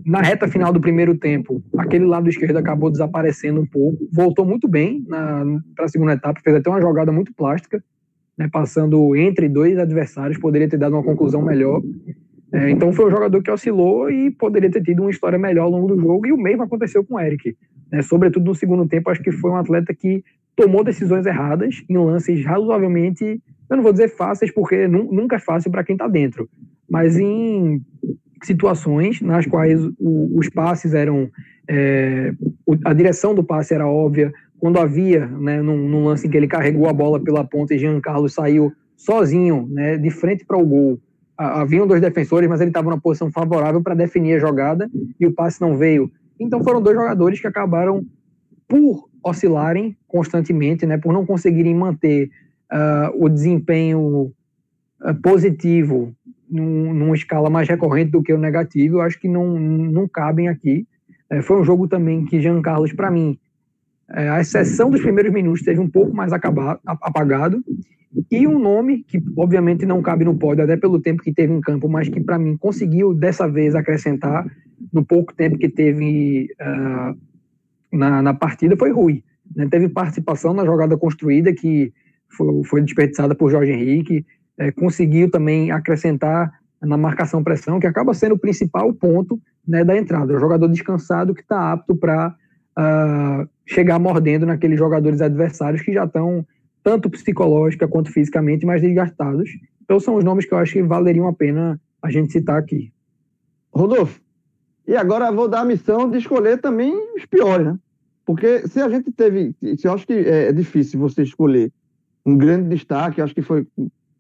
Na 0.06 0.22
reta 0.22 0.48
final 0.48 0.72
do 0.72 0.80
primeiro 0.80 1.18
tempo, 1.18 1.64
aquele 1.78 2.06
lado 2.06 2.30
esquerdo 2.30 2.58
acabou 2.58 2.92
desaparecendo 2.92 3.62
um 3.62 3.66
pouco. 3.66 4.08
Voltou 4.12 4.46
muito 4.46 4.68
bem 4.68 5.04
para 5.76 5.86
a 5.86 5.88
segunda 5.88 6.14
etapa, 6.14 6.42
fez 6.44 6.56
até 6.56 6.70
uma 6.70 6.82
jogada 6.82 7.12
muito 7.12 7.34
plástica, 7.34 7.84
né, 8.38 8.48
passando 8.52 9.16
entre 9.16 9.50
dois 9.50 9.78
adversários, 9.78 10.38
poderia 10.38 10.70
ter 10.70 10.78
dado 10.78 10.94
uma 10.94 11.04
conclusão 11.04 11.42
melhor. 11.42 11.82
É, 12.54 12.70
então 12.70 12.92
foi 12.92 13.06
um 13.06 13.12
jogador 13.12 13.42
que 13.42 13.50
oscilou 13.50 14.10
e 14.10 14.30
poderia 14.30 14.70
ter 14.70 14.84
tido 14.84 15.02
uma 15.02 15.12
história 15.12 15.40
melhor 15.40 15.64
ao 15.64 15.72
longo 15.72 15.88
do 15.88 16.00
jogo, 16.00 16.28
e 16.28 16.34
o 16.34 16.38
mesmo 16.38 16.64
aconteceu 16.64 17.04
com 17.04 17.16
o 17.16 17.20
Eric. 17.20 17.56
Né, 17.92 18.02
sobretudo 18.02 18.46
no 18.46 18.56
segundo 18.56 18.88
tempo, 18.88 19.10
acho 19.10 19.22
que 19.22 19.32
foi 19.32 19.52
um 19.52 19.58
atleta 19.58 19.94
que 19.94 20.24
tomou 20.56 20.84
decisões 20.84 21.26
erradas 21.26 21.84
em 21.90 21.98
lances 21.98 22.46
razoavelmente 22.46 23.42
eu 23.72 23.78
não 23.78 23.84
vou 23.84 23.94
dizer 23.94 24.10
fáceis, 24.10 24.52
porque 24.52 24.86
nunca 24.86 25.38
é 25.38 25.40
fácil 25.40 25.72
para 25.72 25.82
quem 25.82 25.94
está 25.94 26.06
dentro, 26.06 26.50
mas 26.90 27.18
em 27.18 27.82
situações 28.44 29.22
nas 29.22 29.46
quais 29.46 29.82
o, 29.98 30.38
os 30.38 30.50
passes 30.50 30.94
eram. 30.94 31.30
É, 31.70 32.34
a 32.84 32.92
direção 32.92 33.34
do 33.34 33.46
passe 33.46 33.74
era 33.74 33.88
óbvia, 33.88 34.34
quando 34.60 34.78
havia, 34.78 35.26
né, 35.26 35.62
num, 35.62 35.88
num, 35.88 36.04
lance 36.04 36.28
em 36.28 36.30
que 36.30 36.36
ele 36.36 36.50
carregou 36.50 36.90
a 36.90 36.92
bola 36.92 37.18
pela 37.18 37.46
ponta 37.46 37.74
e 37.74 37.80
Jean 37.80 38.02
Carlos 38.02 38.34
saiu 38.34 38.74
sozinho, 38.98 39.70
né, 39.72 39.98
de 39.98 40.10
frente 40.10 40.44
para 40.44 40.58
o 40.58 40.66
gol. 40.66 41.00
Haviam 41.38 41.88
dois 41.88 42.02
defensores, 42.02 42.50
mas 42.50 42.60
ele 42.60 42.72
estava 42.72 42.90
numa 42.90 43.00
posição 43.00 43.32
favorável 43.32 43.82
para 43.82 43.96
definir 43.96 44.34
a 44.34 44.40
jogada 44.40 44.90
e 45.18 45.26
o 45.26 45.32
passe 45.32 45.62
não 45.62 45.78
veio. 45.78 46.12
Então 46.42 46.64
foram 46.64 46.82
dois 46.82 46.96
jogadores 46.96 47.40
que 47.40 47.46
acabaram 47.46 48.04
por 48.68 49.08
oscilarem 49.24 49.96
constantemente, 50.08 50.86
né, 50.88 50.98
por 50.98 51.14
não 51.14 51.24
conseguirem 51.24 51.76
manter 51.76 52.32
uh, 52.72 53.24
o 53.24 53.30
desempenho 53.30 54.34
uh, 55.02 55.16
positivo 55.22 56.16
num, 56.50 56.94
numa 56.94 57.16
escala 57.16 57.48
mais 57.48 57.70
recorrente 57.70 58.12
do 58.12 58.24
que 58.24 58.34
o 58.34 58.40
negativo, 58.40 58.98
eu 58.98 59.02
acho 59.02 59.20
que 59.20 59.28
não, 59.28 59.60
não 59.60 60.08
cabem 60.08 60.48
aqui. 60.48 60.88
Uh, 61.32 61.44
foi 61.44 61.62
um 61.62 61.64
jogo 61.64 61.88
também 61.88 62.26
que 62.26 62.42
Jean 62.42 62.60
Carlos, 62.62 62.92
para 62.92 63.12
mim, 63.12 63.38
é, 64.10 64.28
a 64.28 64.42
exceção 64.42 64.90
dos 64.90 65.02
primeiros 65.02 65.32
minutos, 65.32 65.62
teve 65.62 65.80
um 65.80 65.90
pouco 65.90 66.14
mais 66.14 66.34
acabado, 66.34 66.80
apagado. 66.86 67.64
E 68.30 68.46
um 68.46 68.60
nome 68.60 69.04
que, 69.04 69.22
obviamente, 69.38 69.86
não 69.86 70.02
cabe 70.02 70.26
no 70.26 70.38
pódio, 70.38 70.64
até 70.64 70.76
pelo 70.76 71.00
tempo 71.00 71.24
que 71.24 71.34
teve 71.34 71.54
em 71.54 71.62
campo, 71.62 71.88
mas 71.88 72.10
que, 72.10 72.20
para 72.20 72.38
mim, 72.38 72.58
conseguiu 72.58 73.14
dessa 73.14 73.48
vez 73.48 73.74
acrescentar 73.74 74.46
no 74.92 75.06
pouco 75.06 75.34
tempo 75.34 75.58
que 75.58 75.70
teve 75.70 76.50
uh, 76.60 77.18
na, 77.92 78.22
na 78.22 78.34
partida, 78.34 78.76
foi 78.76 78.92
Rui. 78.92 79.24
Né? 79.56 79.68
Teve 79.70 79.88
participação 79.90 80.54
na 80.54 80.66
jogada 80.66 80.98
construída, 80.98 81.54
que 81.54 81.94
foi, 82.30 82.64
foi 82.66 82.82
desperdiçada 82.82 83.36
por 83.36 83.52
Jorge 83.52 83.72
Henrique, 83.72 84.26
é, 84.58 84.72
conseguiu 84.72 85.30
também 85.30 85.72
acrescentar 85.72 86.52
na 86.82 86.98
marcação-pressão, 86.98 87.80
que 87.80 87.88
acaba 87.88 88.14
sendo 88.14 88.36
o 88.36 88.40
principal 88.40 88.92
ponto 88.94 89.40
né, 89.68 89.84
da 89.84 89.98
entrada. 89.98 90.34
O 90.34 90.40
jogador 90.40 90.68
descansado 90.68 91.34
que 91.34 91.42
está 91.42 91.72
apto 91.72 91.96
para 91.96 92.30
uh, 92.30 92.34
ah, 92.76 93.48
chegar 93.66 94.00
mordendo 94.00 94.46
naqueles 94.46 94.80
jogadores 94.80 95.22
adversários 95.22 95.84
que 95.84 95.94
já 95.94 96.06
estão, 96.06 96.46
tanto 96.84 97.10
psicológica 97.10 97.88
quanto 97.88 98.12
fisicamente, 98.12 98.66
mais 98.66 98.82
desgastados. 98.82 99.50
Então 99.84 100.00
são 100.00 100.16
os 100.16 100.24
nomes 100.24 100.46
que 100.46 100.54
eu 100.54 100.58
acho 100.58 100.74
que 100.74 100.84
valeriam 100.84 101.28
a 101.28 101.34
pena 101.34 101.80
a 102.02 102.10
gente 102.10 102.32
citar 102.32 102.58
aqui. 102.58 102.92
Rodolfo, 103.74 104.20
e 104.88 104.96
agora 104.96 105.32
vou 105.32 105.48
dar 105.48 105.62
a 105.62 105.66
missão 105.66 106.10
de 106.10 106.18
escolher 106.18 106.60
também 106.60 106.94
os 107.16 107.26
piores, 107.26 107.66
né? 107.66 107.80
Porque 108.26 108.68
se 108.68 108.80
a 108.80 108.90
gente 108.90 109.12
teve. 109.12 109.56
Se 109.78 109.88
eu 109.88 109.94
acho 109.94 110.06
que 110.06 110.14
é 110.14 110.52
difícil 110.52 111.00
você 111.00 111.24
escolher 111.24 111.72
um 112.26 112.38
grande 112.38 112.70
destaque, 112.70 113.22
acho 113.22 113.34
que 113.34 113.42
foi, 113.42 113.68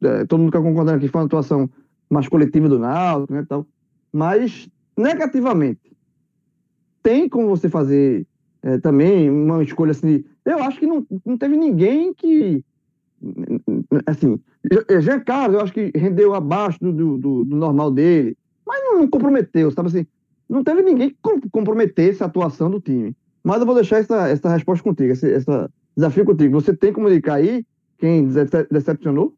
é, 0.02 0.26
todo 0.26 0.40
mundo 0.40 0.50
está 0.50 0.62
concordando 0.62 0.98
aqui, 0.98 1.08
foi 1.08 1.22
uma 1.22 1.28
atuação 1.28 1.70
mais 2.10 2.28
coletiva 2.28 2.68
do 2.68 2.80
Náutico, 2.80 3.34
né, 3.34 3.46
tal, 3.48 3.66
mas 4.12 4.68
negativamente, 4.98 5.96
tem 7.02 7.30
como 7.30 7.48
você 7.48 7.70
fazer 7.70 8.26
é, 8.64 8.78
também 8.78 9.30
uma 9.30 9.64
escolha 9.64 9.92
assim, 9.92 10.24
eu 10.46 10.62
acho 10.64 10.80
que 10.80 10.88
não, 10.88 11.06
não 11.26 11.38
teve 11.38 11.58
ninguém 11.58 12.14
que, 12.14 12.64
assim, 14.06 14.40
Jean 15.02 15.20
Carlos, 15.22 15.56
eu 15.56 15.62
acho 15.62 15.74
que 15.74 15.92
rendeu 15.96 16.34
abaixo 16.34 16.80
do, 16.80 17.18
do, 17.18 17.46
do 17.46 17.56
normal 17.56 17.92
dele, 17.92 18.38
mas 18.66 18.82
não 18.84 19.08
comprometeu, 19.08 19.72
sabe 19.72 19.90
assim, 19.90 20.08
não 20.50 20.64
teve 20.64 20.82
ninguém 20.82 21.10
que 21.10 21.50
comprometesse 21.50 22.22
a 22.22 22.26
atuação 22.26 22.70
do 22.70 22.80
time. 22.80 23.16
Mas 23.44 23.60
eu 23.60 23.66
vou 23.66 23.74
deixar 23.74 23.98
essa, 23.98 24.28
essa 24.28 24.50
resposta 24.50 24.84
contigo, 24.84 25.14
esse 25.14 25.28
desafio 25.96 26.26
contigo. 26.26 26.62
Você 26.62 26.76
tem 26.76 26.94
como 26.94 27.10
indicar 27.10 27.38
aí 27.38 27.66
quem 27.98 28.28
decepcionou? 28.70 29.34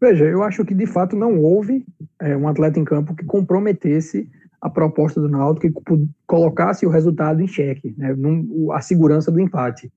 Veja, 0.00 0.24
eu 0.24 0.42
acho 0.42 0.64
que 0.64 0.74
de 0.74 0.86
fato 0.86 1.14
não 1.14 1.40
houve 1.40 1.84
é, 2.20 2.36
um 2.36 2.48
atleta 2.48 2.78
em 2.78 2.84
campo 2.84 3.14
que 3.14 3.24
comprometesse 3.24 4.28
a 4.62 4.70
proposta 4.70 5.20
do 5.20 5.28
Náutico 5.28 5.82
que 5.82 6.08
colocasse 6.24 6.86
o 6.86 6.88
resultado 6.88 7.42
em 7.42 7.48
xeque, 7.48 7.92
né, 7.98 8.14
num, 8.14 8.70
a 8.70 8.80
segurança 8.80 9.28
do 9.28 9.40
empate. 9.40 9.92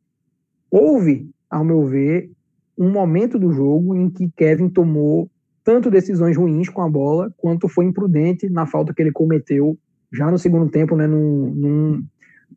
Houve, 0.72 1.30
ao 1.48 1.64
meu 1.64 1.86
ver, 1.86 2.32
um 2.76 2.90
momento 2.90 3.38
do 3.38 3.54
jogo 3.54 3.96
em 3.96 4.10
que 4.10 4.28
Kevin 4.36 4.68
tomou 4.68 5.30
tanto 5.64 5.92
decisões 5.92 6.36
ruins 6.36 6.68
com 6.68 6.82
a 6.82 6.90
bola, 6.90 7.32
quanto 7.38 7.68
foi 7.68 7.86
imprudente 7.86 8.50
na 8.50 8.66
falta 8.66 8.92
que 8.92 9.02
ele 9.02 9.12
cometeu 9.12 9.78
já 10.12 10.32
no 10.32 10.40
segundo 10.40 10.70
tempo, 10.70 10.96
né, 10.96 11.06
num, 11.06 11.52
num, 11.52 12.06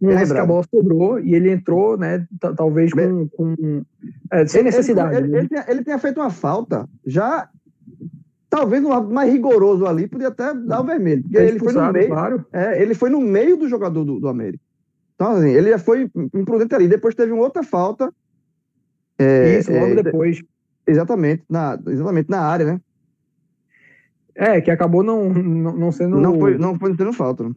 um 0.00 0.08
lance 0.08 0.32
que 0.32 0.38
a 0.38 0.46
bola 0.46 0.64
sobrou 0.70 1.20
e 1.20 1.34
ele 1.34 1.50
entrou, 1.50 1.98
né, 1.98 2.26
talvez 2.56 2.90
com, 2.92 3.28
com 3.28 3.84
é, 4.32 4.46
sem 4.46 4.62
necessidade. 4.62 5.16
Ele, 5.16 5.36
ele, 5.36 5.48
ele, 5.50 5.64
ele, 5.68 5.84
tinha 5.84 5.98
feito 5.98 6.20
uma 6.20 6.30
falta, 6.30 6.88
já 7.06 7.48
talvez 8.58 8.84
um 8.84 8.88
lado 8.88 9.08
mais 9.12 9.32
rigoroso 9.32 9.86
ali, 9.86 10.08
podia 10.08 10.28
até 10.28 10.52
dar 10.52 10.80
o 10.80 10.84
vermelho. 10.84 11.22
Porque 11.22 11.36
ele 11.36 11.58
foi 11.58 11.72
no 11.72 11.92
meio. 11.92 12.08
Claro. 12.08 12.46
É, 12.52 12.82
ele 12.82 12.94
foi 12.94 13.10
no 13.10 13.20
meio 13.20 13.56
do 13.56 13.68
jogador 13.68 14.04
do, 14.04 14.18
do 14.18 14.28
América. 14.28 14.62
Então, 15.14 15.32
assim, 15.32 15.50
ele 15.50 15.76
foi 15.78 16.10
imprudente 16.34 16.74
ali. 16.74 16.88
Depois 16.88 17.14
teve 17.14 17.32
uma 17.32 17.42
outra 17.42 17.62
falta. 17.62 18.12
É, 19.18 19.58
Isso, 19.58 19.72
logo 19.72 19.86
é, 19.86 20.02
depois. 20.02 20.42
Exatamente, 20.86 21.42
na, 21.48 21.78
exatamente, 21.86 22.30
na 22.30 22.40
área, 22.40 22.64
né? 22.64 22.80
É, 24.34 24.60
que 24.60 24.70
acabou 24.70 25.02
não, 25.02 25.28
não, 25.28 25.76
não 25.76 25.92
sendo. 25.92 26.18
Não 26.18 26.38
foi, 26.38 26.56
não 26.56 26.78
foi 26.78 26.96
tendo 26.96 27.12
falta. 27.12 27.44
Né? 27.44 27.54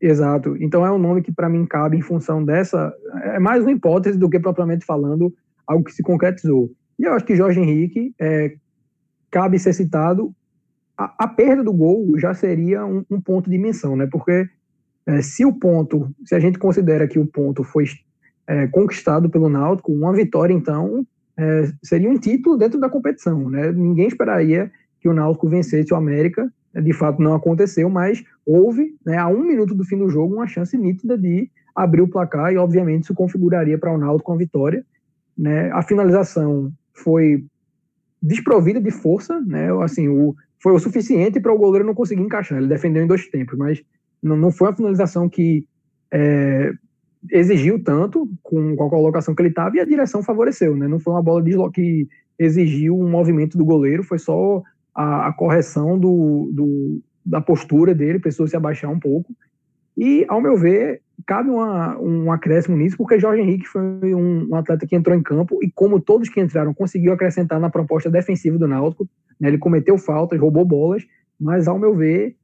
Exato. 0.00 0.56
Então 0.60 0.86
é 0.86 0.90
um 0.90 0.98
nome 0.98 1.22
que 1.22 1.32
para 1.32 1.48
mim 1.48 1.66
cabe 1.66 1.96
em 1.96 2.02
função 2.02 2.44
dessa. 2.44 2.92
É 3.24 3.38
mais 3.38 3.62
uma 3.62 3.72
hipótese 3.72 4.16
do 4.16 4.30
que 4.30 4.38
propriamente 4.38 4.86
falando 4.86 5.34
algo 5.66 5.84
que 5.84 5.92
se 5.92 6.02
concretizou. 6.02 6.70
E 6.98 7.04
eu 7.04 7.12
acho 7.12 7.24
que 7.24 7.34
Jorge 7.34 7.60
Henrique 7.60 8.14
é, 8.18 8.54
cabe 9.34 9.58
ser 9.58 9.72
citado. 9.72 10.32
A, 10.96 11.24
a, 11.24 11.26
perda 11.26 11.64
do 11.64 11.72
gol 11.72 12.16
já 12.16 12.32
seria 12.32 12.86
um, 12.86 13.04
um 13.10 13.20
ponto 13.20 13.50
de 13.50 13.58
menção, 13.58 13.96
né? 13.96 14.06
Porque 14.06 14.48
é, 15.06 15.20
se 15.20 15.44
o 15.44 15.52
ponto, 15.52 16.08
se 16.24 16.36
a 16.36 16.38
gente 16.38 16.56
considera 16.56 17.08
que 17.08 17.18
o 17.18 17.26
ponto 17.26 17.64
foi 17.64 17.86
é, 18.46 18.68
conquistado 18.68 19.28
pelo 19.28 19.48
Náutico, 19.48 19.92
uma 19.92 20.12
vitória 20.12 20.54
então 20.54 21.04
é, 21.36 21.72
seria 21.82 22.08
um 22.08 22.16
título 22.16 22.56
dentro 22.56 22.78
da 22.78 22.88
competição, 22.88 23.50
né? 23.50 23.72
Ninguém 23.72 24.06
esperaria 24.06 24.70
que 25.00 25.08
o 25.08 25.12
Náutico 25.12 25.48
vencesse 25.48 25.92
o 25.92 25.96
América 25.96 26.48
de 26.80 26.92
fato 26.92 27.20
não 27.20 27.34
aconteceu, 27.34 27.88
mas 27.88 28.24
houve, 28.44 28.96
né, 29.04 29.16
a 29.16 29.28
um 29.28 29.42
minuto 29.42 29.74
do 29.74 29.84
fim 29.84 29.98
do 29.98 30.08
jogo, 30.08 30.34
uma 30.34 30.46
chance 30.46 30.76
nítida 30.76 31.16
de 31.16 31.50
abrir 31.74 32.02
o 32.02 32.08
placar 32.08 32.52
e, 32.52 32.56
obviamente, 32.56 33.04
isso 33.04 33.14
configuraria 33.14 33.78
para 33.78 33.92
o 33.92 33.98
Náutico 33.98 34.26
com 34.26 34.32
a 34.32 34.38
vitória. 34.38 34.84
Né? 35.36 35.70
A 35.72 35.82
finalização 35.82 36.72
foi 36.92 37.44
desprovida 38.24 38.80
de 38.80 38.90
força, 38.90 39.38
né? 39.42 39.68
assim, 39.82 40.08
o, 40.08 40.34
foi 40.58 40.72
o 40.72 40.78
suficiente 40.78 41.38
para 41.38 41.52
o 41.52 41.58
goleiro 41.58 41.86
não 41.86 41.94
conseguir 41.94 42.22
encaixar. 42.22 42.56
Ele 42.56 42.68
defendeu 42.68 43.04
em 43.04 43.06
dois 43.06 43.28
tempos, 43.28 43.58
mas 43.58 43.82
não, 44.22 44.34
não 44.34 44.50
foi 44.50 44.68
uma 44.68 44.76
finalização 44.76 45.28
que 45.28 45.66
é, 46.10 46.72
exigiu 47.30 47.84
tanto 47.84 48.26
com, 48.42 48.74
com, 48.74 48.86
a 48.86 48.88
colocação 48.88 49.34
que 49.34 49.42
ele 49.42 49.50
estava 49.50 49.76
e 49.76 49.80
a 49.80 49.84
direção 49.84 50.22
favoreceu. 50.22 50.74
Né? 50.74 50.88
Não 50.88 50.98
foi 50.98 51.12
uma 51.12 51.22
bola 51.22 51.44
que 51.70 52.08
exigiu 52.38 52.98
um 52.98 53.10
movimento 53.10 53.58
do 53.58 53.64
goleiro, 53.64 54.02
foi 54.02 54.18
só 54.18 54.62
a, 54.94 55.28
a 55.28 55.32
correção 55.34 55.98
do, 55.98 56.50
do, 56.50 57.02
da 57.26 57.42
postura 57.42 57.94
dele, 57.94 58.18
precisou 58.18 58.46
se 58.46 58.56
abaixar 58.56 58.90
um 58.90 58.98
pouco. 58.98 59.34
E, 59.96 60.24
ao 60.28 60.40
meu 60.40 60.56
ver, 60.56 61.00
cabe 61.26 61.50
uma, 61.50 61.98
um 61.98 62.32
acréscimo 62.32 62.76
nisso, 62.76 62.96
porque 62.96 63.18
Jorge 63.18 63.40
Henrique 63.40 63.66
foi 63.66 64.14
um, 64.14 64.48
um, 64.50 64.54
atleta 64.56 64.86
que 64.86 64.96
entrou 64.96 65.16
em 65.16 65.22
campo 65.22 65.58
e, 65.62 65.70
como 65.70 66.00
todos 66.00 66.28
que 66.28 66.40
entraram, 66.40 66.74
conseguiu 66.74 67.12
acrescentar 67.12 67.60
na 67.60 67.70
proposta 67.70 68.10
defensiva 68.10 68.58
do 68.58 68.66
Náutico. 68.66 69.08
Né, 69.40 69.48
ele 69.48 69.58
cometeu 69.58 69.96
faltas, 69.96 70.40
roubou 70.40 70.64
bolas, 70.64 71.04
mas, 71.40 71.68
ao 71.68 71.78
meu 71.78 71.94
ver, 71.94 72.36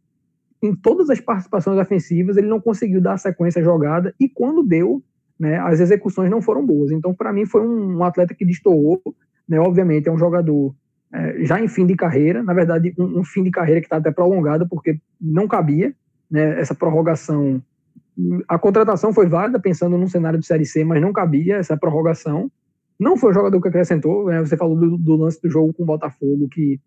em 0.62 0.74
todas 0.74 1.10
as 1.10 1.20
participações 1.20 1.78
ofensivas, 1.78 2.36
ele 2.36 2.48
não 2.48 2.60
conseguiu 2.60 3.00
dar 3.00 3.18
sequência 3.18 3.60
à 3.60 3.64
jogada 3.64 4.14
e, 4.20 4.28
quando 4.28 4.62
deu, 4.62 5.02
né, 5.38 5.58
as 5.58 5.80
execuções 5.80 6.30
não 6.30 6.40
foram 6.40 6.64
boas. 6.64 6.90
Então, 6.92 7.14
para 7.14 7.32
mim, 7.32 7.46
foi 7.46 7.66
um, 7.66 7.98
um 7.98 8.04
atleta 8.04 8.34
que 8.34 8.44
destoou. 8.44 9.00
Né, 9.48 9.58
obviamente, 9.58 10.08
é 10.08 10.12
um 10.12 10.18
jogador 10.18 10.74
é, 11.12 11.44
já 11.44 11.60
em 11.60 11.66
fim 11.66 11.86
de 11.86 11.96
carreira, 11.96 12.42
na 12.42 12.54
verdade, 12.54 12.94
um, 12.96 13.20
um 13.20 13.24
fim 13.24 13.42
de 13.42 13.50
carreira 13.50 13.80
que 13.80 13.86
está 13.86 13.96
até 13.96 14.12
prolongado, 14.12 14.68
porque 14.68 15.00
não 15.20 15.48
cabia 15.48 15.92
né, 16.30 16.60
essa 16.60 16.74
prorrogação. 16.74 17.62
A 18.48 18.58
contratação 18.58 19.12
foi 19.12 19.26
válida, 19.26 19.58
pensando 19.58 19.96
num 19.96 20.06
cenário 20.06 20.38
de 20.38 20.46
Série 20.46 20.66
C, 20.66 20.84
mas 20.84 21.00
não 21.00 21.12
cabia 21.12 21.56
essa 21.56 21.76
prorrogação. 21.76 22.50
não 22.98 23.16
foi 23.16 23.30
o 23.30 23.34
jogador 23.34 23.60
que 23.60 23.68
acrescentou. 23.68 24.26
Né? 24.26 24.40
Você 24.40 24.56
falou 24.56 24.76
do, 24.76 24.96
do, 24.96 25.16
lance 25.16 25.40
do 25.42 25.50
jogo 25.50 25.72
com 25.72 25.82
o 25.82 25.86
Botafogo, 25.86 26.48
que 26.48 26.78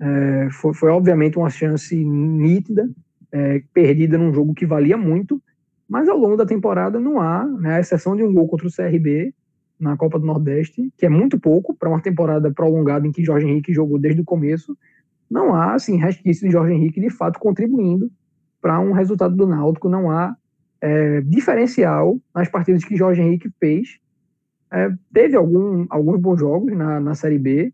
é, 0.00 0.48
foi, 0.50 0.74
foi, 0.74 0.90
obviamente 0.90 1.38
uma 1.38 1.50
chance 1.50 1.94
nítida, 1.94 2.88
é, 3.30 3.62
perdida 3.72 4.16
num 4.16 4.32
jogo 4.32 4.54
que 4.54 4.64
valia 4.64 4.96
muito, 4.96 5.40
mas 5.88 6.08
ao 6.08 6.16
longo 6.16 6.36
da 6.36 6.46
temporada 6.46 6.98
não 6.98 7.20
há, 7.20 7.44
né, 7.44 7.74
a 7.74 7.80
exceção 7.80 8.16
de 8.16 8.22
um 8.22 8.32
gol 8.32 8.48
contra 8.48 8.66
o 8.66 8.72
CRB 8.72 9.34
na 9.78 9.96
Copa 9.96 10.18
do 10.18 10.26
Nordeste, 10.26 10.92
que 10.96 11.04
é 11.04 11.08
muito 11.08 11.38
pouco 11.38 11.74
para 11.74 11.88
uma 11.88 12.00
temporada 12.00 12.50
prolongada 12.50 13.06
em 13.06 13.12
que 13.12 13.24
Jorge 13.24 13.46
Henrique 13.46 13.72
jogou 13.72 13.98
desde 13.98 14.20
o 14.20 14.24
começo, 14.24 14.76
não 15.30 15.54
há 15.54 15.74
assim 15.74 15.96
resquício 15.96 16.46
de 16.46 16.52
Jorge 16.52 16.74
Henrique 16.74 17.00
de 17.00 17.10
fato 17.10 17.38
contribuindo 17.38 18.10
para 18.60 18.78
um 18.80 18.92
resultado 18.92 19.34
do 19.34 19.46
Náutico, 19.46 19.88
não 19.88 20.10
há 20.10 20.36
é, 20.80 21.20
diferencial 21.20 22.18
nas 22.34 22.48
partidas 22.48 22.84
que 22.84 22.96
Jorge 22.96 23.20
Henrique 23.20 23.50
fez. 23.58 23.98
É, 24.72 24.90
teve 25.12 25.36
algum, 25.36 25.86
alguns 25.90 26.20
bons 26.20 26.38
jogos 26.38 26.76
na, 26.76 27.00
na 27.00 27.14
Série 27.14 27.38
B, 27.38 27.72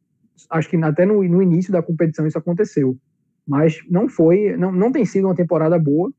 acho 0.51 0.69
que 0.69 0.77
até 0.77 1.05
no, 1.05 1.23
no 1.23 1.43
início 1.43 1.73
da 1.73 1.83
competição 1.83 2.27
isso 2.27 2.39
aconteceu, 2.39 2.97
mas 3.47 3.79
não 3.91 4.09
foi, 4.09 4.57
não, 4.57 4.73
não 4.73 4.91
tem 4.91 5.05
sido 5.05 5.27
uma 5.27 5.35
temporada 5.35 5.79
boa. 5.79 6.13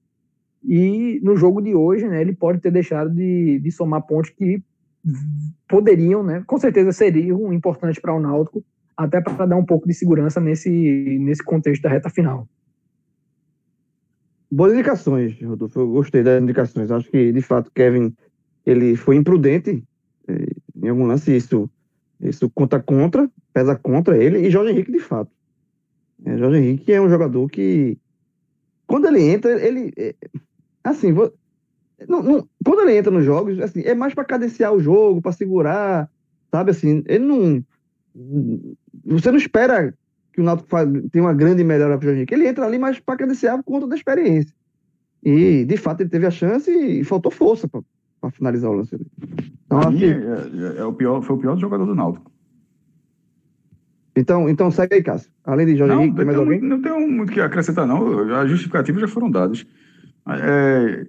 E 0.63 1.19
no 1.23 1.35
jogo 1.35 1.61
de 1.61 1.73
hoje, 1.73 2.07
né, 2.07 2.21
ele 2.21 2.35
pode 2.35 2.59
ter 2.59 2.71
deixado 2.71 3.09
de, 3.13 3.59
de 3.59 3.71
somar 3.71 4.01
pontos 4.01 4.31
que 4.31 4.61
poderiam, 5.67 6.23
né, 6.23 6.43
com 6.45 6.57
certeza 6.57 6.91
seriam 6.91 7.53
importantes 7.53 8.01
para 8.01 8.13
o 8.13 8.19
Náutico, 8.19 8.63
até 8.95 9.21
para 9.21 9.45
dar 9.45 9.55
um 9.55 9.65
pouco 9.65 9.87
de 9.87 9.93
segurança 9.93 10.41
nesse, 10.41 10.69
nesse 11.21 11.43
contexto 11.43 11.83
da 11.83 11.89
reta 11.89 12.09
final. 12.09 12.47
Boas 14.49 14.73
indicações, 14.73 15.39
Rodolfo. 15.41 15.79
Eu 15.79 15.89
gostei 15.89 16.23
das 16.23 16.41
indicações. 16.41 16.89
Acho 16.89 17.09
que, 17.09 17.31
de 17.31 17.41
fato, 17.41 17.71
Kevin 17.73 18.15
ele 18.65 18.95
foi 18.95 19.15
imprudente 19.15 19.83
eh, 20.27 20.55
em 20.75 20.89
algum 20.89 21.05
lance. 21.05 21.35
Isso, 21.35 21.69
isso 22.21 22.49
conta 22.49 22.79
contra, 22.79 23.29
pesa 23.53 23.75
contra 23.75 24.17
ele 24.17 24.39
e 24.39 24.49
Jorge 24.49 24.71
Henrique, 24.71 24.91
de 24.91 24.99
fato. 24.99 25.31
É, 26.25 26.37
Jorge 26.37 26.57
Henrique 26.57 26.91
é 26.91 27.01
um 27.01 27.09
jogador 27.09 27.47
que, 27.49 27.97
quando 28.85 29.07
ele 29.07 29.21
entra, 29.21 29.51
ele. 29.65 29.93
É, 29.97 30.15
assim, 30.83 31.11
vou, 31.13 31.33
não, 32.07 32.21
não, 32.21 32.49
quando 32.63 32.81
ele 32.81 32.97
entra 32.97 33.11
nos 33.11 33.25
jogos, 33.25 33.59
assim, 33.59 33.81
é 33.81 33.93
mais 33.93 34.13
para 34.13 34.25
cadenciar 34.25 34.73
o 34.73 34.79
jogo, 34.79 35.21
para 35.21 35.31
segurar, 35.31 36.09
sabe? 36.51 36.71
Assim, 36.71 37.03
ele 37.07 37.25
não. 37.25 37.63
Você 39.05 39.31
não 39.31 39.37
espera 39.37 39.93
que 40.37 40.41
o 40.41 40.43
Náutico 40.43 40.69
tenha 41.11 41.25
uma 41.25 41.33
grande 41.33 41.63
melhora 41.63 41.97
para 41.97 42.03
o 42.03 42.09
Jorge 42.09 42.19
Henrique. 42.19 42.33
Ele 42.35 42.47
entra 42.47 42.63
ali 42.63 42.77
mais 42.77 42.99
para 42.99 43.17
cadenciar 43.17 43.57
por 43.57 43.63
conta 43.63 43.87
da 43.87 43.95
experiência. 43.95 44.53
E, 45.23 45.65
de 45.65 45.77
fato, 45.77 46.01
ele 46.01 46.11
teve 46.11 46.27
a 46.27 46.31
chance 46.31 46.69
e 46.69 47.03
faltou 47.03 47.31
força 47.31 47.67
para 47.67 48.29
finalizar 48.29 48.69
o 48.69 48.75
lance. 48.75 48.95
Então, 49.65 49.79
assim, 49.79 50.03
é, 50.05 50.77
é, 50.77 50.81
é, 50.81 50.85
o 50.85 50.93
pior, 50.93 51.23
foi 51.23 51.35
o 51.35 51.39
pior 51.39 51.57
jogador 51.57 51.87
do 51.87 51.95
Náutico. 51.95 52.31
Então, 54.15 54.47
então 54.47 54.69
segue 54.69 54.93
aí, 54.93 55.01
Cássio. 55.01 55.31
Além 55.43 55.65
de 55.65 55.75
Jorge 55.75 55.95
não, 55.95 56.01
Henrique, 56.03 56.17
tem 56.17 56.25
mais 56.25 56.37
alguém? 56.37 56.61
Não 56.61 56.81
tenho 56.83 56.99
muito 57.09 57.31
que 57.31 57.41
acrescentar, 57.41 57.87
não. 57.87 58.31
As 58.35 58.47
justificativas 58.47 59.01
já 59.01 59.07
foram 59.07 59.31
dadas. 59.31 59.65
É, 60.27 61.07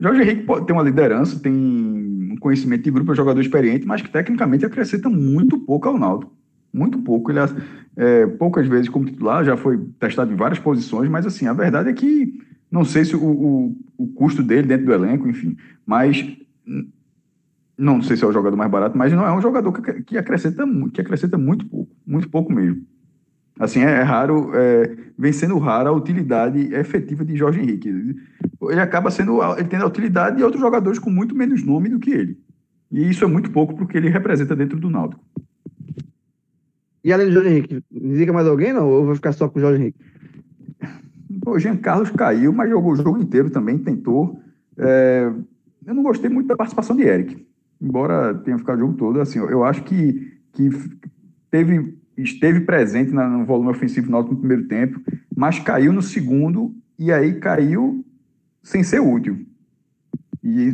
Jorge 0.00 0.22
Henrique 0.22 0.46
ter 0.64 0.72
uma 0.72 0.82
liderança, 0.82 1.38
tem 1.38 1.52
um 1.52 2.36
conhecimento 2.40 2.84
de 2.84 2.90
grupo, 2.90 3.10
é 3.10 3.12
um 3.12 3.16
jogador 3.16 3.40
experiente, 3.42 3.86
mas 3.86 4.00
que 4.00 4.08
tecnicamente 4.08 4.64
acrescenta 4.64 5.10
muito 5.10 5.58
pouco 5.58 5.86
ao 5.86 5.98
Náutico. 5.98 6.39
Muito 6.72 6.98
pouco. 6.98 7.30
Ele 7.30 7.38
é, 7.96 8.26
poucas 8.26 8.66
vezes 8.66 8.88
como 8.88 9.06
titular, 9.06 9.44
já 9.44 9.56
foi 9.56 9.78
testado 9.98 10.32
em 10.32 10.36
várias 10.36 10.58
posições, 10.58 11.08
mas 11.08 11.26
assim, 11.26 11.46
a 11.46 11.52
verdade 11.52 11.90
é 11.90 11.92
que 11.92 12.40
não 12.70 12.84
sei 12.84 13.04
se 13.04 13.16
o, 13.16 13.22
o, 13.22 13.76
o 13.98 14.06
custo 14.08 14.42
dele 14.42 14.68
dentro 14.68 14.86
do 14.86 14.92
elenco, 14.92 15.28
enfim, 15.28 15.56
mas 15.84 16.24
não 17.76 18.00
sei 18.02 18.16
se 18.16 18.24
é 18.24 18.26
o 18.26 18.32
jogador 18.32 18.56
mais 18.56 18.70
barato, 18.70 18.96
mas 18.96 19.12
não 19.12 19.26
é 19.26 19.32
um 19.32 19.42
jogador 19.42 19.72
que, 19.72 20.02
que 20.02 20.18
acrescenta, 20.18 20.64
que 20.92 21.00
acrescenta 21.00 21.36
muito 21.36 21.66
pouco, 21.66 21.92
muito 22.06 22.28
pouco 22.28 22.52
mesmo. 22.52 22.86
Assim, 23.58 23.80
é, 23.80 23.90
é 23.90 24.02
raro, 24.02 24.52
é, 24.54 24.96
vem 25.18 25.32
sendo 25.32 25.58
rara 25.58 25.90
a 25.90 25.92
utilidade 25.92 26.72
efetiva 26.74 27.24
de 27.24 27.36
Jorge 27.36 27.60
Henrique. 27.60 27.88
Ele 27.88 28.80
acaba 28.80 29.10
sendo, 29.10 29.42
ele 29.58 29.68
tendo 29.68 29.84
a 29.84 29.88
utilidade 29.88 30.36
de 30.36 30.44
outros 30.44 30.60
jogadores 30.60 30.98
com 30.98 31.10
muito 31.10 31.34
menos 31.34 31.62
nome 31.62 31.88
do 31.88 31.98
que 31.98 32.10
ele. 32.10 32.38
E 32.90 33.08
isso 33.08 33.24
é 33.24 33.26
muito 33.26 33.50
pouco 33.50 33.74
porque 33.74 33.96
ele 33.96 34.08
representa 34.08 34.56
dentro 34.56 34.78
do 34.78 34.88
Náutico. 34.88 35.22
E 37.02 37.12
além 37.12 37.26
do 37.26 37.32
Jorge 37.32 37.48
Henrique, 37.48 37.84
indica 37.90 38.32
mais 38.32 38.46
alguém, 38.46 38.72
não? 38.72 38.88
Ou 38.88 39.06
vai 39.06 39.14
ficar 39.14 39.32
só 39.32 39.48
com 39.48 39.58
o 39.58 39.62
Jorge 39.62 39.80
Henrique? 39.80 39.98
O 41.46 41.58
Jean 41.58 41.76
Carlos 41.76 42.10
caiu, 42.10 42.52
mas 42.52 42.68
jogou 42.68 42.92
o 42.92 42.96
jogo 42.96 43.18
inteiro 43.18 43.50
também, 43.50 43.78
tentou. 43.78 44.40
É, 44.76 45.32
eu 45.86 45.94
não 45.94 46.02
gostei 46.02 46.28
muito 46.28 46.46
da 46.48 46.56
participação 46.56 46.94
de 46.94 47.02
Eric, 47.02 47.46
embora 47.80 48.34
tenha 48.34 48.58
ficado 48.58 48.76
o 48.76 48.80
jogo 48.80 48.94
todo. 48.94 49.20
Assim, 49.20 49.38
eu 49.38 49.64
acho 49.64 49.82
que, 49.84 50.38
que 50.52 50.70
teve, 51.50 51.96
esteve 52.16 52.60
presente 52.60 53.12
no 53.12 53.44
volume 53.46 53.70
ofensivo 53.70 54.10
no 54.10 54.36
primeiro 54.36 54.68
tempo, 54.68 55.00
mas 55.34 55.58
caiu 55.58 55.92
no 55.92 56.02
segundo, 56.02 56.74
e 56.98 57.10
aí 57.10 57.34
caiu 57.40 58.04
sem 58.62 58.82
ser 58.82 59.00
útil. 59.00 59.46
E, 60.42 60.72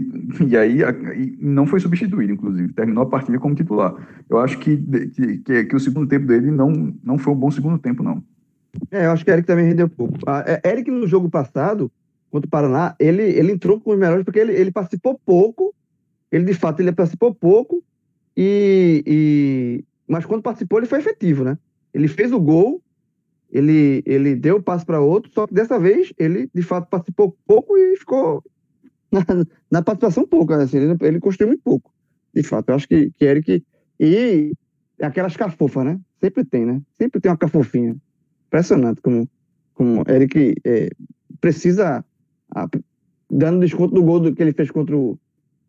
e 0.48 0.56
aí 0.56 0.80
e 0.80 1.36
não 1.40 1.66
foi 1.66 1.80
substituído, 1.80 2.32
inclusive. 2.32 2.72
Terminou 2.72 3.04
a 3.04 3.08
partida 3.08 3.38
como 3.38 3.54
titular. 3.54 3.94
Eu 4.28 4.38
acho 4.38 4.58
que, 4.58 4.76
que, 5.44 5.64
que, 5.64 5.76
o 5.76 5.80
segundo 5.80 6.08
tempo 6.08 6.26
dele 6.26 6.50
não, 6.50 6.94
não 7.02 7.18
foi 7.18 7.32
um 7.32 7.36
bom 7.36 7.50
segundo 7.50 7.78
tempo, 7.78 8.02
não. 8.02 8.22
É, 8.90 9.06
eu 9.06 9.10
acho 9.10 9.24
que 9.24 9.30
o 9.30 9.34
Eric 9.34 9.46
também 9.46 9.66
rendeu 9.66 9.88
pouco. 9.88 10.18
A, 10.26 10.44
é, 10.46 10.70
Eric, 10.70 10.90
no 10.90 11.06
jogo 11.06 11.28
passado, 11.28 11.90
contra 12.30 12.46
o 12.46 12.50
Paraná, 12.50 12.94
ele, 13.00 13.22
ele 13.22 13.52
entrou 13.52 13.80
com 13.80 13.92
os 13.92 13.98
melhores 13.98 14.24
porque 14.24 14.38
ele, 14.38 14.52
ele 14.52 14.70
participou 14.70 15.20
pouco. 15.24 15.74
Ele, 16.30 16.44
de 16.44 16.54
fato, 16.54 16.80
ele 16.80 16.92
participou 16.92 17.34
pouco. 17.34 17.82
E, 18.36 19.02
e, 19.06 19.84
mas 20.06 20.24
quando 20.26 20.42
participou, 20.42 20.78
ele 20.78 20.86
foi 20.86 20.98
efetivo, 21.00 21.42
né? 21.42 21.58
Ele 21.92 22.06
fez 22.06 22.30
o 22.30 22.38
gol, 22.38 22.82
ele, 23.50 24.02
ele 24.04 24.36
deu 24.36 24.56
o 24.56 24.62
passo 24.62 24.84
para 24.84 25.00
outro, 25.00 25.30
só 25.32 25.46
que 25.46 25.54
dessa 25.54 25.78
vez 25.78 26.12
ele, 26.18 26.50
de 26.54 26.62
fato, 26.62 26.88
participou 26.88 27.34
pouco 27.46 27.76
e 27.78 27.96
ficou 27.96 28.44
na, 29.70 29.82
participação 29.82 30.26
pouca, 30.26 30.62
assim, 30.62 30.78
ele, 30.78 30.96
ele 31.00 31.20
construiu 31.20 31.48
muito 31.48 31.62
pouco, 31.62 31.92
de 32.34 32.42
fato. 32.42 32.68
Eu 32.70 32.74
acho 32.76 32.88
que, 32.88 33.10
que 33.12 33.24
Eric. 33.24 33.64
E 33.98 34.52
aquelas 35.00 35.36
cafofas, 35.36 35.84
né? 35.84 36.00
Sempre 36.20 36.44
tem, 36.44 36.64
né? 36.64 36.82
Sempre 36.98 37.20
tem 37.20 37.30
uma 37.30 37.36
cafofinha. 37.36 37.96
Impressionante 38.46 39.00
como, 39.00 39.28
como 39.74 40.04
Eric 40.08 40.54
é, 40.64 40.90
precisa, 41.40 42.04
a, 42.54 42.68
dando 43.30 43.60
desconto 43.60 43.94
do 43.94 44.02
gol 44.02 44.32
que 44.32 44.42
ele 44.42 44.52
fez 44.52 44.70
contra 44.70 44.96
o, 44.96 45.18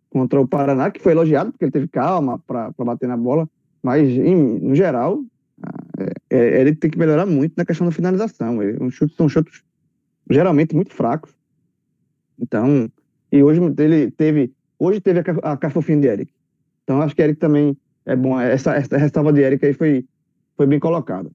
contra 0.10 0.39
o 0.39 0.48
Paraná, 0.48 0.91
que 0.91 1.02
foi 1.02 1.12
elogiado, 1.14 1.52
porque 1.52 1.66
ele 1.66 1.72
teve 1.72 1.88
calma 1.88 2.39
para 2.39 2.72
bater 2.80 3.08
na 3.08 3.18
bola, 3.18 3.50
mas, 3.82 4.08
em, 4.10 4.60
no 4.60 4.76
geral, 4.76 5.22
é, 5.98 6.38
é, 6.38 6.62
ele 6.62 6.76
tem 6.76 6.89
que 6.89 6.98
melhorar 6.98 7.26
muito 7.26 7.54
na 7.58 7.66
questão 7.66 7.88
da 7.88 7.91
finalização. 7.91 8.62
Ele, 8.62 8.82
um 8.82 8.91
são 8.91 9.28
chutes 9.28 9.64
geralmente 10.30 10.76
muito 10.76 10.93
fracos. 10.93 11.32
Então, 12.39 12.91
e 13.32 13.44
hoje 13.44 13.62
ele 13.78 14.12
teve, 14.12 14.54
hoje 14.80 15.02
teve 15.02 15.20
a, 15.20 15.52
a 15.52 15.58
cafofinha 15.58 16.00
de 16.00 16.08
Eric. 16.08 16.32
Então 16.84 17.02
acho 17.02 17.16
que 17.16 17.22
Eric 17.22 17.40
também 17.40 17.78
é 18.06 18.16
bom. 18.16 18.40
Essa, 18.40 18.76
essa 18.76 18.98
ressalva 18.98 19.34
de 19.34 19.42
Eric 19.42 19.66
aí 19.66 19.74
foi, 19.74 20.06
foi 20.56 20.66
bem 20.66 20.80
colocada. 20.80 21.30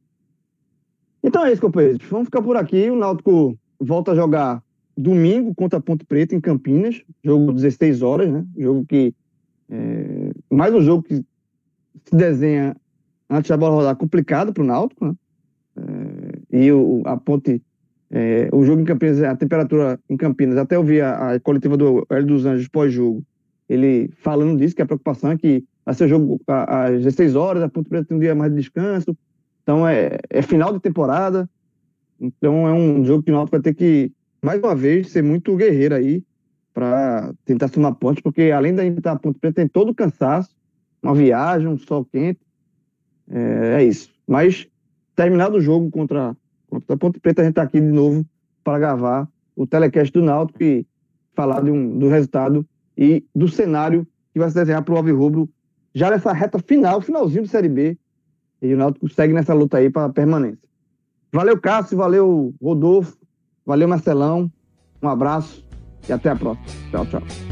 Então 1.22 1.45
é 1.45 1.53
isso, 1.53 1.61
companheiros. 1.61 2.03
Vamos 2.09 2.26
ficar 2.26 2.43
por 2.43 2.57
aqui. 2.57 2.90
O 2.90 2.97
Náutico 2.97 3.57
volta 3.78 4.12
a 4.12 4.14
jogar 4.14 4.62
domingo 4.97 5.55
contra 5.55 5.78
a 5.78 5.82
Ponte 5.82 6.05
Preta 6.05 6.34
em 6.34 6.40
Campinas. 6.40 7.03
Jogo 7.22 7.53
16 7.53 8.03
horas, 8.03 8.32
né? 8.32 8.45
Jogo 8.57 8.84
que. 8.86 9.14
É, 9.70 10.30
mais 10.51 10.74
um 10.74 10.80
jogo 10.80 11.03
que 11.03 11.16
se 11.16 12.16
desenha 12.16 12.76
antes 13.30 13.49
da 13.49 13.57
bola 13.57 13.76
rodar 13.76 13.97
complicado 13.97 14.53
para 14.53 14.62
o 14.62 14.66
Náutico, 14.66 15.07
né? 15.07 15.14
É, 15.76 16.59
e 16.64 16.72
o, 16.72 17.03
a 17.05 17.16
Ponte 17.16 17.62
é, 18.14 18.50
o 18.52 18.62
jogo 18.62 18.82
em 18.82 18.84
Campinas, 18.84 19.22
a 19.22 19.34
temperatura 19.34 19.98
em 20.08 20.18
Campinas, 20.18 20.58
até 20.58 20.76
eu 20.76 20.84
vi 20.84 21.00
a, 21.00 21.32
a 21.32 21.40
coletiva 21.40 21.78
do 21.78 22.06
Hélio 22.10 22.26
dos 22.26 22.44
Anjos 22.44 22.68
pós-jogo, 22.68 23.24
ele 23.66 24.10
falando 24.18 24.58
disso, 24.58 24.76
que 24.76 24.82
a 24.82 24.86
preocupação 24.86 25.30
é 25.30 25.38
que 25.38 25.64
vai 25.84 25.94
ser 25.94 26.08
jogo 26.08 26.38
às 26.46 26.98
16 26.98 27.34
horas, 27.34 27.62
a 27.62 27.70
Ponte 27.70 27.88
Preta 27.88 28.04
tem 28.04 28.16
um 28.18 28.20
dia 28.20 28.34
mais 28.34 28.52
de 28.52 28.58
descanso, 28.58 29.16
então 29.62 29.88
é, 29.88 30.18
é 30.28 30.42
final 30.42 30.74
de 30.74 30.80
temporada, 30.80 31.48
então 32.20 32.68
é 32.68 32.72
um 32.74 33.02
jogo 33.02 33.22
que 33.22 33.30
o 33.30 33.34
Náutico 33.34 33.56
vai 33.56 33.62
ter 33.62 33.74
que, 33.74 34.12
mais 34.44 34.60
uma 34.60 34.74
vez, 34.74 35.10
ser 35.10 35.22
muito 35.22 35.56
guerreiro 35.56 35.94
aí 35.94 36.22
para 36.74 37.32
tentar 37.46 37.68
somar 37.68 37.94
pontos, 37.94 38.22
porque 38.22 38.50
além 38.50 38.74
da 38.74 38.84
estar 38.84 39.12
a 39.12 39.18
Ponte 39.18 39.38
Preta, 39.38 39.56
tem 39.56 39.68
todo 39.68 39.88
o 39.88 39.94
cansaço, 39.94 40.54
uma 41.02 41.14
viagem, 41.14 41.66
um 41.66 41.78
sol 41.78 42.04
quente, 42.04 42.40
é, 43.30 43.80
é 43.80 43.84
isso. 43.84 44.10
Mas 44.28 44.68
terminado 45.16 45.56
o 45.56 45.60
jogo 45.60 45.90
contra 45.90 46.36
Contra 46.72 46.94
a 46.94 46.96
Ponte 46.96 47.20
Preta, 47.20 47.42
a 47.42 47.44
gente 47.44 47.52
está 47.52 47.62
aqui 47.64 47.78
de 47.78 47.86
novo 47.86 48.24
para 48.64 48.78
gravar 48.78 49.28
o 49.54 49.66
telecast 49.66 50.10
do 50.10 50.22
Náutico 50.22 50.62
e 50.62 50.86
falar 51.34 51.60
de 51.60 51.70
um, 51.70 51.98
do 51.98 52.08
resultado 52.08 52.66
e 52.96 53.22
do 53.34 53.46
cenário 53.46 54.06
que 54.32 54.38
vai 54.38 54.48
se 54.48 54.54
desenhar 54.54 54.82
para 54.82 54.94
o 54.94 54.96
Alvirrubro 54.96 55.46
já 55.94 56.10
nessa 56.10 56.32
reta 56.32 56.58
final, 56.58 57.02
finalzinho 57.02 57.42
do 57.42 57.48
Série 57.48 57.68
B. 57.68 57.98
E 58.62 58.72
o 58.72 58.78
Náutico 58.78 59.06
segue 59.10 59.34
nessa 59.34 59.52
luta 59.52 59.76
aí 59.76 59.90
para 59.90 60.08
permanência. 60.08 60.66
Valeu, 61.30 61.60
Cássio, 61.60 61.98
valeu, 61.98 62.54
Rodolfo, 62.62 63.18
valeu, 63.66 63.86
Marcelão. 63.86 64.50
Um 65.02 65.08
abraço 65.08 65.62
e 66.08 66.12
até 66.12 66.30
a 66.30 66.36
próxima. 66.36 66.66
Tchau, 66.90 67.04
tchau. 67.04 67.51